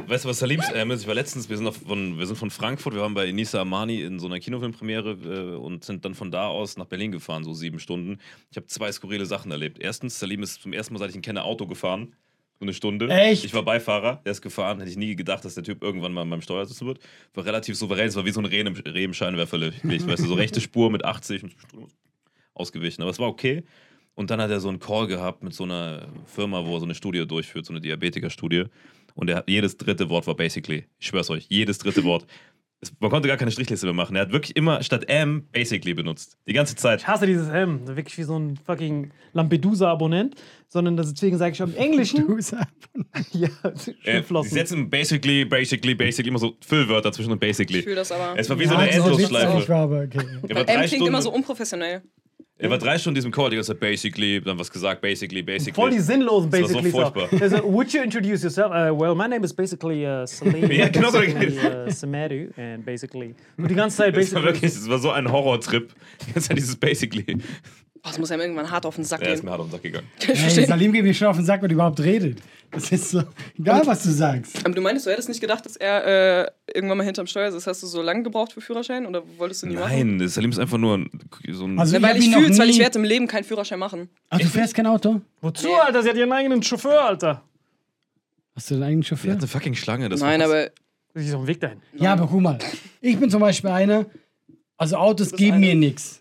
Weißt 0.07 0.25
du, 0.25 0.29
was 0.29 0.38
Salims 0.38 0.69
ist? 0.69 1.03
Ich 1.03 1.07
war 1.07 1.14
letztens, 1.14 1.49
wir 1.49 1.57
sind, 1.57 1.73
von, 1.75 2.19
wir 2.19 2.27
sind 2.27 2.37
von 2.37 2.51
Frankfurt, 2.51 2.95
wir 2.95 3.03
waren 3.03 3.14
bei 3.14 3.31
Nisa 3.33 3.61
Amani 3.61 4.03
in 4.03 4.19
so 4.19 4.27
einer 4.27 4.40
Kinofilmpremiere 4.40 5.55
äh, 5.55 5.57
und 5.57 5.85
sind 5.85 6.05
dann 6.05 6.14
von 6.14 6.31
da 6.31 6.49
aus 6.49 6.77
nach 6.77 6.87
Berlin 6.87 7.12
gefahren, 7.12 7.45
so 7.45 7.55
sieben 7.55 7.79
Stunden. 7.79 8.19
Ich 8.51 8.57
habe 8.57 8.67
zwei 8.67 8.90
skurrile 8.93 9.27
Sachen 9.27 9.51
erlebt. 9.51 9.79
Erstens, 9.81 10.19
Salim 10.19 10.43
ist 10.43 10.62
zum 10.62 10.73
ersten 10.73 10.95
Mal, 10.95 10.99
seit 10.99 11.11
ich 11.11 11.17
ihn 11.17 11.23
kenne, 11.23 11.45
Auto 11.45 11.67
gefahren. 11.67 12.14
So 12.61 12.67
eine 12.67 12.73
Stunde. 12.73 13.09
Echt? 13.09 13.45
Ich 13.45 13.53
war 13.53 13.64
Beifahrer, 13.64 14.21
der 14.25 14.33
ist 14.33 14.40
gefahren. 14.40 14.79
Hätte 14.79 14.90
ich 14.90 14.97
nie 14.97 15.17
gedacht, 15.17 15.45
dass 15.45 15.55
der 15.55 15.64
Typ 15.64 15.83
irgendwann 15.83 16.12
mal 16.12 16.25
beim 16.25 16.40
Steuer 16.40 16.64
sitzen 16.67 16.87
wird. 16.87 17.01
War 17.35 17.45
relativ 17.45 17.77
souverän, 17.77 18.09
es 18.09 18.17
war 18.17 18.25
wie 18.25 18.31
so 18.31 18.40
ein 18.40 18.47
Reh 18.47 18.61
im, 18.61 18.75
Reh 18.75 19.05
im 19.05 19.14
Scheinwerferlicht. 19.14 19.85
Weißt 19.85 20.23
du, 20.23 20.27
so 20.27 20.35
rechte 20.35 20.61
Spur 20.61 20.90
mit 20.90 21.05
80 21.05 21.43
und 21.43 21.57
ausgewichen. 22.55 23.03
Aber 23.03 23.11
es 23.11 23.19
war 23.19 23.29
okay. 23.29 23.64
Und 24.14 24.31
dann 24.31 24.40
hat 24.40 24.51
er 24.51 24.61
so 24.61 24.69
einen 24.69 24.79
Call 24.79 25.09
gehabt 25.09 25.43
mit 25.43 25.55
so 25.55 25.64
einer 25.64 26.07
Firma, 26.27 26.64
wo 26.64 26.75
er 26.75 26.81
so 26.81 26.87
eine 26.87 26.95
Studie 26.95 27.27
durchführt, 27.27 27.67
so 27.67 27.73
eine 27.73 27.81
Diabetiker-Studie. 27.81 28.67
Und 29.14 29.31
er 29.31 29.37
hat, 29.37 29.48
jedes 29.48 29.77
dritte 29.77 30.09
Wort 30.11 30.27
war 30.27 30.35
basically. 30.35 30.85
Ich 30.98 31.07
schwör's 31.09 31.31
euch, 31.31 31.46
jedes 31.48 31.79
dritte 31.79 32.05
Wort. 32.05 32.27
Es, 32.81 32.92
man 33.00 33.11
konnte 33.11 33.29
gar 33.29 33.37
keine 33.37 33.50
Strichliste 33.50 33.87
mehr 33.87 33.94
machen. 33.94 34.14
Er 34.16 34.22
hat 34.22 34.33
wirklich 34.33 34.57
immer 34.57 34.83
statt 34.83 35.09
M 35.09 35.46
basically 35.53 35.94
benutzt. 35.94 36.37
Die 36.46 36.53
ganze 36.53 36.74
Zeit. 36.77 37.00
Ich 37.00 37.07
hasse 37.07 37.27
dieses 37.27 37.48
M, 37.48 37.87
wirklich 37.87 38.18
wie 38.18 38.24
so 38.24 38.37
ein 38.38 38.57
fucking 38.57 39.11
Lampedusa-Abonnent, 39.33 40.35
sondern 40.68 40.96
deswegen 40.96 41.38
sage 41.38 41.53
ich 41.55 41.61
im 41.61 41.74
Englischen. 41.77 42.27
Du 42.27 42.40
sagst- 42.40 42.74
ja, 43.33 43.48
Äh, 44.05 44.22
sie 44.42 44.48
setzen 44.48 44.90
basically, 44.90 45.44
basically, 45.44 45.94
basically 45.94 46.29
immer 46.29 46.38
so 46.38 46.57
Füllwörter 46.66 47.12
zwischen 47.12 47.33
und 47.33 47.38
basically. 47.40 47.79
Ich 47.79 47.85
fühle 47.85 47.96
das 47.96 48.12
aber. 48.12 48.38
Es 48.38 48.50
war 48.50 48.59
wie 48.59 48.66
so 48.66 48.74
Ja, 48.74 48.81
eine 48.81 48.92
so 49.00 49.18
witzig 49.18 49.31
Endlosschleife. 49.40 50.09
okay. 50.12 50.27
M 50.48 50.66
klingt 50.66 50.88
Stunden, 50.88 51.07
immer 51.07 51.22
so 51.22 51.33
unprofessionell. 51.33 52.03
Er 52.57 52.71
war 52.71 52.79
drei 52.79 52.99
Stunden 52.99 53.17
in 53.17 53.23
diesem 53.23 53.33
Call, 53.33 53.51
die 53.51 53.57
ganze 53.57 53.75
basically, 53.75 54.40
dann 54.40 54.59
was 54.59 54.71
gesagt, 54.71 55.01
basically, 55.01 55.43
basically. 55.43 55.75
Voll 55.75 55.90
die 55.90 55.99
sinnlosen 55.99 56.51
Das 56.51 56.61
war 56.62 56.69
so 56.69 56.75
basically 56.81 56.90
furchtbar. 56.93 57.29
Also, 57.40 57.64
would 57.64 57.93
you 57.93 58.01
introduce 58.01 58.45
yourself? 58.45 58.71
Uh, 58.71 58.95
well, 58.97 59.14
my 59.14 59.27
name 59.27 59.45
is 59.45 59.53
basically 59.53 60.07
uh, 60.07 60.25
Salim. 60.25 60.71
Ja, 60.71 60.88
genau 60.88 61.11
so 61.11 61.19
basically, 61.19 61.59
uh, 61.59 62.61
and 62.61 62.85
basically. 62.85 63.35
Und 63.57 63.71
die 63.71 63.75
ganze 63.75 63.97
Zeit 63.97 64.17
Das 64.17 64.33
war 64.33 64.43
basically. 64.43 64.45
wirklich, 64.45 64.73
das 64.73 64.88
war 64.88 64.99
so 64.99 65.11
ein 65.11 65.31
Horrortrip. 65.31 65.93
Die 66.21 66.33
ganze 66.33 66.49
Zeit 66.49 66.59
dieses 66.59 66.77
basically. 66.77 67.38
Oh, 68.05 68.09
das 68.09 68.19
muss 68.19 68.29
ja 68.29 68.37
irgendwann 68.37 68.71
hart 68.71 68.85
auf 68.85 68.97
den 68.97 69.05
Sack 69.05 69.23
Er 69.23 69.33
ist 69.33 69.40
gehen. 69.40 69.47
mir 69.47 69.53
hart 69.53 69.61
auf 69.61 69.67
den 69.69 69.73
Sack 69.73 69.83
gegangen. 69.83 70.07
Ich 70.21 70.29
Ey, 70.29 70.37
verstehe. 70.37 70.67
Salim 70.67 70.93
geht 70.93 71.05
mir 71.05 71.14
schon 71.14 71.29
auf 71.29 71.37
den 71.37 71.45
Sack, 71.47 71.62
wenn 71.62 71.71
er 71.71 71.75
überhaupt 71.75 72.01
redet. 72.01 72.38
Das 72.71 72.90
ist 72.93 73.11
so, 73.11 73.23
egal 73.59 73.87
was 73.87 74.03
du 74.03 74.11
sagst. 74.11 74.59
Aber 74.64 74.75
du 74.75 74.81
meinst, 74.83 75.07
du 75.07 75.11
hättest 75.11 75.29
nicht 75.29 75.40
gedacht, 75.40 75.64
dass 75.64 75.77
er 75.77 76.45
äh, 76.45 76.51
irgendwann 76.75 76.99
mal 76.99 77.05
hinterm 77.05 77.27
Steuer 77.27 77.49
ist. 77.49 77.67
Hast 77.67 77.83
du 77.83 77.87
so 77.87 78.03
lange 78.03 78.25
gebraucht 78.25 78.53
für 78.53 78.61
Führerschein 78.61 79.07
oder 79.07 79.23
wolltest 79.38 79.62
du 79.62 79.69
nie 79.69 79.77
machen? 79.77 80.17
Nein, 80.17 80.29
Salim 80.29 80.51
ist 80.51 80.59
einfach 80.59 80.77
nur 80.77 80.99
ein, 80.99 81.11
so 81.53 81.64
ein. 81.67 81.79
Also 81.79 81.95
Ja, 81.97 82.01
ich 82.01 82.05
weil 82.09 82.17
ich 82.19 82.31
noch 82.31 82.40
fühle 82.40 82.59
weil 82.59 82.71
ich 82.71 82.79
werde 82.79 82.99
im 82.99 83.05
Leben 83.05 83.27
keinen 83.27 83.45
Führerschein 83.45 83.79
machen. 83.79 84.09
Ach, 84.29 84.38
du 84.38 84.47
fährst 84.49 84.75
kein 84.75 84.87
Auto? 84.87 85.21
Wozu, 85.40 85.73
Alter? 85.73 86.03
Sie 86.03 86.09
hat 86.11 86.17
ihren 86.17 86.33
eigenen 86.33 86.62
Chauffeur, 86.62 87.05
Alter. 87.05 87.43
Hast 88.57 88.71
du 88.71 88.75
deinen 88.75 88.83
eigenen 88.85 89.03
Chauffeur? 89.05 89.33
hat 89.33 89.38
eine 89.38 89.49
fucking 89.49 89.75
Schlange. 89.75 90.09
Das 90.09 90.21
Nein, 90.21 90.43
aber 90.43 90.71
Sie 91.14 91.29
ist 91.29 91.35
auf 91.35 91.43
dem 91.43 91.47
Weg 91.47 91.61
dahin. 91.61 91.81
Ja, 91.97 92.12
aber 92.12 92.27
guck 92.27 92.40
mal. 92.40 92.59
Ich 93.01 93.17
bin 93.17 93.31
zum 93.31 93.40
Beispiel 93.40 93.71
einer, 93.71 94.07
also 94.77 94.97
Autos 94.97 95.31
geben 95.33 95.61
mir 95.61 95.77
nichts. 95.77 96.21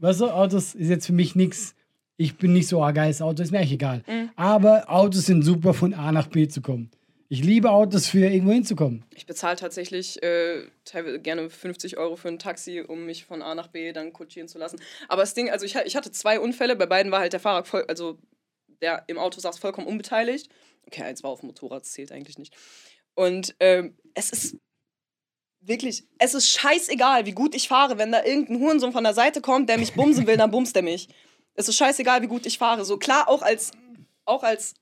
Weißt 0.00 0.20
du, 0.20 0.26
Autos 0.26 0.74
ist 0.74 0.88
jetzt 0.88 1.06
für 1.06 1.12
mich 1.12 1.34
nichts. 1.34 1.74
Ich 2.16 2.36
bin 2.36 2.52
nicht 2.52 2.68
so, 2.68 2.82
ah, 2.82 2.92
geiles 2.92 3.22
Auto, 3.22 3.42
ist 3.42 3.52
mir 3.52 3.58
eigentlich 3.58 3.72
egal. 3.72 4.02
Mhm. 4.06 4.30
Aber 4.36 4.90
Autos 4.90 5.26
sind 5.26 5.42
super, 5.42 5.74
von 5.74 5.94
A 5.94 6.10
nach 6.10 6.26
B 6.26 6.48
zu 6.48 6.60
kommen. 6.60 6.90
Ich 7.30 7.44
liebe 7.44 7.70
Autos 7.70 8.08
für 8.08 8.26
irgendwo 8.26 8.52
hinzukommen. 8.52 9.04
ich 9.14 9.26
bezahle 9.26 9.56
tatsächlich 9.56 10.22
äh, 10.22 10.66
teilweise 10.86 11.20
gerne 11.20 11.50
50 11.50 11.98
Euro 11.98 12.16
für 12.16 12.28
ein 12.28 12.38
Taxi, 12.38 12.80
um 12.80 13.04
mich 13.04 13.26
von 13.26 13.42
A 13.42 13.54
nach 13.54 13.68
B 13.68 13.92
dann 13.92 14.14
kutschieren 14.14 14.48
zu 14.48 14.58
lassen. 14.58 14.80
Aber 15.08 15.22
das 15.22 15.34
Ding, 15.34 15.50
also 15.50 15.66
ich, 15.66 15.76
ich 15.76 15.94
hatte 15.94 16.10
zwei 16.10 16.40
Unfälle, 16.40 16.74
bei 16.74 16.86
beiden 16.86 17.12
war 17.12 17.20
halt 17.20 17.34
der 17.34 17.40
Fahrer 17.40 17.64
voll, 17.64 17.84
also 17.86 18.18
der 18.80 19.04
im 19.08 19.18
Auto 19.18 19.40
saß 19.40 19.58
vollkommen 19.58 19.86
unbeteiligt. 19.86 20.48
Okay, 20.86 21.02
eins 21.02 21.22
war 21.22 21.30
auf 21.30 21.40
dem 21.40 21.48
Motorrad, 21.48 21.82
das 21.82 21.92
zählt 21.92 22.12
eigentlich 22.12 22.38
nicht. 22.38 22.56
Und 23.14 23.54
ähm, 23.60 23.94
es 24.14 24.30
ist 24.30 24.56
wirklich, 25.60 26.04
es 26.18 26.34
ist 26.34 26.48
scheißegal, 26.50 27.26
wie 27.26 27.32
gut 27.32 27.54
ich 27.54 27.68
fahre. 27.68 27.98
Wenn 27.98 28.12
da 28.12 28.24
irgendein 28.24 28.58
Hurensohn 28.60 28.92
von 28.92 29.04
der 29.04 29.14
Seite 29.14 29.40
kommt, 29.40 29.68
der 29.68 29.78
mich 29.78 29.92
bumsen 29.94 30.26
will, 30.26 30.36
dann 30.36 30.50
bumst 30.50 30.74
er 30.76 30.82
mich. 30.82 31.08
Es 31.54 31.68
ist 31.68 31.76
scheißegal, 31.76 32.22
wie 32.22 32.26
gut 32.28 32.46
ich 32.46 32.58
fahre. 32.58 32.84
So 32.84 32.96
klar, 32.96 33.28
auch 33.28 33.42
als, 33.42 33.72
auch 34.24 34.42
als 34.42 34.74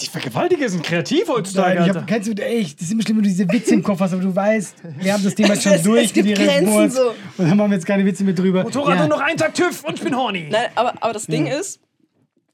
Die 0.00 0.06
Vergewaltiger 0.06 0.68
sind 0.68 0.82
kreativ 0.82 1.28
heutzutage, 1.28 1.80
Nein, 1.80 1.90
ich 1.90 1.96
hab, 1.96 2.06
kennst 2.06 2.28
du, 2.28 2.32
echt, 2.42 2.78
das 2.80 2.86
ist 2.86 2.92
immer 2.92 3.02
schlimm, 3.02 3.18
wenn 3.18 3.24
du 3.24 3.28
diese 3.28 3.48
Witze 3.50 3.74
im 3.74 3.82
Kopf 3.82 4.00
hast, 4.00 4.12
aber 4.12 4.22
du 4.22 4.34
weißt, 4.34 4.76
wir 4.98 5.12
haben 5.12 5.22
das 5.22 5.34
Thema 5.34 5.54
Es- 5.54 5.62
schon 5.62 5.72
es- 5.72 5.82
durch 5.82 6.04
es 6.06 6.12
gibt 6.12 6.34
Grenzen 6.34 6.90
so. 6.90 7.10
Und 7.10 7.16
dann 7.38 7.56
machen 7.56 7.70
wir 7.70 7.76
jetzt 7.76 7.86
keine 7.86 8.04
Witze 8.04 8.24
mehr 8.24 8.34
drüber. 8.34 8.62
Motorrad 8.62 8.94
ja. 8.94 9.00
nur 9.06 9.16
noch 9.18 9.20
einen 9.20 9.36
Tag 9.36 9.54
TÜV 9.54 9.84
und 9.84 9.94
ich 9.98 10.04
bin 10.04 10.16
horny. 10.16 10.48
Nein, 10.50 10.70
aber, 10.74 10.94
aber 11.02 11.12
das 11.12 11.26
Ding 11.26 11.46
ist, 11.46 11.80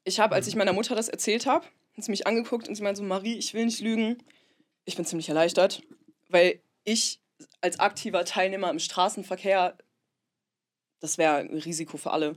ich 0.04 0.18
habe, 0.18 0.34
als 0.34 0.46
ich 0.48 0.56
meiner 0.56 0.72
Mutter 0.72 0.94
das 0.94 1.08
erzählt 1.08 1.46
habe, 1.46 1.64
hat 1.96 2.04
sie 2.04 2.10
mich 2.10 2.26
angeguckt 2.26 2.68
und 2.68 2.74
sie 2.74 2.82
meinte 2.82 2.98
so, 3.00 3.04
Marie, 3.06 3.34
ich 3.36 3.52
will 3.54 3.66
nicht 3.66 3.80
lügen. 3.80 4.16
Ich 4.88 4.96
bin 4.96 5.04
ziemlich 5.04 5.28
erleichtert, 5.28 5.82
weil 6.30 6.60
ich 6.84 7.20
als 7.60 7.78
aktiver 7.78 8.24
Teilnehmer 8.24 8.70
im 8.70 8.78
Straßenverkehr, 8.78 9.76
das 11.00 11.18
wäre 11.18 11.36
ein 11.36 11.50
Risiko 11.58 11.96
für 11.98 12.10
alle. 12.10 12.36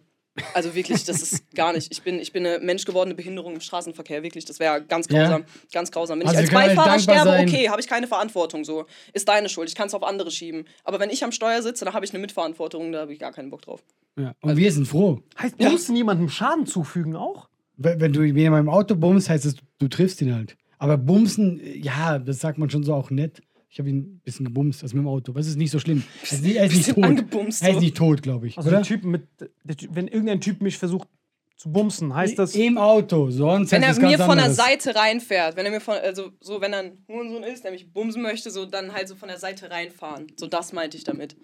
Also 0.53 0.75
wirklich, 0.75 1.03
das 1.05 1.21
ist 1.21 1.49
gar 1.55 1.71
nicht. 1.73 1.91
Ich 1.91 2.01
bin, 2.03 2.19
ich 2.19 2.31
bin 2.33 2.45
eine 2.45 2.59
menschgewordene 2.59 3.15
Behinderung 3.15 3.53
im 3.53 3.61
Straßenverkehr, 3.61 4.21
wirklich. 4.21 4.43
Das 4.45 4.59
wäre 4.59 4.83
ganz 4.83 5.07
Ja. 5.09 5.23
grausam. 5.23 5.45
Ganz 5.71 5.91
grausam. 5.91 6.19
Wenn 6.19 6.27
Also 6.27 6.41
ich 6.41 6.53
als 6.53 6.53
Beifahrer 6.53 6.99
sterbe, 6.99 7.29
sein. 7.31 7.47
okay, 7.47 7.69
habe 7.69 7.79
ich 7.81 7.87
keine 7.87 8.07
Verantwortung. 8.07 8.63
So. 8.65 8.85
Ist 9.13 9.27
deine 9.29 9.47
Schuld. 9.49 9.69
Ich 9.69 9.75
kann 9.75 9.87
es 9.87 9.93
auf 9.93 10.03
andere 10.03 10.29
schieben. 10.31 10.65
Aber 10.83 10.99
wenn 10.99 11.09
ich 11.09 11.23
am 11.23 11.31
Steuer 11.31 11.61
sitze, 11.61 11.85
dann 11.85 11.93
habe 11.93 12.05
ich 12.05 12.11
eine 12.11 12.19
Mitverantwortung, 12.19 12.91
da 12.91 12.99
habe 13.01 13.13
ich 13.13 13.19
gar 13.19 13.31
keinen 13.31 13.49
Bock 13.49 13.61
drauf. 13.61 13.81
Ja. 14.17 14.33
Und 14.41 14.57
wir 14.57 14.71
sind 14.73 14.87
froh. 14.87 15.21
Heißt 15.39 15.57
Bumsen 15.57 15.95
jemandem 15.95 16.29
Schaden 16.29 16.65
zufügen 16.65 17.15
auch? 17.15 17.49
Wenn 17.77 17.99
wenn 18.01 18.13
du 18.13 18.23
jemandem 18.23 18.67
im 18.67 18.69
Auto 18.69 18.95
bummst, 18.95 19.29
heißt 19.29 19.45
es, 19.45 19.55
du 19.79 19.87
triffst 19.87 20.21
ihn 20.21 20.35
halt. 20.35 20.55
Aber 20.81 20.97
bumsen, 20.97 21.61
ja, 21.75 22.17
das 22.17 22.39
sagt 22.39 22.57
man 22.57 22.71
schon 22.71 22.83
so 22.83 22.95
auch 22.95 23.11
nett. 23.11 23.43
Ich 23.69 23.77
habe 23.77 23.87
ihn 23.89 23.97
ein 23.99 24.21
bisschen 24.23 24.47
gebumst, 24.47 24.81
also 24.81 24.95
mit 24.97 25.05
dem 25.05 25.07
Auto. 25.07 25.31
Das 25.31 25.45
ist 25.45 25.55
nicht 25.55 25.69
so 25.69 25.77
schlimm. 25.77 26.03
Er 26.23 26.31
ist 26.33 26.43
nicht, 26.43 26.55
er 26.55 26.65
ist 26.65 26.75
nicht 26.75 26.95
tot. 26.95 27.03
angebumst, 27.03 27.61
Er 27.61 27.69
ist 27.69 27.79
nicht 27.81 27.95
tot, 27.95 28.23
glaube 28.23 28.47
ich. 28.47 28.57
Also 28.57 28.69
oder? 28.69 28.77
der 28.79 28.85
Typ 28.87 29.03
mit, 29.03 29.27
der 29.63 29.77
Typ, 29.77 29.91
wenn 29.93 30.07
irgendein 30.07 30.41
Typ 30.41 30.59
mich 30.59 30.79
versucht 30.79 31.07
zu 31.55 31.71
bumsen, 31.71 32.15
heißt 32.15 32.39
das. 32.39 32.55
Im 32.55 32.79
Auto, 32.79 33.29
sonst 33.29 33.71
Wenn 33.71 33.83
heißt 33.85 33.99
er 33.99 34.01
das 34.01 34.11
mir 34.11 34.17
ganz 34.17 34.27
von 34.27 34.37
der 34.37 34.45
anderes. 34.47 34.57
Seite 34.57 34.95
reinfährt, 34.95 35.55
wenn 35.55 35.65
er 35.67 35.71
mir 35.71 35.81
von, 35.81 35.93
also 35.97 36.31
so, 36.39 36.59
wenn 36.61 36.73
er 36.73 36.79
ein 36.79 37.05
Hurensohn 37.07 37.43
ist, 37.43 37.63
der 37.63 37.69
mich 37.71 37.93
bumsen 37.93 38.23
möchte, 38.23 38.49
so 38.49 38.65
dann 38.65 38.91
halt 38.91 39.07
so 39.07 39.15
von 39.15 39.27
der 39.27 39.37
Seite 39.37 39.69
reinfahren. 39.69 40.31
So 40.35 40.47
das 40.47 40.73
meinte 40.73 40.97
ich 40.97 41.03
damit. 41.03 41.35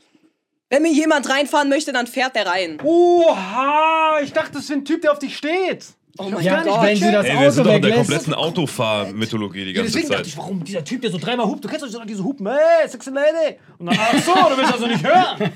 Wenn 0.72 0.82
mir 0.82 0.92
jemand 0.92 1.30
reinfahren 1.30 1.70
möchte, 1.70 1.94
dann 1.94 2.08
fährt 2.08 2.36
der 2.36 2.48
rein. 2.48 2.80
Oha, 2.84 4.20
ich 4.24 4.34
dachte, 4.34 4.54
das 4.54 4.64
ist 4.64 4.72
ein 4.72 4.84
Typ, 4.84 5.04
der 5.04 5.12
auf 5.12 5.20
dich 5.20 5.38
steht. 5.38 5.86
Oh 6.20 6.30
mein 6.30 6.44
Ja, 6.44 6.64
Gott. 6.64 6.82
wenn 6.84 7.00
du 7.00 7.12
das 7.12 7.26
Ey, 7.26 7.32
wir 7.34 7.40
Auto 7.40 7.50
sind 7.52 7.66
doch 7.68 7.74
in 7.74 7.82
der 7.82 7.92
weglässt. 7.92 8.10
kompletten 8.10 8.34
Autofahr-Mythologie 8.34 9.66
die 9.66 9.74
ganze 9.74 9.92
Deswegen 9.92 10.10
dachte 10.10 10.24
Zeit. 10.24 10.28
ich, 10.32 10.38
warum 10.38 10.64
dieser 10.64 10.84
Typ, 10.84 11.02
der 11.02 11.12
so 11.12 11.18
dreimal 11.18 11.46
hupt, 11.48 11.64
du 11.64 11.68
kennst 11.68 11.86
doch 11.94 12.06
diese 12.06 12.24
Hupen, 12.24 12.48
hey, 12.48 12.88
sexy 12.88 13.10
lady. 13.12 13.58
Und 13.78 13.88
dann, 13.88 13.98
ach 14.00 14.24
so, 14.24 14.34
du 14.34 14.58
willst 14.58 14.74
also 14.74 14.88
nicht 14.88 15.04
hören. 15.06 15.52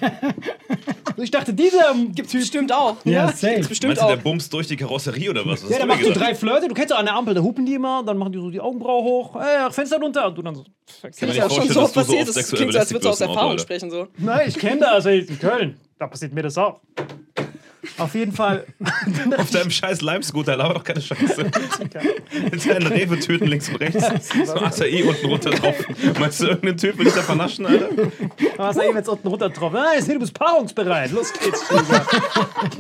Also 1.08 1.24
ich 1.24 1.32
dachte, 1.32 1.54
dieser 1.54 1.94
Gibt's 2.14 2.34
bestimmt 2.34 2.72
auch. 2.72 2.98
Ja, 3.06 3.26
Gibt's 3.28 3.42
safe. 3.42 3.60
bestimmt 3.68 3.90
Meinst 3.96 4.04
du, 4.04 4.08
der 4.08 4.18
auch. 4.18 4.22
bumst 4.22 4.54
durch 4.54 4.68
die 4.68 4.76
Karosserie 4.78 5.30
oder 5.32 5.46
was? 5.46 5.64
was 5.64 5.78
Ja, 5.78 5.86
machst 5.86 6.04
du 6.04 6.08
gesagt? 6.10 6.26
drei 6.28 6.36
Flirte, 6.36 6.68
du 6.68 6.74
kennst 6.76 6.92
doch 6.92 7.00
an 7.00 7.06
der 7.06 7.16
Ampel, 7.16 7.34
da 7.34 7.42
hupen 7.42 7.66
die 7.66 7.74
immer, 7.76 8.04
dann 8.04 8.18
machen 8.18 8.32
die 8.32 8.40
so 8.40 8.50
die 8.50 8.60
Augenbraue 8.62 9.04
hoch, 9.04 9.36
hey, 9.42 9.72
Fenster 9.72 9.98
runter. 10.00 10.28
Und 10.28 10.38
du 10.38 10.42
dann 10.42 10.56
so, 10.56 10.64
Kann 11.02 11.10
Ist 11.12 11.22
man 11.22 11.36
ja 11.36 11.50
schon 11.50 11.68
so 11.70 11.82
dass 11.82 11.92
du 11.94 12.02
so 12.02 12.06
passiert. 12.14 12.28
Das 12.36 12.52
klingt 12.52 12.74
so, 12.74 12.80
als 12.80 12.90
würdest 12.92 13.06
du 13.06 13.10
aus 13.10 13.22
Erfahrung 13.22 13.58
sprechen. 13.58 13.90
So. 13.90 14.08
nein, 14.18 14.48
ich 14.48 14.56
kenne 14.58 14.82
das, 14.82 15.06
ey, 15.06 15.20
in 15.22 15.40
Köln, 15.40 15.78
da 15.98 16.08
passiert 16.08 16.34
mir 16.34 16.44
das 16.44 16.58
auch. 16.58 16.80
Auf 17.98 18.14
jeden 18.16 18.32
Fall. 18.32 18.66
Auf 19.38 19.50
deinem 19.52 19.72
scheiß 19.72 20.02
Lime-Scooter, 20.02 20.56
laber 20.56 20.76
doch 20.76 20.84
keine 20.84 21.02
Scheiße. 21.02 21.44
Mit 22.52 22.70
deinen 22.70 22.88
Rewe-Töten 22.88 23.48
links 23.48 23.70
und 23.70 23.76
rechts. 23.78 24.30
So 24.46 24.54
ATI 24.54 25.04
unten 25.04 25.26
runter 25.28 25.50
drauf. 25.52 25.76
Meinst 26.20 26.42
du, 26.42 26.48
irgendein 26.48 26.78
Typ 26.78 26.98
will 26.98 27.06
dich 27.06 27.14
da 27.14 27.22
vernaschen, 27.22 27.66
Alter? 27.66 27.90
Was 28.58 28.78
er 28.78 28.86
eben 28.88 28.98
jetzt 28.98 29.10
unten 29.10 29.28
runter 29.28 29.50
drauf. 29.50 29.74
Ah, 29.74 29.94
jetzt 29.96 30.08
du 30.10 30.20
bist 30.20 30.34
paarungsbereit. 30.34 31.12
Los 31.12 31.34
geht's. 31.34 31.64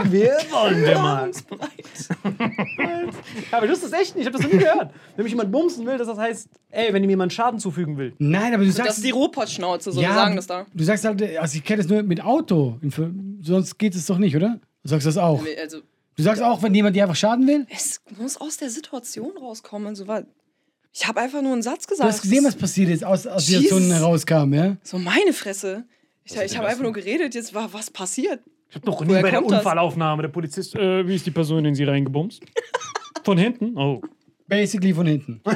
Wir 0.09 0.37
wollen 0.51 0.83
wir 0.83 0.99
mal. 0.99 1.31
Aber 3.51 3.67
das 3.67 3.83
ist 3.83 3.93
echt 3.93 4.15
nicht. 4.15 4.21
Ich 4.21 4.25
habe 4.27 4.37
das 4.37 4.41
noch 4.41 4.51
nie 4.53 4.59
gehört. 4.59 4.91
Wenn 5.15 5.23
mich 5.23 5.31
jemand 5.31 5.51
bumsen 5.51 5.85
will, 5.85 5.97
dass 5.97 6.07
das 6.07 6.17
heißt, 6.17 6.49
ey, 6.69 6.93
wenn 6.93 7.03
ihm 7.03 7.09
jemand 7.09 7.33
Schaden 7.33 7.59
zufügen 7.59 7.97
will. 7.97 8.13
Nein, 8.19 8.53
aber 8.53 8.63
du 8.63 8.67
Das 8.69 8.75
sagst. 8.77 8.97
ist 8.97 9.05
die 9.05 9.11
Robotschnauze, 9.11 9.91
so 9.91 10.01
wir 10.01 10.13
sagen 10.13 10.35
das 10.35 10.47
da. 10.47 10.65
Du 10.73 10.83
sagst 10.83 11.05
halt, 11.05 11.21
also 11.37 11.57
ich 11.57 11.63
kenne 11.63 11.81
das 11.81 11.89
nur 11.89 12.03
mit 12.03 12.23
Auto. 12.23 12.77
Sonst 13.41 13.77
geht 13.77 13.95
es 13.95 14.05
doch 14.05 14.17
nicht, 14.17 14.35
oder? 14.35 14.59
Du 14.83 14.89
sagst 14.89 15.05
das 15.07 15.17
auch. 15.17 15.43
Also, 15.59 15.81
Du 16.17 16.23
sagst 16.23 16.41
auch, 16.43 16.61
wenn 16.61 16.73
jemand 16.75 16.95
dir 16.95 17.03
einfach 17.03 17.15
schaden 17.15 17.47
will? 17.47 17.65
es 17.69 18.01
muss 18.17 18.35
aus 18.37 18.57
der 18.57 18.69
Situation 18.69 19.31
rauskommen. 19.37 19.95
So 19.95 20.07
war. 20.07 20.23
Ich 20.91 21.07
habe 21.07 21.21
einfach 21.21 21.41
nur 21.41 21.53
einen 21.53 21.61
Satz 21.61 21.83
Du 21.85 21.91
gesagt. 21.91 22.09
hast 22.11 22.21
gesehen, 22.21 22.43
was 22.43 22.55
passiert 22.55 22.89
ist, 22.89 23.03
aus, 23.03 23.25
aus 23.25 23.45
der 23.45 23.59
Situation 23.59 23.81
Jesus. 23.83 23.95
herauskam, 23.95 24.53
ja? 24.53 24.77
So 24.83 24.97
meine 24.99 25.31
Fresse. 25.33 25.85
Ich, 26.25 26.35
ich 26.35 26.57
habe 26.57 26.67
einfach 26.67 26.83
nur 26.83 26.91
geredet, 26.93 27.33
jetzt 27.33 27.53
war 27.53 27.71
was 27.73 27.89
passiert. 27.89 28.41
Ich 28.69 28.75
hab 28.75 28.85
noch 28.85 29.01
nie 29.01 29.09
Woher 29.09 29.21
bei 29.21 29.31
der? 29.31 29.43
Unfallaufnahme 29.45 30.21
der 30.21 30.29
Polizist, 30.29 30.75
äh, 30.75 31.07
wie 31.07 31.15
ist 31.15 31.25
die 31.25 31.31
Person 31.31 31.63
in 31.65 31.75
sie 31.75 31.85
reingebumst? 31.85 32.43
Von 33.23 33.37
hinten? 33.37 33.77
Oh. 33.77 34.01
Basically 34.47 34.93
von 34.93 35.07
hinten. 35.07 35.41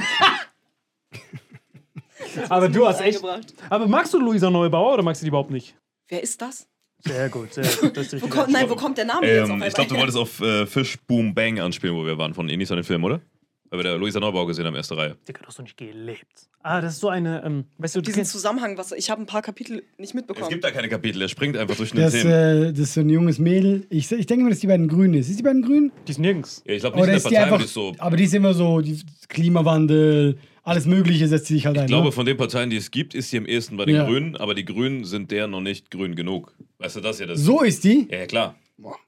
Aber 2.50 2.70
du 2.70 2.88
hast 2.88 3.02
echt. 3.02 3.22
Aber 3.70 3.88
magst 3.88 4.14
du 4.14 4.20
Luisa 4.20 4.50
Neubauer 4.50 4.94
oder 4.94 5.04
magst 5.04 5.22
du 5.22 5.26
die 5.26 5.30
überhaupt 5.30 5.52
nicht? 5.52 5.76
Wer 6.08 6.22
ist 6.24 6.42
das? 6.42 6.68
Sehr 7.08 7.30
gut, 7.30 7.54
sehr 7.54 7.64
gut. 7.82 7.96
Das 7.96 8.12
ist 8.14 8.22
Wo 8.22 8.28
kommt, 8.28 8.50
nein, 8.52 8.70
wo 8.70 8.76
kommt 8.76 8.98
der 8.98 9.06
Name 9.06 9.28
jetzt 9.28 9.42
auf 9.44 9.48
Ähm, 9.48 9.54
einmal 9.54 9.68
ich 9.68 9.74
glaube, 9.76 9.90
du 9.90 9.96
wolltest 9.98 10.18
auf 10.18 10.42
äh, 10.42 10.66
Fish 10.66 10.98
Boom 11.08 11.34
Bang 11.34 11.60
anspielen, 11.60 11.96
wo 11.96 12.06
wir 12.06 12.18
waren, 12.18 12.34
von 12.34 12.50
Enis 12.50 12.72
an 12.72 12.78
den 12.78 12.84
Film, 12.84 13.04
oder? 13.04 13.22
Weil 13.70 13.80
wir 13.80 13.84
da 13.84 13.96
Luisa 13.96 14.20
Neubauer 14.20 14.48
gesehen 14.48 14.66
haben, 14.66 14.76
erste 14.76 14.96
Reihe. 14.96 15.16
Digga, 15.28 15.40
du 15.42 15.48
hast 15.48 15.58
doch 15.60 15.64
nicht 15.64 15.76
gelebt. 15.76 16.50
Ah, 16.62 16.82
das 16.82 16.94
ist 16.94 17.00
so 17.02 17.10
eine, 17.10 17.44
ähm, 17.44 17.66
weißt 17.80 17.96
du, 17.96 18.02
Diesen 18.02 18.18
kennst, 18.18 18.32
Zusammenhang, 18.32 18.78
was 18.78 18.92
ich 18.92 19.10
habe 19.10 19.22
ein 19.22 19.26
paar 19.26 19.42
Kapitel 19.42 19.78
nicht 19.98 20.10
Es 20.10 20.14
mitbekommen. 20.14 20.50
gibt 20.50 20.64
da 20.64 20.72
keine 20.72 20.88
Kapitel, 20.88 21.22
er 21.22 21.28
springt 21.30 21.58
einfach 21.58 21.76
den 21.76 21.88
Das, 21.96 22.14
Themen. 22.14 22.32
äh, 22.32 22.72
das 22.72 22.80
ist 22.80 22.94
so 22.94 23.02
ein 23.02 23.10
junges 23.10 23.38
Mädel. 23.40 23.86
Ich, 23.90 24.12
ich 24.12 24.26
denke 24.28 24.44
mal, 24.44 24.50
dass 24.52 24.60
die 24.60 24.68
beiden 24.68 24.88
grün 24.88 25.14
ist. 25.16 25.30
Ist 25.30 25.40
die 25.40 25.44
beiden 25.44 25.62
grün? 25.64 25.92
die 26.08 26.12
ist 26.12 26.20
nirgends. 26.20 26.64
Ja, 26.66 26.74
ich 26.76 26.80
glaube 26.82 26.96
nicht 26.96 27.04
Oder 27.04 27.14
in 27.14 27.18
der 27.18 27.18
ist 27.18 27.30
die 27.30 27.36
Partei, 27.36 27.44
einfach. 27.44 27.56
aber 27.56 27.58
die 27.60 27.66
ist 27.66 27.74
so. 27.74 27.94
Aber 27.98 28.18
die 28.18 28.24
ist 28.24 28.34
immer 28.34 28.54
so, 28.54 28.82
die 28.82 29.00
Klimawandel, 29.28 30.38
alles 30.66 30.86
Mögliche 30.86 31.28
setzt 31.28 31.46
sie 31.48 31.56
sich 31.56 31.66
halt 31.66 31.78
ein. 31.78 31.86
Ich 31.86 31.88
glaube, 31.90 32.06
ne? 32.08 32.12
von 32.12 32.26
den 32.26 32.38
Parteien, 32.38 32.70
die 32.70 32.78
es 32.78 32.92
gibt, 32.92 33.14
ist 33.14 33.30
sie 33.30 33.38
am 33.38 33.46
ehesten 33.46 33.78
bei 33.78 33.86
den 33.86 33.96
Ja. 33.96 34.06
Grünen, 34.06 34.36
aber 34.36 34.54
die 34.56 34.66
Grünen 34.66 35.06
sind 35.06 35.32
der 35.32 35.48
noch 35.48 35.62
nicht 35.62 35.92
grün 35.92 36.16
genug. 36.16 36.54
Weißt 36.80 36.96
du 36.98 37.02
das 37.02 37.20
ja? 37.20 37.26
Das 37.28 37.40
So 37.40 37.62
ist 37.62 37.84
die? 37.84 38.08
Ja, 38.12 38.20
ja, 38.20 38.26
klar. 38.26 38.56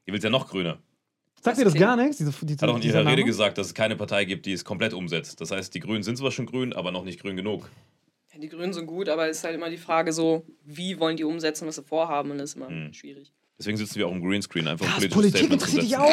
Die 0.06 0.12
will 0.12 0.20
ja 0.22 0.30
noch 0.30 0.48
grüner. 0.48 0.78
Sagt 1.42 1.58
dir 1.58 1.64
das 1.64 1.72
okay. 1.74 1.80
gar 1.80 1.96
nichts? 1.96 2.16
Diese, 2.18 2.32
diese, 2.42 2.60
Hat 2.62 2.70
auch 2.70 2.76
in 2.76 2.80
dieser 2.80 2.96
ihrer 2.96 3.04
Name? 3.04 3.16
Rede 3.16 3.24
gesagt, 3.24 3.58
dass 3.58 3.68
es 3.68 3.74
keine 3.74 3.96
Partei 3.96 4.24
gibt, 4.24 4.46
die 4.46 4.52
es 4.52 4.64
komplett 4.64 4.92
umsetzt. 4.94 5.40
Das 5.40 5.50
heißt, 5.50 5.74
die 5.74 5.80
Grünen 5.80 6.02
sind 6.02 6.16
zwar 6.18 6.30
schon 6.32 6.46
grün, 6.46 6.72
aber 6.72 6.90
noch 6.90 7.04
nicht 7.04 7.20
grün 7.20 7.36
genug. 7.36 7.70
Ja, 8.32 8.40
die 8.40 8.48
Grünen 8.48 8.72
sind 8.72 8.86
gut, 8.86 9.08
aber 9.08 9.28
es 9.28 9.38
ist 9.38 9.44
halt 9.44 9.54
immer 9.54 9.70
die 9.70 9.76
Frage 9.76 10.12
so, 10.12 10.44
wie 10.64 10.98
wollen 10.98 11.16
die 11.16 11.24
umsetzen, 11.24 11.66
was 11.68 11.76
sie 11.76 11.82
vorhaben 11.82 12.30
und 12.30 12.38
das 12.38 12.50
ist 12.50 12.56
immer 12.56 12.68
Hm. 12.68 12.92
schwierig. 12.92 13.32
Deswegen 13.58 13.76
sitzen 13.76 13.96
wir 13.96 14.06
auch 14.06 14.12
im 14.12 14.22
Greenscreen, 14.22 14.68
einfach 14.68 14.86
Krass, 14.86 15.08
Politik 15.08 15.50
interessiert 15.50 15.82
dich 15.82 15.96
auch. 15.96 16.10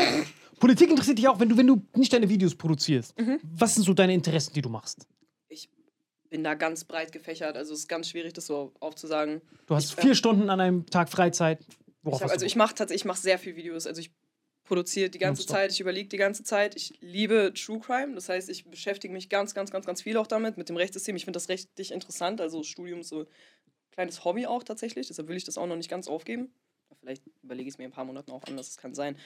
Politik 0.60 0.90
interessiert 0.90 1.18
dich 1.18 1.28
auch, 1.28 1.40
wenn 1.40 1.50
du, 1.50 1.58
wenn 1.58 1.68
du 1.68 1.82
nicht 1.96 2.12
deine 2.14 2.28
Videos 2.30 2.56
produzierst. 2.56 3.20
Mhm. 3.20 3.40
Was 3.44 3.76
sind 3.76 3.84
so 3.84 3.94
deine 3.94 4.14
Interessen, 4.14 4.54
die 4.54 4.62
du 4.62 4.70
machst? 4.70 5.06
Bin 6.36 6.44
da 6.44 6.54
ganz 6.54 6.84
breit 6.84 7.14
gefächert, 7.14 7.56
also 7.56 7.72
es 7.74 7.80
ist 7.80 7.88
ganz 7.88 8.10
schwierig, 8.10 8.34
das 8.34 8.46
so 8.48 8.74
aufzusagen. 8.82 9.42
Du 9.68 9.76
hast 9.76 9.94
Ich- 9.94 10.02
vier 10.02 10.16
Stunden 10.16 10.50
an 10.50 10.60
einem 10.60 10.86
Tag 10.86 11.08
Freizeit. 11.08 11.66
Worauf 12.04 12.20
Ich 12.20 12.24
hab, 12.26 12.32
also 12.32 12.46
ich 12.46 12.58
mache 12.58 12.76
tatsächlich, 12.76 13.04
ich 13.04 13.06
mache 13.06 13.22
sehr 13.22 13.40
viel 13.40 13.56
Videos. 13.56 13.88
Also 13.88 14.02
ich 14.02 14.12
produziere 14.66 15.10
die 15.10 15.18
ganze. 15.18 15.46
Zeit, 15.46 15.72
ich 15.72 15.80
überlege 15.80 16.10
die 16.10 16.18
ganze 16.18 16.44
Zeit. 16.44 16.76
Ich 16.76 16.94
liebe 17.00 17.54
True 17.56 17.80
Crime, 17.80 18.16
das 18.16 18.28
heißt, 18.28 18.50
ich 18.50 18.66
beschäftige 18.66 19.14
mich 19.14 19.30
ganz, 19.30 19.54
ganz, 19.54 19.72
ganz, 19.72 19.86
ganz 19.86 20.02
viel 20.02 20.18
auch 20.18 20.28
damit, 20.28 20.58
mit 20.58 20.68
dem 20.68 20.76
Rechtssystem. 20.76 21.16
Ich 21.16 21.24
finde 21.24 21.38
das 21.38 21.48
richtig 21.48 21.92
interessant. 21.92 22.42
Also 22.42 22.64
Studium 22.64 23.00
ist 23.00 23.08
so 23.08 23.22
ein 23.22 23.28
kleines 23.92 24.26
Hobby 24.26 24.46
auch 24.46 24.64
tatsächlich, 24.64 25.08
deshalb 25.08 25.30
will 25.30 25.38
ich 25.38 25.46
das 25.46 25.58
auch 25.58 25.68
noch 25.68 25.78
nicht 25.78 25.90
ganz 25.90 26.10
aufgeben. 26.10 26.54
Vielleicht 27.00 27.24
überlege 27.44 27.70
ich 27.70 27.76
es 27.76 27.78
mir 27.78 27.86
in 27.86 27.92
ein 27.92 27.96
paar 27.96 28.04
Monaten 28.04 28.32
auch 28.32 28.44
anders, 28.44 28.68
das 28.68 28.78
kann 28.78 28.94
sein. 28.94 29.18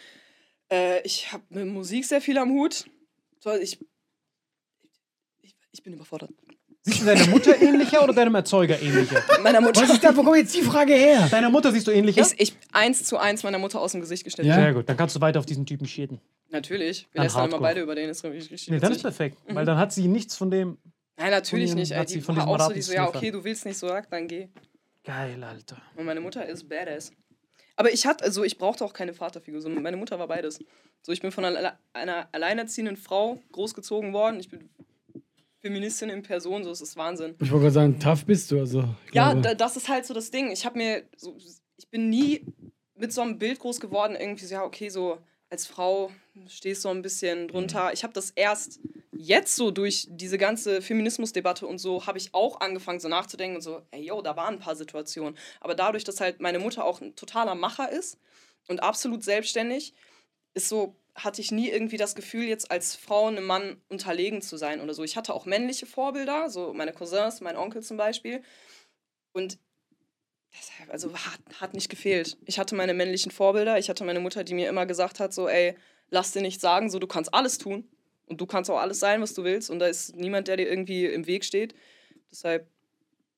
Äh, 0.71 1.01
ich 1.01 1.33
habe 1.33 1.43
mit 1.49 1.65
Musik 1.65 2.05
sehr 2.05 2.21
viel 2.21 2.37
am 2.37 2.51
Hut. 2.51 2.85
Ich, 3.61 3.79
ich, 5.41 5.55
ich 5.71 5.81
bin 5.81 5.93
überfordert. 5.93 6.29
Siehst 6.81 7.01
du 7.01 7.05
deiner 7.05 7.27
Mutter 7.27 7.61
ähnlicher 7.61 8.03
oder 8.03 8.13
deinem 8.13 8.35
Erzeuger 8.35 8.81
ähnlicher? 8.81 9.21
Meiner 9.43 9.59
Mutter. 9.59 9.81
Was 9.81 9.89
ist 9.89 10.03
da? 10.03 10.15
Wo 10.15 10.23
kommt 10.23 10.37
jetzt 10.37 10.55
die 10.55 10.61
Frage 10.61 10.93
her? 10.93 11.27
Deiner 11.29 11.49
Mutter 11.49 11.71
siehst 11.71 11.87
du 11.87 11.91
ähnlicher? 11.91 12.21
Ich, 12.21 12.39
ich 12.39 12.57
eins 12.71 13.03
zu 13.03 13.17
eins 13.17 13.43
meiner 13.43 13.59
Mutter 13.59 13.81
aus 13.81 13.91
dem 13.91 14.01
Gesicht 14.01 14.23
gestellt. 14.23 14.47
Ja? 14.47 14.55
Sehr 14.55 14.73
gut, 14.73 14.87
dann 14.87 14.95
kannst 14.95 15.15
du 15.15 15.21
weiter 15.21 15.39
auf 15.39 15.45
diesen 15.45 15.65
Typen 15.65 15.87
schäden. 15.87 16.21
Natürlich. 16.49 17.07
Wir 17.11 17.27
Dann 17.27 17.49
immer 17.49 17.59
beide 17.59 17.81
über 17.81 17.95
den. 17.95 18.09
Ist 18.09 18.23
richtig, 18.23 18.69
Nee, 18.69 18.79
dann 18.79 18.93
ist 18.93 19.01
perfekt, 19.01 19.37
weil 19.47 19.65
dann 19.65 19.77
hat 19.77 19.91
sie 19.91 20.07
nichts 20.07 20.35
von 20.35 20.49
dem. 20.49 20.77
Nein, 21.17 21.31
natürlich 21.31 21.71
Von 21.71 21.77
ihrem 21.77 21.81
nicht. 21.81 21.91
Ey. 21.91 21.97
hat 21.97 22.09
Die 22.09 22.13
sie 22.13 22.21
von 22.21 22.37
war 22.37 22.47
auch 22.47 22.59
so, 22.67 22.73
die 22.73 22.81
so, 22.81 22.93
ja, 22.93 23.07
okay, 23.07 23.29
du 23.29 23.43
willst 23.43 23.65
nicht 23.65 23.77
so, 23.77 23.87
sag, 23.89 24.09
dann 24.09 24.27
geh. 24.27 24.47
Geil, 25.03 25.43
Alter. 25.43 25.77
Und 25.95 26.05
meine 26.05 26.21
Mutter 26.21 26.45
ist 26.45 26.69
badass. 26.69 27.11
Aber 27.75 27.91
ich 27.91 28.05
hatte, 28.05 28.23
also 28.23 28.43
ich 28.43 28.57
brauchte 28.57 28.85
auch 28.85 28.93
keine 28.93 29.13
Vaterfigur. 29.13 29.61
So, 29.61 29.69
meine 29.69 29.97
Mutter 29.97 30.17
war 30.17 30.27
beides. 30.27 30.59
So, 31.01 31.11
ich 31.11 31.21
bin 31.21 31.31
von 31.31 31.45
einer, 31.45 31.77
einer 31.93 32.27
alleinerziehenden 32.31 32.97
Frau 32.97 33.41
großgezogen 33.51 34.13
worden. 34.13 34.39
Ich 34.39 34.49
bin 34.49 34.69
Feministin 35.61 36.09
in 36.09 36.21
Person, 36.23 36.63
so 36.63 36.71
ist 36.71 36.81
es 36.81 36.95
Wahnsinn. 36.95 37.35
Ich 37.41 37.51
wollte 37.51 37.63
gerade 37.63 37.73
sagen, 37.73 37.99
tough 37.99 38.25
bist 38.25 38.49
du. 38.51 38.59
Also, 38.59 38.79
Ja, 39.11 39.31
glaube- 39.33 39.41
da, 39.41 39.53
das 39.55 39.75
ist 39.77 39.89
halt 39.89 40.05
so 40.05 40.13
das 40.13 40.31
Ding. 40.31 40.51
Ich 40.51 40.65
habe 40.65 40.77
mir, 40.77 41.03
so, 41.17 41.35
ich 41.77 41.89
bin 41.89 42.09
nie 42.09 42.45
mit 42.95 43.11
so 43.13 43.21
einem 43.21 43.37
Bild 43.37 43.59
groß 43.59 43.79
geworden, 43.79 44.15
irgendwie 44.19 44.45
so, 44.45 44.53
ja, 44.53 44.63
okay, 44.63 44.89
so 44.89 45.19
als 45.49 45.65
Frau 45.65 46.11
stehst 46.47 46.83
du 46.83 46.89
so 46.89 46.93
ein 46.93 47.01
bisschen 47.01 47.47
drunter. 47.47 47.91
Ich 47.93 48.03
habe 48.03 48.13
das 48.13 48.29
erst 48.31 48.79
jetzt 49.11 49.55
so 49.55 49.71
durch 49.71 50.07
diese 50.09 50.37
ganze 50.37 50.81
Feminismusdebatte 50.81 51.65
und 51.67 51.79
so 51.79 52.05
habe 52.05 52.17
ich 52.19 52.33
auch 52.33 52.61
angefangen 52.61 52.99
so 52.99 53.09
nachzudenken 53.09 53.57
und 53.57 53.61
so, 53.61 53.81
ey 53.91 54.01
yo, 54.03 54.21
da 54.21 54.35
waren 54.37 54.55
ein 54.55 54.59
paar 54.59 54.75
Situationen. 54.75 55.35
Aber 55.59 55.75
dadurch, 55.75 56.03
dass 56.03 56.21
halt 56.21 56.39
meine 56.39 56.59
Mutter 56.59 56.85
auch 56.85 57.01
ein 57.01 57.15
totaler 57.15 57.55
Macher 57.55 57.91
ist 57.91 58.17
und 58.67 58.81
absolut 58.83 59.23
selbstständig, 59.23 59.93
ist 60.53 60.69
so, 60.69 60.95
hatte 61.23 61.41
ich 61.41 61.51
nie 61.51 61.69
irgendwie 61.69 61.97
das 61.97 62.15
Gefühl, 62.15 62.45
jetzt 62.45 62.71
als 62.71 62.95
Frau 62.95 63.27
einem 63.27 63.45
Mann 63.45 63.81
unterlegen 63.89 64.41
zu 64.41 64.57
sein 64.57 64.81
oder 64.81 64.93
so. 64.93 65.03
Ich 65.03 65.15
hatte 65.15 65.33
auch 65.33 65.45
männliche 65.45 65.85
Vorbilder, 65.85 66.49
so 66.49 66.73
meine 66.73 66.93
Cousins, 66.93 67.41
mein 67.41 67.57
Onkel 67.57 67.83
zum 67.83 67.97
Beispiel. 67.97 68.41
Und 69.33 69.59
deshalb, 70.57 70.91
also 70.91 71.13
hat, 71.13 71.39
hat 71.59 71.73
nicht 71.73 71.89
gefehlt. 71.89 72.37
Ich 72.45 72.59
hatte 72.59 72.75
meine 72.75 72.93
männlichen 72.93 73.31
Vorbilder, 73.31 73.77
ich 73.77 73.89
hatte 73.89 74.03
meine 74.03 74.19
Mutter, 74.19 74.43
die 74.43 74.53
mir 74.53 74.69
immer 74.69 74.85
gesagt 74.85 75.19
hat, 75.19 75.33
so, 75.33 75.47
ey, 75.47 75.75
lass 76.09 76.31
dir 76.31 76.41
nicht 76.41 76.61
sagen, 76.61 76.89
so, 76.89 76.99
du 76.99 77.07
kannst 77.07 77.33
alles 77.33 77.57
tun 77.57 77.87
und 78.27 78.41
du 78.41 78.45
kannst 78.45 78.69
auch 78.69 78.79
alles 78.79 78.99
sein, 78.99 79.21
was 79.21 79.33
du 79.33 79.43
willst 79.43 79.69
und 79.69 79.79
da 79.79 79.87
ist 79.87 80.15
niemand, 80.15 80.47
der 80.47 80.57
dir 80.57 80.69
irgendwie 80.69 81.05
im 81.05 81.27
Weg 81.27 81.45
steht. 81.45 81.75
Deshalb 82.31 82.67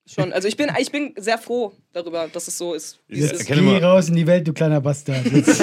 schon, 0.08 0.34
also 0.34 0.48
ich 0.48 0.58
bin, 0.58 0.70
ich 0.80 0.92
bin 0.92 1.14
sehr 1.18 1.38
froh 1.38 1.74
darüber, 1.94 2.28
dass 2.32 2.48
es 2.48 2.58
so 2.58 2.74
ist. 2.74 3.00
wie 3.08 3.20
es 3.20 3.26
Ja, 3.28 3.32
ist. 3.34 3.40
erkenne 3.42 3.62
Geh 3.62 3.68
mal- 3.80 3.84
raus 3.84 4.10
in 4.10 4.16
die 4.16 4.28
Welt, 4.28 4.48
du 4.48 4.54
kleiner 4.54 4.82
Bastard. 4.82 5.26
Jetzt. 5.32 5.62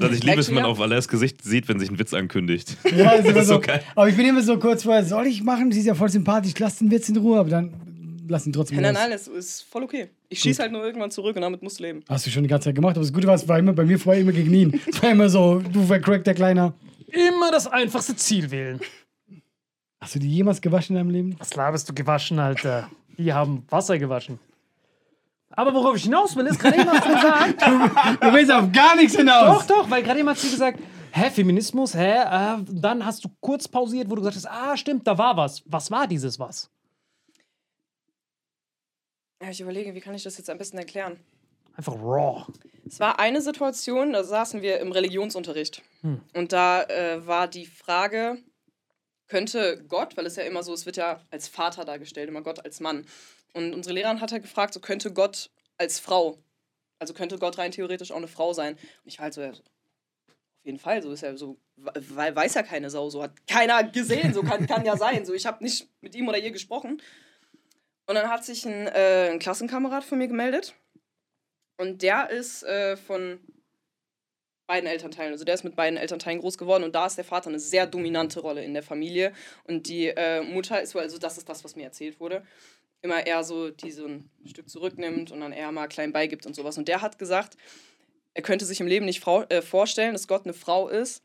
Also 0.00 0.08
ich 0.14 0.22
liebe 0.24 0.40
es, 0.40 0.48
wenn 0.48 0.56
man 0.56 0.64
auf 0.64 0.80
Alers 0.80 1.08
Gesicht 1.08 1.42
sieht, 1.42 1.68
wenn 1.68 1.78
sich 1.78 1.90
ein 1.90 1.98
Witz 1.98 2.12
ankündigt. 2.14 2.76
Ja, 2.96 3.12
ist 3.12 3.26
immer 3.28 3.40
ist 3.40 3.46
so. 3.48 3.54
so 3.54 3.60
geil. 3.60 3.82
Aber 3.94 4.08
ich 4.08 4.16
bin 4.16 4.26
immer 4.26 4.42
so 4.42 4.58
kurz 4.58 4.82
vorher, 4.82 5.04
soll 5.04 5.26
ich 5.26 5.42
machen? 5.42 5.70
Sie 5.72 5.80
ist 5.80 5.86
ja 5.86 5.94
voll 5.94 6.08
sympathisch, 6.10 6.52
lass 6.58 6.78
den 6.78 6.90
Witz 6.90 7.08
in 7.08 7.16
Ruhe, 7.16 7.38
aber 7.38 7.48
dann 7.48 7.72
lass 8.28 8.46
ihn 8.46 8.52
trotzdem 8.52 8.80
Nein, 8.80 8.94
nein, 8.94 9.08
nein, 9.10 9.12
es 9.16 9.28
ist 9.28 9.62
voll 9.62 9.82
okay. 9.84 10.08
Ich 10.28 10.40
schieße 10.40 10.62
halt 10.62 10.72
nur 10.72 10.84
irgendwann 10.84 11.10
zurück 11.10 11.36
und 11.36 11.42
damit 11.42 11.62
musst 11.62 11.78
du 11.78 11.84
leben. 11.84 12.02
Hast 12.08 12.26
du 12.26 12.30
schon 12.30 12.42
die 12.42 12.48
ganze 12.48 12.66
Zeit 12.66 12.74
gemacht, 12.74 12.96
aber 12.96 13.04
das 13.04 13.12
Gute 13.12 13.26
war, 13.26 13.34
es 13.34 13.46
war 13.46 13.58
immer 13.58 13.72
bei 13.72 13.84
mir 13.84 13.98
vorher 13.98 14.20
immer 14.22 14.32
gegen 14.32 14.52
ihn. 14.52 14.80
Es 14.86 15.02
war 15.02 15.10
immer 15.12 15.28
so, 15.28 15.60
du 15.72 15.84
vercrackter 15.86 16.34
Kleiner. 16.34 16.74
Immer 17.06 17.52
das 17.52 17.66
einfachste 17.68 18.16
Ziel 18.16 18.50
wählen. 18.50 18.80
Hast 20.04 20.16
du 20.16 20.18
die 20.18 20.30
jemals 20.30 20.60
gewaschen 20.60 20.94
in 20.94 21.00
deinem 21.00 21.08
Leben? 21.08 21.36
Was 21.38 21.54
laberst 21.54 21.88
du 21.88 21.94
gewaschen, 21.94 22.38
Alter? 22.38 22.90
Die 23.16 23.32
haben 23.32 23.64
Wasser 23.70 23.98
gewaschen. 23.98 24.38
Aber 25.48 25.72
worauf 25.72 25.96
ich 25.96 26.02
hinaus 26.02 26.36
will, 26.36 26.44
ist 26.46 26.58
gerade 26.58 26.76
jemand 26.76 27.00
hat 27.00 27.14
gesagt. 27.14 28.20
Du 28.20 28.32
willst 28.34 28.52
auf 28.52 28.70
gar 28.70 28.96
nichts 28.96 29.16
hinaus. 29.16 29.66
Doch, 29.66 29.78
doch, 29.78 29.90
weil 29.90 30.02
gerade 30.02 30.18
jemand 30.18 30.36
hat 30.36 30.44
zu 30.44 30.50
gesagt, 30.50 30.78
hä, 31.10 31.30
Feminismus, 31.30 31.94
hä? 31.94 32.18
Äh, 32.18 32.56
dann 32.70 33.06
hast 33.06 33.24
du 33.24 33.30
kurz 33.40 33.66
pausiert, 33.66 34.10
wo 34.10 34.16
du 34.16 34.20
gesagt 34.20 34.36
hast, 34.36 34.46
ah, 34.46 34.76
stimmt, 34.76 35.06
da 35.06 35.16
war 35.16 35.38
was. 35.38 35.62
Was 35.64 35.90
war 35.90 36.06
dieses 36.06 36.38
was? 36.38 36.68
Ja, 39.40 39.48
ich 39.48 39.62
überlege, 39.62 39.94
wie 39.94 40.00
kann 40.00 40.14
ich 40.14 40.22
das 40.22 40.36
jetzt 40.36 40.50
am 40.50 40.58
besten 40.58 40.76
erklären? 40.76 41.18
Einfach 41.78 41.94
raw. 41.94 42.44
Es 42.86 43.00
war 43.00 43.18
eine 43.18 43.40
Situation, 43.40 44.12
da 44.12 44.22
saßen 44.22 44.60
wir 44.60 44.80
im 44.80 44.92
Religionsunterricht. 44.92 45.82
Und 46.34 46.52
da 46.52 46.82
äh, 46.82 47.26
war 47.26 47.48
die 47.48 47.64
Frage, 47.64 48.36
könnte 49.28 49.84
Gott, 49.88 50.16
weil 50.16 50.26
es 50.26 50.36
ja 50.36 50.44
immer 50.44 50.62
so, 50.62 50.72
es 50.74 50.86
wird 50.86 50.96
ja 50.96 51.20
als 51.30 51.48
Vater 51.48 51.84
dargestellt, 51.84 52.28
immer 52.28 52.42
Gott 52.42 52.64
als 52.64 52.80
Mann. 52.80 53.06
Und 53.52 53.72
unsere 53.72 53.94
Lehrerin 53.94 54.20
hat 54.20 54.32
halt 54.32 54.42
gefragt, 54.42 54.74
so 54.74 54.80
könnte 54.80 55.12
Gott 55.12 55.50
als 55.78 56.00
Frau, 56.00 56.38
also 56.98 57.14
könnte 57.14 57.38
Gott 57.38 57.58
rein 57.58 57.70
theoretisch 57.70 58.12
auch 58.12 58.16
eine 58.16 58.28
Frau 58.28 58.52
sein. 58.52 58.74
Und 58.74 59.06
ich 59.06 59.18
war 59.18 59.24
halt 59.24 59.34
so, 59.34 59.42
ja, 59.42 59.50
auf 59.50 60.64
jeden 60.64 60.78
Fall, 60.78 61.02
so 61.02 61.12
ist 61.12 61.22
ja 61.22 61.36
so, 61.36 61.58
weil 61.76 62.34
weiß 62.34 62.54
ja 62.54 62.62
keine 62.62 62.90
Sau, 62.90 63.10
so 63.10 63.22
hat 63.22 63.46
keiner 63.46 63.84
gesehen, 63.84 64.32
so 64.32 64.42
kann, 64.42 64.66
kann 64.66 64.84
ja 64.84 64.96
sein. 64.96 65.24
So, 65.24 65.34
ich 65.34 65.46
habe 65.46 65.62
nicht 65.62 65.88
mit 66.00 66.14
ihm 66.14 66.28
oder 66.28 66.38
ihr 66.38 66.50
gesprochen. 66.50 67.02
Und 68.06 68.14
dann 68.14 68.28
hat 68.28 68.44
sich 68.44 68.66
ein, 68.66 68.86
äh, 68.88 69.30
ein 69.30 69.38
Klassenkamerad 69.38 70.04
von 70.04 70.18
mir 70.18 70.28
gemeldet. 70.28 70.74
Und 71.76 72.02
der 72.02 72.30
ist 72.30 72.62
äh, 72.62 72.96
von 72.96 73.40
beiden 74.66 74.88
Elternteilen, 74.88 75.32
also 75.32 75.44
der 75.44 75.54
ist 75.54 75.64
mit 75.64 75.76
beiden 75.76 75.98
Elternteilen 75.98 76.40
groß 76.40 76.58
geworden 76.58 76.84
und 76.84 76.94
da 76.94 77.06
ist 77.06 77.16
der 77.16 77.24
Vater 77.24 77.48
eine 77.48 77.58
sehr 77.58 77.86
dominante 77.86 78.40
Rolle 78.40 78.64
in 78.64 78.72
der 78.72 78.82
Familie 78.82 79.32
und 79.64 79.88
die 79.88 80.08
äh, 80.08 80.42
Mutter 80.42 80.80
ist 80.80 80.94
wohl, 80.94 81.02
also 81.02 81.18
das 81.18 81.38
ist 81.38 81.48
das, 81.48 81.64
was 81.64 81.76
mir 81.76 81.84
erzählt 81.84 82.20
wurde, 82.20 82.42
immer 83.02 83.26
eher 83.26 83.44
so, 83.44 83.70
die 83.70 83.90
so 83.90 84.06
ein 84.06 84.30
Stück 84.46 84.68
zurücknimmt 84.68 85.30
und 85.30 85.40
dann 85.40 85.52
eher 85.52 85.70
mal 85.72 85.88
klein 85.88 86.12
beigibt 86.12 86.46
und 86.46 86.56
sowas. 86.56 86.78
Und 86.78 86.88
der 86.88 87.02
hat 87.02 87.18
gesagt, 87.18 87.56
er 88.32 88.42
könnte 88.42 88.64
sich 88.64 88.80
im 88.80 88.86
Leben 88.86 89.04
nicht 89.04 89.20
Frau, 89.20 89.42
äh, 89.42 89.60
vorstellen, 89.60 90.14
dass 90.14 90.26
Gott 90.26 90.44
eine 90.44 90.54
Frau 90.54 90.88
ist, 90.88 91.22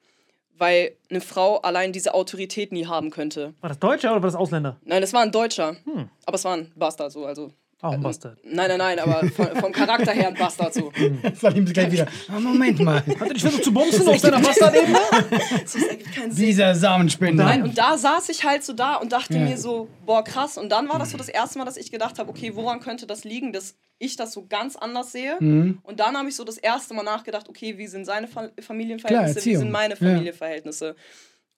weil 0.58 0.98
eine 1.10 1.22
Frau 1.22 1.58
allein 1.62 1.94
diese 1.94 2.14
Autorität 2.14 2.74
nie 2.74 2.86
haben 2.86 3.12
könnte. 3.12 3.54
War 3.62 3.70
das 3.70 3.80
Deutscher 3.80 4.12
oder 4.12 4.22
war 4.22 4.28
das 4.28 4.36
Ausländer? 4.36 4.78
Nein, 4.84 5.02
das 5.02 5.14
war 5.14 5.22
ein 5.22 5.32
Deutscher, 5.32 5.78
aber 6.26 6.36
es 6.36 6.44
war 6.44 6.58
ein 6.58 6.72
Bastard 6.76 7.14
so, 7.14 7.26
also 7.26 7.54
Auch 7.82 7.93
ein 7.93 8.01
Bastard. 8.01 8.38
Nein, 8.43 8.67
nein, 8.67 8.77
nein, 8.77 8.99
aber 8.99 9.25
von, 9.30 9.47
vom 9.55 9.71
Charakter 9.71 10.11
her 10.11 10.27
ein 10.27 10.34
Bastard 10.34 10.73
so. 10.73 10.91
Sag 11.39 11.55
ihm 11.55 11.63
gleich 11.65 11.89
wieder. 11.91 12.07
Ah, 12.27 12.38
Moment 12.39 12.77
mal. 12.80 12.97
Hat 12.97 13.21
er 13.27 13.34
dich 13.34 13.41
versucht 13.41 13.63
zu 13.63 13.73
bumsen 13.73 14.05
auf 14.05 14.19
seiner 14.19 14.39
Bastard-Ebene? 14.41 14.99
Das 15.61 15.75
ist 15.75 15.89
eigentlich 15.89 16.11
kein 16.13 16.30
Sinn. 16.32 16.45
Dieser 16.45 16.75
Samenspender. 16.75 17.45
Nein, 17.45 17.63
und 17.63 17.77
da 17.77 17.97
saß 17.97 18.27
ich 18.30 18.43
halt 18.43 18.65
so 18.65 18.73
da 18.73 18.95
und 18.95 19.13
dachte 19.13 19.36
Ja. 19.36 19.39
mir 19.45 19.57
so, 19.57 19.88
boah, 20.05 20.23
krass. 20.25 20.57
Und 20.57 20.69
dann 20.69 20.89
war 20.89 20.99
das 20.99 21.11
so 21.11 21.17
das 21.17 21.30
erste 21.30 21.57
Mal, 21.57 21.63
dass 21.65 21.77
ich 21.77 21.89
gedacht 21.89 22.19
habe, 22.19 22.30
okay, 22.30 22.53
woran 22.53 22.82
könnte 22.82 23.07
das 23.07 23.23
liegen, 23.23 23.53
dass 23.53 23.75
ich 23.97 24.17
das 24.17 24.34
so 24.34 24.45
ganz 24.45 24.75
anders 24.75 25.13
sehe? 25.13 25.38
Mhm. 25.39 25.80
Und 25.84 26.01
dann 26.01 26.17
habe 26.17 26.27
ich 26.27 26.36
so 26.36 26.43
das 26.43 26.57
erste 26.57 26.93
Mal 26.93 27.03
nachgedacht, 27.03 27.47
okay, 27.47 27.77
wie 27.77 27.88
sind 27.88 28.03
seine 28.03 28.27
Fa 28.27 28.41
Klar, 28.49 28.51
Familienverhältnisse, 28.61 29.36
wie 29.36 29.39
Erziehung. 29.39 29.59
sind 29.63 29.71
meine 29.71 29.93
Ja. 29.93 29.97
Familienverhältnisse? 29.99 30.95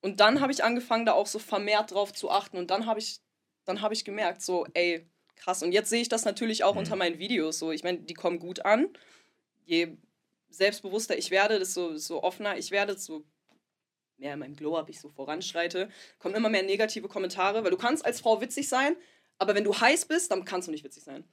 Und 0.02 0.20
dann 0.20 0.40
habe 0.40 0.52
ich 0.52 0.64
angefangen, 0.64 1.06
da 1.08 1.14
auch 1.14 1.26
so 1.28 1.40
vermehrt 1.40 1.92
drauf 1.92 2.14
zu 2.14 2.30
achten. 2.30 2.58
Und 2.58 2.70
dann 2.70 2.86
habe 2.86 3.00
ich, 3.00 3.18
dann 3.66 3.82
habe 3.82 3.94
ich 3.96 4.06
gemerkt, 4.06 4.42
so, 4.44 4.66
ey, 4.76 5.08
krass. 5.42 5.64
Und 5.64 5.72
jetzt 5.72 5.90
sehe 5.90 6.02
ich 6.02 6.10
das 6.10 6.24
natürlich 6.24 6.64
auch 6.64 6.76
unter 6.76 6.96
meinen 6.96 7.20
Videos. 7.20 7.60
So, 7.60 7.72
ich 7.72 7.84
meine, 7.84 8.00
die 8.00 8.14
kommen 8.14 8.40
gut 8.40 8.64
an. 8.66 8.90
Je 9.66 9.98
selbstbewusster 10.50 11.18
ich 11.18 11.32
werde, 11.32 11.60
desto, 11.60 11.92
desto 11.94 12.24
offener 12.24 12.58
ich 12.58 12.72
werde, 12.72 12.94
desto 12.94 13.26
mehr 14.18 14.34
in 14.34 14.40
meinem 14.40 14.56
Glow-Up 14.56 14.90
ich 14.90 15.00
so 15.00 15.10
voranschreite, 15.10 15.90
kommen 16.20 16.36
immer 16.36 16.50
mehr 16.50 16.64
negative 16.64 17.08
Kommentare, 17.08 17.64
weil 17.64 17.72
du 17.72 17.78
kannst 17.78 18.06
als 18.06 18.22
Frau 18.22 18.40
witzig 18.40 18.70
sein, 18.70 18.96
aber 19.40 19.56
wenn 19.56 19.64
du 19.64 19.74
heiß 19.74 20.06
bist, 20.06 20.30
dann 20.32 20.46
kannst 20.46 20.68
du 20.68 20.72
nicht 20.72 20.84
witzig 20.84 21.04
sein. 21.04 21.24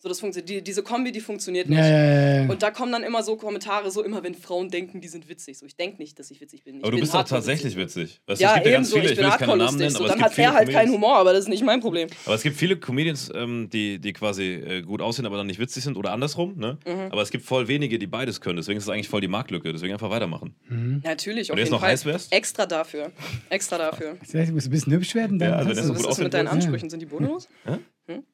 So, 0.00 0.08
das 0.08 0.20
funktioniert. 0.20 0.48
Die, 0.48 0.62
diese 0.62 0.84
Kombi, 0.84 1.10
die 1.10 1.18
funktioniert 1.20 1.68
nicht. 1.68 1.78
Ja, 1.78 1.86
ja, 1.88 2.42
ja. 2.44 2.48
Und 2.48 2.62
da 2.62 2.70
kommen 2.70 2.92
dann 2.92 3.02
immer 3.02 3.24
so 3.24 3.34
Kommentare, 3.36 3.90
so 3.90 4.04
immer, 4.04 4.22
wenn 4.22 4.36
Frauen 4.36 4.68
denken, 4.70 5.00
die 5.00 5.08
sind 5.08 5.28
witzig. 5.28 5.58
So, 5.58 5.66
ich 5.66 5.74
denke 5.76 5.98
nicht, 5.98 6.16
dass 6.20 6.30
ich 6.30 6.40
witzig 6.40 6.62
bin. 6.62 6.76
Ich 6.76 6.82
Aber 6.84 6.92
du 6.92 6.98
bin 6.98 7.00
bist 7.00 7.14
doch 7.14 7.24
tatsächlich 7.24 7.74
witzig. 7.76 8.20
Weißt 8.26 8.40
du, 8.40 8.44
Ja, 8.44 8.50
es 8.50 8.54
gibt 8.54 8.66
ja 8.66 8.72
ganz 8.74 8.88
ebenso. 8.88 8.94
viele, 8.94 9.04
ich 9.06 9.10
ich 9.10 9.16
bin 9.16 9.24
will 9.24 9.30
jetzt 9.30 9.38
keine 9.40 9.50
hardcore 9.52 9.58
Namen 9.58 9.78
nennen, 9.78 9.90
lustig. 9.92 9.98
So, 9.98 10.04
aber 10.04 10.12
es 10.14 10.20
dann 10.20 10.28
gibt 10.30 10.38
hat 10.38 10.44
er 10.44 10.54
halt 10.54 10.68
keinen 10.70 10.88
Comedians- 10.90 10.94
Humor, 10.94 11.16
aber 11.16 11.32
das 11.32 11.40
ist 11.42 11.48
nicht 11.48 11.64
mein 11.64 11.80
Problem. 11.80 12.08
Aber 12.26 12.34
es 12.36 12.42
gibt 12.42 12.56
viele 12.56 12.76
Comedians, 12.76 13.28
ähm, 13.34 13.68
die, 13.72 13.98
die 13.98 14.12
quasi 14.12 14.44
äh, 14.54 14.82
gut 14.82 15.02
aussehen, 15.02 15.26
aber 15.26 15.36
dann 15.36 15.48
nicht 15.48 15.58
witzig 15.58 15.82
sind 15.82 15.96
oder 15.96 16.12
andersrum. 16.12 16.56
Ne? 16.56 16.78
Mhm. 16.86 17.08
Aber 17.10 17.22
es 17.22 17.30
gibt 17.30 17.44
voll 17.44 17.66
wenige, 17.66 17.98
die 17.98 18.06
beides 18.06 18.40
können. 18.40 18.56
Deswegen 18.58 18.78
ist 18.78 18.84
es 18.84 18.90
eigentlich 18.90 19.08
voll 19.08 19.20
die 19.20 19.26
Marktlücke. 19.26 19.72
Deswegen 19.72 19.92
einfach 19.94 20.10
weitermachen. 20.10 20.54
Natürlich, 21.02 21.48
Wenn 21.48 21.54
auf 21.54 21.56
du 21.56 21.60
jetzt 21.60 21.66
jeden 21.66 21.70
noch 21.72 21.80
Fall. 21.80 21.90
heiß 21.90 22.04
wärst? 22.06 22.32
Extra 22.32 22.66
dafür. 22.66 23.10
Extra 23.50 23.78
dafür. 23.78 24.16
Vielleicht 24.22 24.52
musst 24.52 24.66
du 24.66 24.70
ein 24.70 24.72
bisschen 24.72 24.92
hübsch 24.92 25.16
werden. 25.16 25.40
Dann 25.40 25.50
Ja, 25.50 25.56
also 25.56 25.70
wenn 25.70 25.74
du- 25.76 25.80
das 25.80 25.86
so 25.88 25.94
gut 25.94 26.04
Was 26.04 26.10
ist 26.12 26.16
denn 26.18 26.24
mit 26.26 26.34
deinen. 26.34 26.46
Ansprüchen? 26.46 26.88
Sind 26.88 27.00
die 27.00 27.06
bodenlos? 27.06 27.48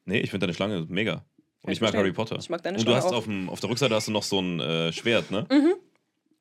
Nee, 0.05 0.19
ich 0.19 0.29
finde 0.29 0.45
deine 0.45 0.53
Schlange 0.53 0.85
mega. 0.87 1.25
Und 1.65 1.73
ich 1.73 1.81
mag. 1.81 1.93
Harry 1.93 2.11
Potter. 2.13 2.37
Ich 2.39 2.49
mag 2.49 2.61
deine 2.63 2.77
Und 2.77 2.85
du 2.85 2.91
Schlange 2.91 3.03
hast 3.03 3.11
auch. 3.11 3.17
auf, 3.17 3.25
dem, 3.25 3.49
auf 3.49 3.59
der 3.59 3.69
Rückseite 3.69 3.95
hast 3.95 4.07
du 4.07 4.11
noch 4.11 4.23
so 4.23 4.39
ein 4.39 4.59
äh, 4.59 4.93
Schwert, 4.93 5.31
ne? 5.31 5.47
Mhm. 5.51 5.75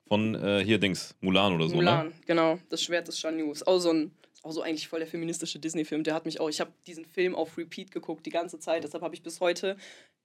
Von 0.06 0.34
äh, 0.34 0.62
hier 0.64 0.78
Dings, 0.78 1.16
Mulan 1.20 1.54
oder 1.54 1.68
so, 1.68 1.76
Mulan, 1.76 2.08
ne? 2.08 2.12
genau. 2.26 2.58
Das 2.68 2.82
Schwert 2.82 3.08
des 3.08 3.18
Shan 3.18 3.38
Yu. 3.38 3.50
Ist 3.52 3.66
auch 3.66 3.78
so 3.78 3.90
ein, 3.90 4.10
auch 4.42 4.52
so 4.52 4.60
eigentlich 4.60 4.86
voll 4.86 4.98
der 4.98 5.08
feministische 5.08 5.58
Disney-Film. 5.58 6.04
Der 6.04 6.14
hat 6.14 6.26
mich 6.26 6.40
auch, 6.40 6.48
ich 6.50 6.60
habe 6.60 6.72
diesen 6.86 7.06
Film 7.06 7.34
auf 7.34 7.56
Repeat 7.56 7.90
geguckt 7.90 8.26
die 8.26 8.30
ganze 8.30 8.58
Zeit. 8.58 8.84
Deshalb 8.84 9.02
habe 9.02 9.14
ich 9.14 9.22
bis 9.22 9.40
heute 9.40 9.76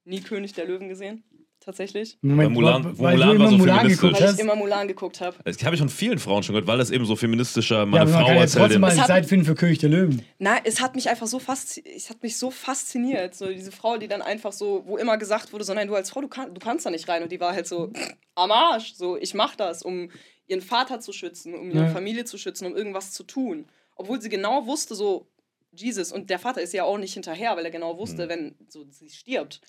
nie 0.04 0.20
König 0.22 0.54
der 0.54 0.66
Löwen 0.66 0.90
gesehen. 0.90 1.24
Tatsächlich. 1.70 2.18
Moment, 2.24 2.50
Weil 2.50 2.56
Mulan- 2.56 2.84
weil, 2.84 2.98
wo 2.98 3.04
weil 3.04 3.14
Mulan 3.14 3.20
du 3.20 3.28
war 3.28 3.36
immer 3.36 3.50
so 3.52 3.58
Mulan 3.58 3.88
geguckt 3.88 4.14
Weil 4.16 4.28
hast. 4.28 4.34
ich 4.34 4.40
immer 4.40 4.56
Mulan 4.56 4.88
geguckt 4.88 5.22
habe. 5.22 5.36
Das 5.44 5.64
habe 5.64 5.76
ich 5.76 5.80
von 5.80 5.90
vielen 5.90 6.18
Frauen 6.18 6.42
schon 6.42 6.54
gehört, 6.56 6.68
weil 6.68 6.80
das 6.80 6.90
eben 6.90 7.06
so 7.06 7.16
feministischer, 7.16 7.80
Ja, 7.82 7.86
meine 7.86 8.06
man 8.06 8.14
Frau 8.16 8.26
kann 8.26 8.36
ja 8.38 8.42
erzählt 8.42 8.62
trotzdem 8.64 8.72
dem. 8.78 8.82
mal 8.82 8.92
Es 8.92 9.00
hat- 9.00 9.06
Zeit 9.08 9.26
finden 9.28 9.46
für 9.46 9.54
König 9.54 9.78
der 9.78 9.90
Löwen. 9.90 10.24
Nein, 10.40 10.62
es 10.64 10.82
hat 10.82 10.96
mich 10.96 11.08
einfach 11.10 11.28
so 11.28 11.38
faszi 11.38 11.84
es 11.96 12.10
hat 12.10 12.24
mich 12.24 12.38
so 12.40 12.50
fasziniert. 12.50 13.36
So 13.36 13.46
diese 13.50 13.72
Frau, 13.72 13.98
die 13.98 14.08
dann 14.08 14.24
einfach 14.24 14.52
so, 14.52 14.82
wo 14.88 14.98
immer 14.98 15.18
gesagt 15.20 15.54
wurde, 15.54 15.64
so 15.64 15.76
nein, 15.76 15.88
du 15.88 15.94
als 15.94 16.10
Frau, 16.10 16.22
du, 16.22 16.28
kann, 16.28 16.56
du 16.56 16.60
kannst 16.60 16.88
da 16.88 16.90
nicht 16.90 17.08
rein. 17.08 17.22
Und 17.22 17.32
die 17.32 17.40
war 17.40 17.54
halt 17.54 17.68
so 17.68 17.92
am 18.34 18.52
Arsch. 18.52 18.94
So, 18.96 19.16
ich 19.16 19.36
mach 19.36 19.56
das, 19.56 19.84
um 19.84 20.10
ihren 20.48 20.62
Vater 20.62 21.00
zu 21.00 21.14
schützen, 21.14 21.54
um 21.54 21.70
ihre 21.70 21.84
Ja. 21.86 21.90
Familie 21.90 22.26
zu 22.26 22.40
schützen, 22.40 22.66
um 22.66 22.76
irgendwas 22.76 23.12
zu 23.12 23.24
tun. 23.24 23.68
Obwohl 23.96 24.20
sie 24.20 24.30
genau 24.30 24.66
wusste, 24.66 24.96
so, 24.96 25.28
Jesus, 25.72 26.12
und 26.12 26.32
der 26.32 26.40
Vater 26.40 26.62
ist 26.64 26.74
ja 26.74 26.84
auch 26.86 26.98
nicht 26.98 27.14
hinterher, 27.14 27.56
weil 27.56 27.64
er 27.66 27.70
genau 27.70 27.96
wusste, 28.00 28.28
wenn 28.28 28.56
so, 28.70 28.86
sie 28.90 29.10
stirbt. 29.12 29.62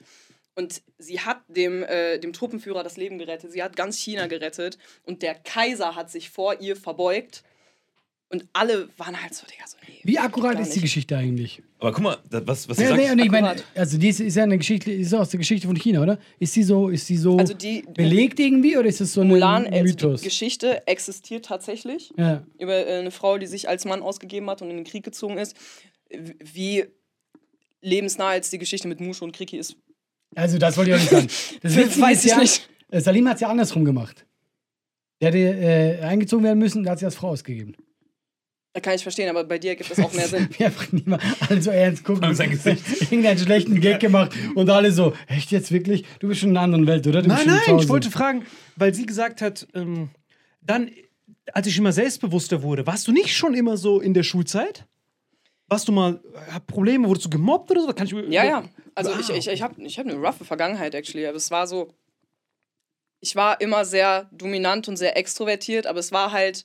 Und 0.54 0.82
sie 0.98 1.20
hat 1.20 1.42
dem, 1.48 1.82
äh, 1.84 2.18
dem 2.18 2.32
Truppenführer 2.32 2.82
das 2.82 2.96
Leben 2.96 3.18
gerettet. 3.18 3.52
Sie 3.52 3.62
hat 3.62 3.76
ganz 3.76 3.96
China 3.98 4.26
gerettet. 4.26 4.78
Und 5.04 5.22
der 5.22 5.34
Kaiser 5.34 5.94
hat 5.94 6.10
sich 6.10 6.30
vor 6.30 6.60
ihr 6.60 6.76
verbeugt. 6.76 7.44
Und 8.32 8.46
alle 8.52 8.88
waren 8.96 9.20
halt 9.20 9.34
so, 9.34 9.44
Digga, 9.44 9.66
so, 9.66 9.76
nee. 9.88 9.98
Wie 10.04 10.16
akkurat 10.16 10.60
ist 10.60 10.76
die. 10.76 10.80
Geschichte 10.80 11.16
eigentlich? 11.16 11.62
Aber 11.80 11.90
guck 11.90 12.04
mal, 12.04 12.18
das, 12.30 12.42
was, 12.46 12.68
was 12.68 12.76
du 12.76 12.82
Nee, 12.84 12.88
sagst. 12.90 13.16
nee, 13.16 13.22
ich 13.24 13.30
meine, 13.30 13.56
also 13.74 13.98
die 13.98 14.08
ist, 14.08 14.20
ist 14.20 14.36
ja 14.36 14.44
eine 14.44 14.56
Geschichte, 14.56 14.92
ist 14.92 15.12
aus 15.14 15.30
der 15.30 15.38
Geschichte 15.38 15.66
von 15.66 15.74
China, 15.76 16.00
oder? 16.00 16.16
Ist 16.38 16.52
sie 16.52 16.62
so, 16.62 16.90
ist 16.90 17.08
sie 17.08 17.16
so 17.16 17.38
Also 17.38 17.54
die 17.54 17.82
belegt 17.92 18.38
irgendwie 18.38 18.76
oder 18.76 18.88
ist 18.88 19.00
das 19.00 19.14
so 19.14 19.22
ein 19.22 19.26
Mulan, 19.28 19.66
also 19.66 19.82
Mythos? 19.82 20.20
die 20.20 20.28
Geschichte 20.28 20.86
existiert 20.86 21.46
tatsächlich 21.46 22.12
ja. 22.16 22.46
über 22.60 22.86
äh, 22.86 23.00
eine 23.00 23.10
Frau, 23.10 23.36
die 23.36 23.46
sich 23.46 23.68
als 23.68 23.84
Mann 23.84 24.00
ausgegeben 24.00 24.48
hat 24.48 24.62
und 24.62 24.70
in 24.70 24.76
den 24.76 24.84
Krieg 24.84 25.02
gezogen 25.02 25.36
ist. 25.36 25.56
Wie 26.08 26.84
lebensnah 27.80 28.34
jetzt 28.36 28.52
die 28.52 28.58
Geschichte 28.58 28.86
mit 28.86 29.00
Mushu 29.00 29.24
und 29.24 29.32
Kriki 29.32 29.56
ist, 29.58 29.74
Also 30.34 30.58
das 30.58 30.76
wollte 30.76 30.90
ich 30.90 30.96
auch 30.96 31.00
nicht 31.00 31.10
sagen. 31.10 31.28
Das 31.62 31.76
Witzige 31.76 32.02
weiß 32.02 32.24
ich 32.24 32.30
ja, 32.30 32.38
nicht. 32.38 32.68
äh, 32.90 33.00
Salim 33.00 33.28
hat 33.28 33.36
es 33.36 33.40
ja 33.40 33.48
andersrum 33.48 33.84
gemacht. 33.84 34.26
Der 35.20 35.28
hätte 35.28 35.38
äh, 35.38 36.02
eingezogen 36.02 36.44
werden 36.44 36.58
müssen, 36.58 36.82
da 36.84 36.92
hat 36.92 36.98
sie 36.98 37.04
als 37.04 37.16
Frau 37.16 37.28
ausgegeben. 37.28 37.74
Da 38.72 38.80
kann 38.80 38.94
ich 38.94 39.02
verstehen, 39.02 39.28
aber 39.28 39.42
bei 39.42 39.58
dir 39.58 39.74
gibt 39.74 39.90
es 39.90 39.98
auch 39.98 40.12
mehr 40.12 40.28
Sinn. 40.28 40.48
Wie 40.56 40.64
einfach 40.64 40.92
niemand 40.92 41.22
alle 41.48 41.60
so 41.60 41.70
ernst 41.70 42.04
gucken. 42.04 42.32
sein 42.34 42.50
Gesicht. 42.50 42.82
Irgendeinen 43.10 43.38
schlechten 43.38 43.80
Gag 43.80 43.98
gemacht 43.98 44.32
und 44.54 44.70
alle 44.70 44.92
so, 44.92 45.12
echt 45.26 45.50
jetzt 45.50 45.72
wirklich? 45.72 46.04
Du 46.20 46.28
bist 46.28 46.40
schon 46.40 46.50
in 46.50 46.56
einer 46.56 46.64
anderen 46.64 46.86
Welt, 46.86 47.06
oder? 47.08 47.22
Du 47.22 47.28
Nein, 47.28 47.46
nein, 47.46 47.78
ich 47.80 47.88
wollte 47.88 48.12
fragen, 48.12 48.44
weil 48.76 48.94
sie 48.94 49.06
gesagt 49.06 49.42
hat, 49.42 49.66
ähm, 49.74 50.10
dann, 50.62 50.90
als 51.52 51.66
ich 51.66 51.76
immer 51.76 51.90
selbstbewusster 51.90 52.62
wurde, 52.62 52.86
warst 52.86 53.08
du 53.08 53.12
nicht 53.12 53.34
schon 53.36 53.54
immer 53.54 53.76
so 53.76 54.00
in 54.00 54.14
der 54.14 54.22
Schulzeit? 54.22 54.86
Warst 55.70 55.86
du 55.86 55.92
mal, 55.92 56.20
äh, 56.34 56.60
Probleme, 56.66 57.06
wurdest 57.06 57.26
du 57.26 57.30
gemobbt 57.30 57.70
oder 57.70 57.82
so? 57.82 57.92
Kann 57.92 58.06
ich, 58.06 58.12
Ja, 58.12 58.44
ja. 58.44 58.64
Also 58.96 59.12
Wow. 59.12 59.20
ich, 59.20 59.30
ich, 59.30 59.46
ich 59.46 59.62
habe 59.62 59.80
ich 59.80 59.98
hab 60.00 60.06
eine 60.06 60.16
roughe 60.16 60.44
Vergangenheit, 60.44 60.94
actually. 60.96 61.26
Aber 61.26 61.36
es 61.36 61.52
war 61.52 61.68
so, 61.68 61.94
ich 63.20 63.36
war 63.36 63.60
immer 63.60 63.84
sehr 63.84 64.28
dominant 64.32 64.88
und 64.88 64.96
sehr 64.96 65.16
extrovertiert, 65.16 65.86
aber 65.86 66.00
es 66.00 66.10
war 66.10 66.32
halt 66.32 66.64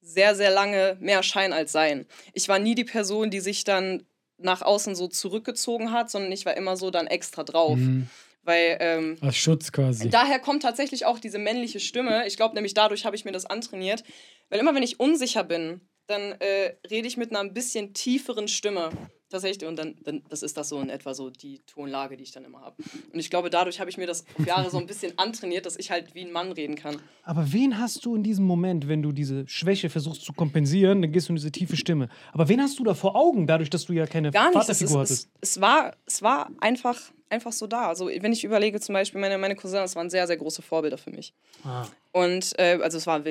sehr, 0.00 0.34
sehr 0.34 0.50
lange 0.50 0.96
mehr 1.00 1.22
Schein 1.22 1.52
als 1.52 1.70
Sein. 1.70 2.06
Ich 2.32 2.48
war 2.48 2.58
nie 2.58 2.74
die 2.74 2.84
Person, 2.84 3.30
die 3.30 3.40
sich 3.40 3.62
dann 3.62 4.04
nach 4.36 4.62
außen 4.62 4.96
so 4.96 5.06
zurückgezogen 5.06 5.92
hat, 5.92 6.10
sondern 6.10 6.32
ich 6.32 6.44
war 6.44 6.56
immer 6.56 6.76
so 6.76 6.90
dann 6.90 7.06
extra 7.06 7.44
drauf. 7.44 7.78
Mhm. 7.78 8.08
Weil 8.42 8.76
ähm, 8.80 9.16
Als 9.20 9.36
Schutz 9.36 9.70
quasi. 9.70 10.10
Daher 10.10 10.40
kommt 10.40 10.62
tatsächlich 10.62 11.06
auch 11.06 11.20
diese 11.20 11.38
männliche 11.38 11.78
Stimme. 11.78 12.26
Ich 12.26 12.36
glaube 12.36 12.54
nämlich 12.54 12.74
dadurch 12.74 13.06
habe 13.06 13.14
ich 13.14 13.24
mir 13.24 13.32
das 13.32 13.46
antrainiert. 13.46 14.02
Weil 14.50 14.58
immer 14.58 14.74
wenn 14.74 14.82
ich 14.82 15.00
unsicher 15.00 15.44
bin, 15.44 15.80
dann 16.06 16.32
äh, 16.40 16.76
rede 16.90 17.08
ich 17.08 17.16
mit 17.16 17.30
einer 17.30 17.40
ein 17.40 17.54
bisschen 17.54 17.94
tieferen 17.94 18.48
Stimme. 18.48 18.90
Tatsächlich. 19.30 19.68
Und 19.68 19.76
dann, 19.76 19.96
dann 20.04 20.22
das 20.28 20.44
ist 20.44 20.56
das 20.56 20.68
so 20.68 20.80
in 20.80 20.90
etwa 20.90 21.12
so 21.12 21.28
die 21.28 21.58
Tonlage, 21.66 22.16
die 22.16 22.22
ich 22.22 22.30
dann 22.30 22.44
immer 22.44 22.60
habe. 22.60 22.76
Und 23.12 23.18
ich 23.18 23.30
glaube, 23.30 23.50
dadurch 23.50 23.80
habe 23.80 23.90
ich 23.90 23.96
mir 23.96 24.06
das 24.06 24.24
auf 24.38 24.46
Jahre 24.46 24.70
so 24.70 24.78
ein 24.78 24.86
bisschen 24.86 25.18
antrainiert, 25.18 25.66
dass 25.66 25.76
ich 25.76 25.90
halt 25.90 26.14
wie 26.14 26.20
ein 26.20 26.30
Mann 26.30 26.52
reden 26.52 26.76
kann. 26.76 26.98
Aber 27.24 27.52
wen 27.52 27.80
hast 27.80 28.04
du 28.04 28.14
in 28.14 28.22
diesem 28.22 28.44
Moment, 28.44 28.86
wenn 28.86 29.02
du 29.02 29.10
diese 29.10 29.44
Schwäche 29.48 29.90
versuchst 29.90 30.22
zu 30.22 30.34
kompensieren, 30.34 31.02
dann 31.02 31.10
gehst 31.10 31.28
du 31.28 31.32
in 31.32 31.36
diese 31.36 31.50
tiefe 31.50 31.76
Stimme. 31.76 32.10
Aber 32.32 32.48
wen 32.48 32.60
hast 32.60 32.78
du 32.78 32.84
da 32.84 32.94
vor 32.94 33.16
Augen, 33.16 33.48
dadurch, 33.48 33.70
dass 33.70 33.86
du 33.86 33.92
ja 33.92 34.06
keine 34.06 34.30
Gar 34.30 34.50
nicht. 34.50 34.54
Vaterfigur 34.54 35.02
es, 35.02 35.10
hattest? 35.10 35.30
es, 35.40 35.50
es, 35.50 35.60
war, 35.60 35.96
es 36.06 36.22
war 36.22 36.50
einfach, 36.60 37.00
einfach 37.34 37.52
so 37.52 37.66
da. 37.66 37.88
Also 37.88 38.06
wenn 38.06 38.32
ich 38.32 38.44
überlege, 38.44 38.80
zum 38.80 38.94
Beispiel 38.94 39.20
meine, 39.20 39.38
meine 39.38 39.56
Cousins 39.56 39.94
waren 39.96 40.10
sehr, 40.10 40.26
sehr 40.26 40.36
große 40.36 40.62
Vorbilder 40.62 40.98
für 40.98 41.10
mich. 41.10 41.34
Ah. 41.64 41.86
Und 42.12 42.58
äh, 42.58 42.78
also 42.82 42.98
es 42.98 43.06
war 43.06 43.16
aber 43.16 43.30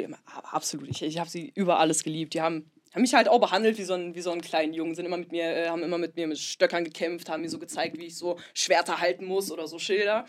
absolut, 0.52 0.88
ich, 0.90 1.02
ich 1.02 1.18
habe 1.18 1.30
sie 1.30 1.52
über 1.56 1.80
alles 1.80 2.04
geliebt. 2.04 2.34
Die 2.34 2.42
haben, 2.42 2.70
haben 2.94 3.02
mich 3.02 3.14
halt 3.14 3.28
auch 3.28 3.40
behandelt 3.40 3.78
wie 3.78 3.84
so, 3.84 3.94
ein, 3.94 4.14
wie 4.16 4.22
so 4.22 4.32
einen 4.32 4.42
kleinen 4.42 4.74
Jungen, 4.74 4.94
sind 4.96 5.06
immer 5.06 5.18
mit 5.18 5.32
mir, 5.32 5.46
äh, 5.46 5.70
haben 5.70 5.84
immer 5.84 5.98
mit 5.98 6.16
mir 6.16 6.28
mit 6.28 6.38
Stöckern 6.38 6.84
gekämpft, 6.84 7.30
haben 7.30 7.42
mir 7.42 7.50
so 7.50 7.60
gezeigt, 7.60 7.98
wie 7.98 8.06
ich 8.06 8.18
so 8.18 8.38
Schwerter 8.54 9.00
halten 9.00 9.26
muss 9.26 9.52
oder 9.52 9.68
so 9.68 9.80
Schilder. 9.80 10.26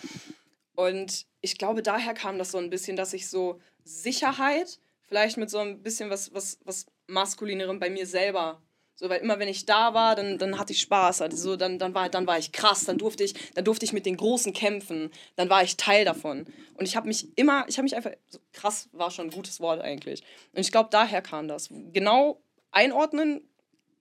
Und 0.76 1.26
ich 1.40 1.58
glaube, 1.58 1.82
daher 1.82 2.14
kam 2.14 2.38
das 2.38 2.50
so 2.50 2.58
ein 2.58 2.70
bisschen, 2.70 2.96
dass 2.96 3.12
ich 3.12 3.28
so 3.28 3.60
Sicherheit, 3.84 4.78
vielleicht 5.06 5.36
mit 5.36 5.50
so 5.50 5.58
ein 5.58 5.82
bisschen 5.82 6.10
was, 6.10 6.32
was, 6.34 6.58
was 6.64 6.86
Maskulinerem 7.06 7.78
bei 7.78 7.90
mir 7.90 8.06
selber. 8.06 8.60
So, 8.96 9.08
weil 9.08 9.20
immer 9.20 9.38
wenn 9.38 9.48
ich 9.48 9.66
da 9.66 9.92
war, 9.92 10.14
dann, 10.14 10.38
dann 10.38 10.58
hatte 10.58 10.72
ich 10.72 10.80
Spaß. 10.80 11.22
Also 11.22 11.36
so, 11.36 11.56
dann, 11.56 11.78
dann, 11.78 11.94
war, 11.94 12.08
dann 12.08 12.26
war 12.26 12.38
ich 12.38 12.52
krass, 12.52 12.84
dann 12.84 12.98
durfte 12.98 13.24
ich, 13.24 13.34
dann 13.54 13.64
durfte 13.64 13.84
ich 13.84 13.92
mit 13.92 14.06
den 14.06 14.16
Großen 14.16 14.52
kämpfen, 14.52 15.10
dann 15.36 15.50
war 15.50 15.64
ich 15.64 15.76
Teil 15.76 16.04
davon. 16.04 16.46
Und 16.74 16.86
ich 16.86 16.94
habe 16.94 17.08
mich 17.08 17.36
immer, 17.36 17.64
ich 17.68 17.76
habe 17.76 17.84
mich 17.84 17.96
einfach, 17.96 18.12
so, 18.28 18.38
krass 18.52 18.88
war 18.92 19.10
schon 19.10 19.28
ein 19.28 19.32
gutes 19.32 19.60
Wort 19.60 19.80
eigentlich. 19.80 20.22
Und 20.52 20.60
ich 20.60 20.70
glaube, 20.70 20.90
daher 20.92 21.22
kam 21.22 21.48
das. 21.48 21.68
Genau 21.92 22.40
einordnen, 22.70 23.42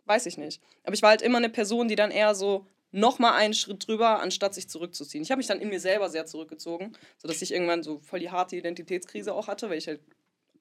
weiß 0.06 0.26
ich 0.28 0.38
nicht. 0.38 0.62
Aber 0.84 0.94
ich 0.94 1.02
war 1.02 1.10
halt 1.10 1.22
immer 1.22 1.38
eine 1.38 1.50
Person, 1.50 1.88
die 1.88 1.96
dann 1.96 2.12
eher 2.12 2.36
so 2.36 2.68
noch 2.92 3.18
mal 3.18 3.34
einen 3.34 3.56
Schritt 3.56 3.88
drüber, 3.88 4.22
anstatt 4.22 4.54
sich 4.54 4.70
zurückzuziehen. 4.70 5.24
Ich 5.24 5.32
habe 5.32 5.40
mich 5.40 5.48
dann 5.48 5.60
in 5.60 5.70
mir 5.70 5.80
selber 5.80 6.10
sehr 6.10 6.28
zurückgezogen, 6.28 6.96
sodass 7.18 7.42
ich 7.42 7.52
irgendwann 7.52 7.82
so 7.82 8.00
voll 8.00 8.20
die 8.20 8.30
harte 8.30 8.56
Identitätskrise 8.56 9.34
auch 9.34 9.48
hatte, 9.48 9.70
weil 9.70 9.80
ich 9.80 9.88
halt 9.88 10.02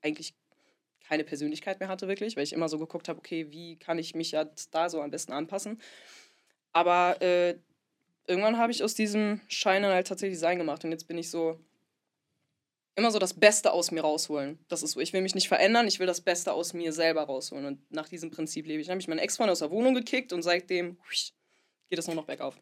eigentlich 0.00 0.34
keine 1.12 1.24
Persönlichkeit 1.24 1.78
mehr 1.78 1.90
hatte, 1.90 2.08
wirklich, 2.08 2.36
weil 2.36 2.44
ich 2.44 2.54
immer 2.54 2.70
so 2.70 2.78
geguckt 2.78 3.06
habe, 3.06 3.18
okay, 3.18 3.50
wie 3.50 3.76
kann 3.76 3.98
ich 3.98 4.14
mich 4.14 4.30
jetzt 4.30 4.74
da 4.74 4.88
so 4.88 5.02
am 5.02 5.10
besten 5.10 5.32
anpassen. 5.32 5.78
Aber 6.72 7.20
äh, 7.20 7.58
irgendwann 8.26 8.56
habe 8.56 8.72
ich 8.72 8.82
aus 8.82 8.94
diesem 8.94 9.42
Schein 9.46 9.82
dann 9.82 9.92
halt 9.92 10.06
tatsächlich 10.06 10.38
Sein 10.38 10.56
gemacht 10.56 10.86
und 10.86 10.90
jetzt 10.90 11.08
bin 11.08 11.18
ich 11.18 11.28
so 11.28 11.60
immer 12.94 13.10
so 13.10 13.18
das 13.18 13.34
Beste 13.34 13.74
aus 13.74 13.90
mir 13.90 14.00
rausholen. 14.00 14.58
Das 14.68 14.82
ist 14.82 14.92
so, 14.92 15.00
ich 15.00 15.12
will 15.12 15.20
mich 15.20 15.34
nicht 15.34 15.48
verändern, 15.48 15.86
ich 15.86 15.98
will 15.98 16.06
das 16.06 16.22
Beste 16.22 16.54
aus 16.54 16.72
mir 16.72 16.94
selber 16.94 17.24
rausholen 17.24 17.66
und 17.66 17.92
nach 17.92 18.08
diesem 18.08 18.30
Prinzip 18.30 18.66
lebe 18.66 18.80
ich. 18.80 18.86
Dann 18.86 18.92
habe 18.92 19.02
ich 19.02 19.08
meinen 19.08 19.18
Ex-Freund 19.18 19.50
aus 19.50 19.58
der 19.58 19.70
Wohnung 19.70 19.92
gekickt 19.92 20.32
und 20.32 20.40
seitdem 20.40 20.96
huisch, 21.06 21.34
geht 21.90 21.98
es 21.98 22.06
nur 22.06 22.16
noch 22.16 22.24
bergauf. 22.24 22.58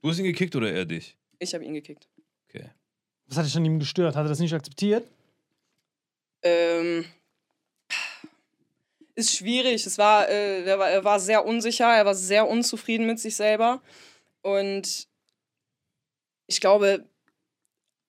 Du 0.00 0.08
hast 0.08 0.18
ihn 0.18 0.24
gekickt 0.24 0.56
oder 0.56 0.72
er 0.72 0.86
dich? 0.86 1.16
Ich 1.38 1.54
habe 1.54 1.64
ihn 1.64 1.74
gekickt. 1.74 2.08
Okay. 2.48 2.68
Was 3.26 3.36
hat 3.36 3.46
dich 3.46 3.56
an 3.56 3.64
ihm 3.64 3.78
gestört? 3.78 4.16
Hat 4.16 4.26
er 4.26 4.28
das 4.28 4.40
nicht 4.40 4.54
akzeptiert? 4.54 5.06
Ähm, 6.42 7.04
ist 9.14 9.36
schwierig. 9.36 9.86
Es 9.86 9.98
war, 9.98 10.28
äh, 10.28 10.64
er, 10.64 10.78
war, 10.78 10.90
er 10.90 11.04
war 11.04 11.20
sehr 11.20 11.44
unsicher, 11.44 11.94
er 11.94 12.06
war 12.06 12.14
sehr 12.14 12.48
unzufrieden 12.48 13.06
mit 13.06 13.20
sich 13.20 13.36
selber. 13.36 13.82
Und 14.42 15.08
ich 16.46 16.60
glaube, 16.60 17.06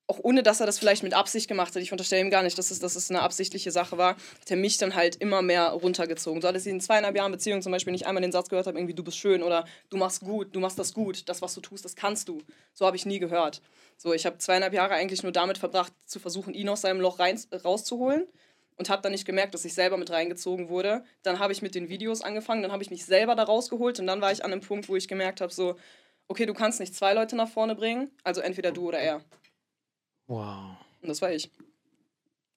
auch 0.07 0.19
ohne 0.21 0.43
dass 0.43 0.59
er 0.59 0.65
das 0.65 0.79
vielleicht 0.79 1.03
mit 1.03 1.13
Absicht 1.13 1.47
gemacht 1.47 1.73
hat, 1.75 1.81
ich 1.81 1.91
unterstelle 1.91 2.21
ihm 2.21 2.29
gar 2.29 2.43
nicht, 2.43 2.57
dass 2.57 2.71
es, 2.71 2.79
dass 2.79 2.95
es 2.95 3.09
eine 3.09 3.21
absichtliche 3.21 3.71
Sache 3.71 3.97
war, 3.97 4.15
hat 4.15 4.51
er 4.51 4.57
mich 4.57 4.77
dann 4.77 4.95
halt 4.95 5.15
immer 5.15 5.41
mehr 5.41 5.69
runtergezogen. 5.69 6.41
So, 6.41 6.51
dass 6.51 6.65
ich 6.65 6.71
in 6.71 6.81
zweieinhalb 6.81 7.15
Jahren 7.15 7.31
Beziehung 7.31 7.61
zum 7.61 7.71
Beispiel 7.71 7.93
nicht 7.93 8.05
einmal 8.05 8.21
den 8.21 8.31
Satz 8.31 8.49
gehört 8.49 8.67
habe, 8.67 8.77
irgendwie, 8.77 8.93
du 8.93 9.03
bist 9.03 9.17
schön 9.17 9.41
oder 9.41 9.65
du 9.89 9.97
machst 9.97 10.21
gut, 10.21 10.53
du 10.55 10.59
machst 10.59 10.77
das 10.77 10.93
gut, 10.93 11.27
das, 11.29 11.41
was 11.41 11.53
du 11.53 11.61
tust, 11.61 11.85
das 11.85 11.95
kannst 11.95 12.27
du. 12.27 12.41
So 12.73 12.85
habe 12.85 12.97
ich 12.97 13.05
nie 13.05 13.19
gehört. 13.19 13.61
So, 13.97 14.13
ich 14.13 14.25
habe 14.25 14.37
zweieinhalb 14.39 14.73
Jahre 14.73 14.95
eigentlich 14.95 15.23
nur 15.23 15.31
damit 15.31 15.57
verbracht, 15.57 15.93
zu 16.05 16.19
versuchen, 16.19 16.53
ihn 16.53 16.67
aus 16.67 16.81
seinem 16.81 16.99
Loch 16.99 17.19
rein, 17.19 17.39
rauszuholen 17.63 18.27
und 18.78 18.89
habe 18.89 19.01
dann 19.01 19.11
nicht 19.11 19.26
gemerkt, 19.26 19.53
dass 19.53 19.65
ich 19.65 19.74
selber 19.74 19.97
mit 19.97 20.09
reingezogen 20.09 20.69
wurde. 20.69 21.03
Dann 21.21 21.39
habe 21.39 21.53
ich 21.53 21.61
mit 21.61 21.76
den 21.76 21.89
Videos 21.89 22.21
angefangen, 22.21 22.61
dann 22.61 22.71
habe 22.71 22.84
ich 22.84 22.89
mich 22.89 23.05
selber 23.05 23.36
da 23.36 23.43
rausgeholt 23.43 23.99
und 23.99 24.07
dann 24.07 24.21
war 24.21 24.32
ich 24.32 24.43
an 24.43 24.51
einem 24.51 24.61
Punkt, 24.61 24.89
wo 24.89 24.95
ich 24.95 25.07
gemerkt 25.07 25.41
habe, 25.41 25.53
so, 25.53 25.76
okay, 26.28 26.45
du 26.45 26.53
kannst 26.53 26.80
nicht 26.80 26.95
zwei 26.95 27.13
Leute 27.13 27.36
nach 27.36 27.49
vorne 27.49 27.76
bringen, 27.76 28.11
also 28.24 28.41
entweder 28.41 28.71
du 28.71 28.88
oder 28.88 28.99
er. 28.99 29.21
Wow. 30.28 30.78
Und 31.01 31.09
das 31.09 31.21
war 31.21 31.32
ich. 31.32 31.51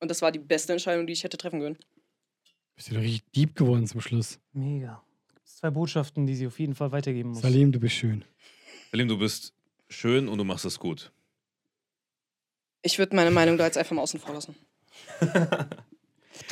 Und 0.01 0.11
das 0.11 0.23
war 0.23 0.31
die 0.31 0.39
beste 0.39 0.73
Entscheidung, 0.73 1.07
die 1.07 1.12
ich 1.12 1.25
hätte 1.25 1.37
treffen 1.37 1.61
können. 1.61 1.79
Bist 2.75 2.91
du 2.91 2.95
doch 2.95 3.01
richtig 3.01 3.25
deep 3.33 3.57
geworden 3.57 3.87
zum 3.87 4.01
Schluss. 4.01 4.39
Mega. 4.53 5.03
Gibt's 5.35 5.57
zwei 5.57 5.71
Botschaften, 5.71 6.27
die 6.27 6.35
sie 6.35 6.47
auf 6.47 6.59
jeden 6.61 6.75
Fall 6.75 6.93
weitergeben 6.93 7.31
muss. 7.31 7.41
Salim, 7.41 7.73
du 7.73 7.81
bist 7.81 7.95
schön. 7.95 8.25
Salim, 8.91 9.09
du 9.09 9.19
bist 9.19 9.55
schön 9.89 10.29
und 10.29 10.39
du 10.39 10.45
machst 10.45 10.64
es 10.64 10.79
gut. 10.79 11.11
Ich 12.83 12.99
würde 12.99 13.17
meine 13.17 13.31
Meinung 13.31 13.57
da 13.57 13.64
jetzt 13.64 13.79
einfach 13.79 13.97
mal 13.97 14.03
außen 14.03 14.21
vor 14.21 14.35
lassen. 14.35 14.55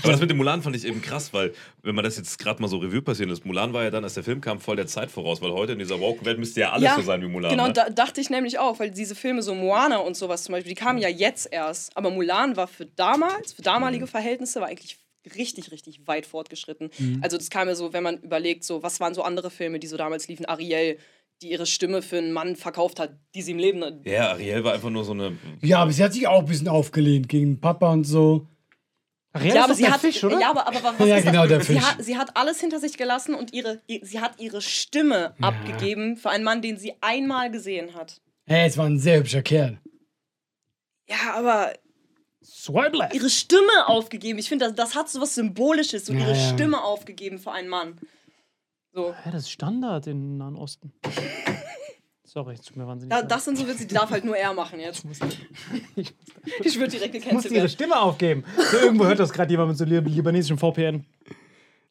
Aber 0.02 0.12
das 0.12 0.20
mit 0.20 0.30
dem 0.30 0.36
Mulan 0.36 0.62
fand 0.62 0.74
ich 0.76 0.84
eben 0.84 1.00
krass, 1.02 1.32
weil, 1.32 1.52
wenn 1.82 1.94
man 1.94 2.04
das 2.04 2.16
jetzt 2.16 2.38
gerade 2.38 2.60
mal 2.60 2.68
so 2.68 2.78
Revue 2.78 3.02
passieren 3.02 3.30
lässt, 3.30 3.44
Mulan 3.44 3.72
war 3.72 3.82
ja 3.84 3.90
dann, 3.90 4.04
als 4.04 4.14
der 4.14 4.22
Film 4.24 4.40
kam, 4.40 4.60
voll 4.60 4.76
der 4.76 4.86
Zeit 4.86 5.10
voraus, 5.10 5.40
weil 5.42 5.50
heute 5.52 5.72
in 5.72 5.78
dieser 5.78 6.00
Woke-Welt 6.00 6.38
müsste 6.38 6.60
ja 6.60 6.72
alles 6.72 6.84
Ja, 6.84 6.96
so 6.96 7.02
sein 7.02 7.20
wie 7.22 7.28
Mulan. 7.28 7.50
Genau, 7.50 7.66
ne? 7.66 7.72
da 7.72 7.90
dachte 7.90 8.20
ich 8.20 8.30
nämlich 8.30 8.58
auch, 8.58 8.78
weil 8.80 8.90
diese 8.90 9.14
Filme, 9.14 9.42
so 9.42 9.54
Moana 9.54 9.98
und 9.98 10.16
sowas 10.16 10.44
zum 10.44 10.52
Beispiel, 10.52 10.70
die 10.74 10.80
kamen 10.80 10.98
ja 10.98 11.08
jetzt 11.08 11.48
erst. 11.52 11.96
Aber 11.96 12.10
Mulan 12.10 12.56
war 12.56 12.66
für 12.66 12.86
damals, 12.86 13.52
für 13.52 13.62
Mhm. 13.62 13.64
damalige 13.64 14.06
Verhältnisse, 14.06 14.60
war 14.60 14.68
eigentlich 14.68 14.98
richtig, 15.36 15.70
richtig 15.72 16.06
weit 16.06 16.26
fortgeschritten. 16.26 16.90
Also 17.22 17.38
das 17.38 17.48
kam 17.48 17.66
ja 17.68 17.74
so, 17.74 17.92
wenn 17.94 18.02
man 18.02 18.18
überlegt, 18.18 18.62
so, 18.64 18.82
was 18.82 19.00
waren 19.00 19.14
so 19.14 19.22
andere 19.22 19.50
Filme, 19.50 19.78
die 19.78 19.86
so 19.86 19.96
damals 19.96 20.28
liefen, 20.28 20.44
Ariel, 20.44 20.98
die 21.42 21.50
ihre 21.50 21.66
Stimme 21.66 22.02
für 22.02 22.18
einen 22.18 22.32
Mann 22.32 22.56
verkauft 22.56 23.00
hat, 23.00 23.16
die 23.34 23.42
sie 23.42 23.52
im 23.52 23.58
Leben. 23.58 23.82
ja, 24.04 24.30
Ariel 24.32 24.62
war 24.64 24.74
einfach 24.74 24.90
nur 24.90 25.02
so 25.04 25.12
eine. 25.12 25.36
Ja, 25.62 25.78
aber 25.78 25.92
sie 25.92 26.04
hat 26.04 26.12
sich 26.12 26.26
auch 26.28 26.40
ein 26.40 26.46
bisschen 26.46 26.68
aufgelehnt 26.68 27.28
gegen 27.28 27.58
Papa 27.60 27.90
und 27.92 28.04
so. 28.04 28.46
Ariel 29.34 29.54
Ja, 29.54 29.66
ist 29.66 29.76
sie 29.76 29.82
der 29.82 29.92
hat, 29.92 30.00
Fisch, 30.00 30.22
oder? 30.24 30.40
ja, 30.40 30.50
aber, 30.50 30.66
aber 30.66 30.94
was 30.98 31.08
Ja, 31.08 31.16
ist 31.16 31.24
genau, 31.26 31.40
das? 31.46 31.48
der 31.48 31.60
sie 31.64 31.74
Fisch. 31.74 31.82
hat, 31.84 32.04
sie 32.04 32.16
hat 32.16 32.36
alles 32.36 32.60
hinter 32.60 32.78
sich 32.80 32.96
gelassen 32.96 33.34
und 33.34 33.52
ihre, 33.52 33.80
sie 34.02 34.20
hat 34.20 34.40
ihre 34.40 34.62
Stimme 34.62 35.34
abgegeben 35.42 36.16
für 36.16 36.30
einen 36.30 36.44
Mann, 36.44 36.62
den 36.62 36.78
sie 36.78 36.94
einmal 37.00 37.50
gesehen 37.50 37.94
hat. 37.94 38.20
Hey, 38.46 38.66
es 38.68 38.78
war 38.78 38.86
ein 38.86 38.98
sehr 38.98 39.18
hübscher 39.18 39.42
Kerl. 39.42 39.80
Ja, 41.08 41.34
aber 41.34 41.72
Swipe 42.44 42.96
left. 42.96 43.14
ihre 43.14 43.28
Stimme 43.30 43.86
aufgegeben. 43.88 44.38
Ich 44.38 44.48
finde, 44.48 44.66
das, 44.66 44.74
das 44.74 44.94
hat 44.94 45.08
so 45.08 45.20
was 45.20 45.34
Symbolisches, 45.34 46.06
so 46.06 46.12
Ja, 46.12 46.20
ihre 46.20 46.32
ja. 46.34 46.52
Stimme 46.52 46.82
aufgegeben 46.82 47.38
für 47.38 47.52
einen 47.52 47.68
Mann. 47.68 47.98
So. 48.92 49.14
Ja, 49.24 49.30
das 49.32 49.42
ist 49.42 49.50
Standard 49.50 50.06
im 50.06 50.36
Nahen 50.36 50.54
Osten. 50.56 50.92
Sorry, 52.34 52.54
es 52.54 52.62
tut 52.62 52.76
mir 52.76 52.84
wahnsinnig 52.84 53.10
Da, 53.16 53.22
das 53.22 53.44
sind 53.44 53.56
so 53.56 53.66
Witze, 53.68 53.86
die 53.86 53.94
darf 53.94 54.10
halt 54.10 54.24
nur 54.24 54.36
er 54.36 54.52
machen 54.52 54.80
jetzt. 54.80 55.04
Ich 56.64 56.78
würde 56.78 56.90
direkt 56.90 57.14
Ich 57.14 57.22
muss 57.22 57.44
gecancelt 57.44 57.52
ihre 57.52 57.54
werden. 57.62 57.68
Stimme 57.68 58.00
aufgeben. 58.00 58.44
So, 58.72 58.76
irgendwo 58.78 59.04
hört 59.06 59.20
das 59.20 59.32
gerade 59.32 59.52
jemand 59.52 59.68
mit 59.68 59.78
so 59.78 59.84
li 59.84 60.00
libanesischem 60.00 60.58
VPN. 60.58 61.04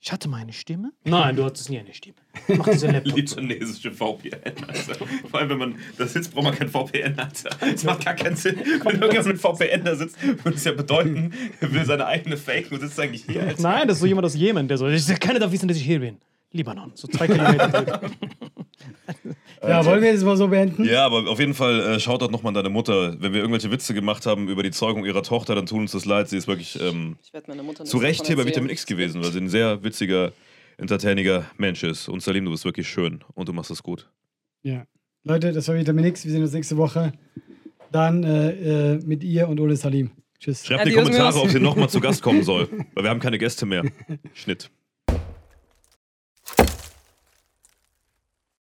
Ich 0.01 0.11
hatte 0.11 0.27
meine 0.27 0.51
Stimme? 0.51 0.91
Nein, 1.05 1.37
du 1.37 1.45
hattest 1.45 1.69
nie 1.69 1.79
eine 1.79 1.93
Stimme. 1.93 2.17
Mach 2.49 2.67
diese 2.67 2.87
Laptop. 2.91 3.15
Libanesische 3.15 3.91
VPN. 3.91 4.53
Also, 4.67 4.93
vor 5.31 5.39
allem, 5.39 5.49
wenn 5.49 5.57
man 5.57 5.75
das 5.97 6.11
sitzt, 6.11 6.33
braucht 6.33 6.43
man 6.43 6.55
kein 6.55 6.67
VPN. 6.67 7.17
Alter. 7.17 7.49
Das 7.61 7.85
macht 7.85 8.03
gar 8.03 8.13
keinen 8.13 8.35
Sinn. 8.35 8.57
Wenn 8.57 9.01
irgendjemand 9.01 9.27
mit 9.27 9.39
VPN 9.39 9.85
da 9.85 9.95
sitzt, 9.95 10.21
würde 10.21 10.57
es 10.57 10.63
ja 10.65 10.73
bedeuten, 10.73 11.31
er 11.61 11.71
will 11.71 11.85
seine 11.85 12.05
eigene 12.05 12.35
Fake 12.35 12.69
und 12.69 12.81
sitzt 12.81 12.99
eigentlich 12.99 13.23
hier. 13.29 13.43
Alter. 13.43 13.61
Nein, 13.61 13.87
das 13.87 13.95
ist 13.95 14.01
so 14.01 14.07
jemand 14.07 14.25
aus 14.25 14.35
Jemen, 14.35 14.67
der 14.67 14.77
so. 14.77 14.89
Ich, 14.89 15.07
keiner 15.21 15.39
darf 15.39 15.53
wissen, 15.53 15.69
dass 15.69 15.77
ich 15.77 15.85
hier 15.85 16.01
bin. 16.01 16.17
Libanon, 16.53 16.91
so 16.95 17.07
zwei 17.07 17.27
Kilometer. 17.27 18.01
Ja, 19.65 19.85
wollen 19.85 20.01
wir 20.01 20.11
das 20.11 20.23
mal 20.23 20.35
so 20.35 20.49
beenden? 20.49 20.83
Ja, 20.83 21.05
aber 21.05 21.29
auf 21.29 21.39
jeden 21.39 21.53
Fall 21.53 21.79
äh, 21.79 21.99
schaut 21.99 22.21
dort 22.21 22.31
nochmal 22.31 22.49
an 22.49 22.55
deine 22.55 22.69
Mutter. 22.69 23.15
Wenn 23.21 23.31
wir 23.31 23.39
irgendwelche 23.39 23.71
Witze 23.71 23.93
gemacht 23.93 24.25
haben 24.25 24.49
über 24.49 24.61
die 24.61 24.71
Zeugung 24.71 25.05
ihrer 25.05 25.23
Tochter, 25.23 25.55
dann 25.55 25.65
tun 25.65 25.81
uns 25.81 25.93
das 25.93 26.03
leid. 26.03 26.27
Sie 26.27 26.35
ist 26.35 26.47
wirklich 26.47 26.77
ähm, 26.81 27.15
zu 27.85 27.97
Recht 27.97 28.27
hier 28.27 28.35
bei 28.35 28.45
Vitamin 28.45 28.69
X 28.69 28.85
gewesen, 28.85 29.23
weil 29.23 29.31
sie 29.31 29.39
ein 29.39 29.47
sehr 29.47 29.81
witziger 29.81 30.33
entertainiger 30.77 31.45
Mensch 31.57 31.83
ist. 31.83 32.09
Und 32.09 32.21
Salim, 32.21 32.43
du 32.43 32.51
bist 32.51 32.65
wirklich 32.65 32.89
schön 32.89 33.23
und 33.35 33.47
du 33.47 33.53
machst 33.53 33.71
es 33.71 33.81
gut. 33.81 34.09
Ja. 34.63 34.85
Leute, 35.23 35.53
das 35.53 35.67
war 35.69 35.75
Vitamin 35.75 36.05
X. 36.05 36.25
Wir 36.25 36.33
sehen 36.33 36.41
uns 36.41 36.51
nächste 36.51 36.75
Woche. 36.75 37.13
Dann 37.91 38.23
äh, 38.23 38.95
äh, 38.95 38.99
mit 39.05 39.23
ihr 39.23 39.47
und 39.47 39.61
Ole 39.61 39.77
Salim. 39.77 40.11
Tschüss. 40.39 40.65
Schreibt 40.65 40.83
in 40.83 40.89
die 40.89 40.95
Kommentare, 40.95 41.39
ob 41.39 41.49
sie 41.49 41.61
nochmal 41.61 41.87
zu 41.89 42.01
Gast 42.01 42.21
kommen 42.21 42.43
soll, 42.43 42.67
weil 42.95 43.03
wir 43.05 43.09
haben 43.09 43.21
keine 43.21 43.37
Gäste 43.37 43.65
mehr. 43.65 43.83
Schnitt. 44.33 44.69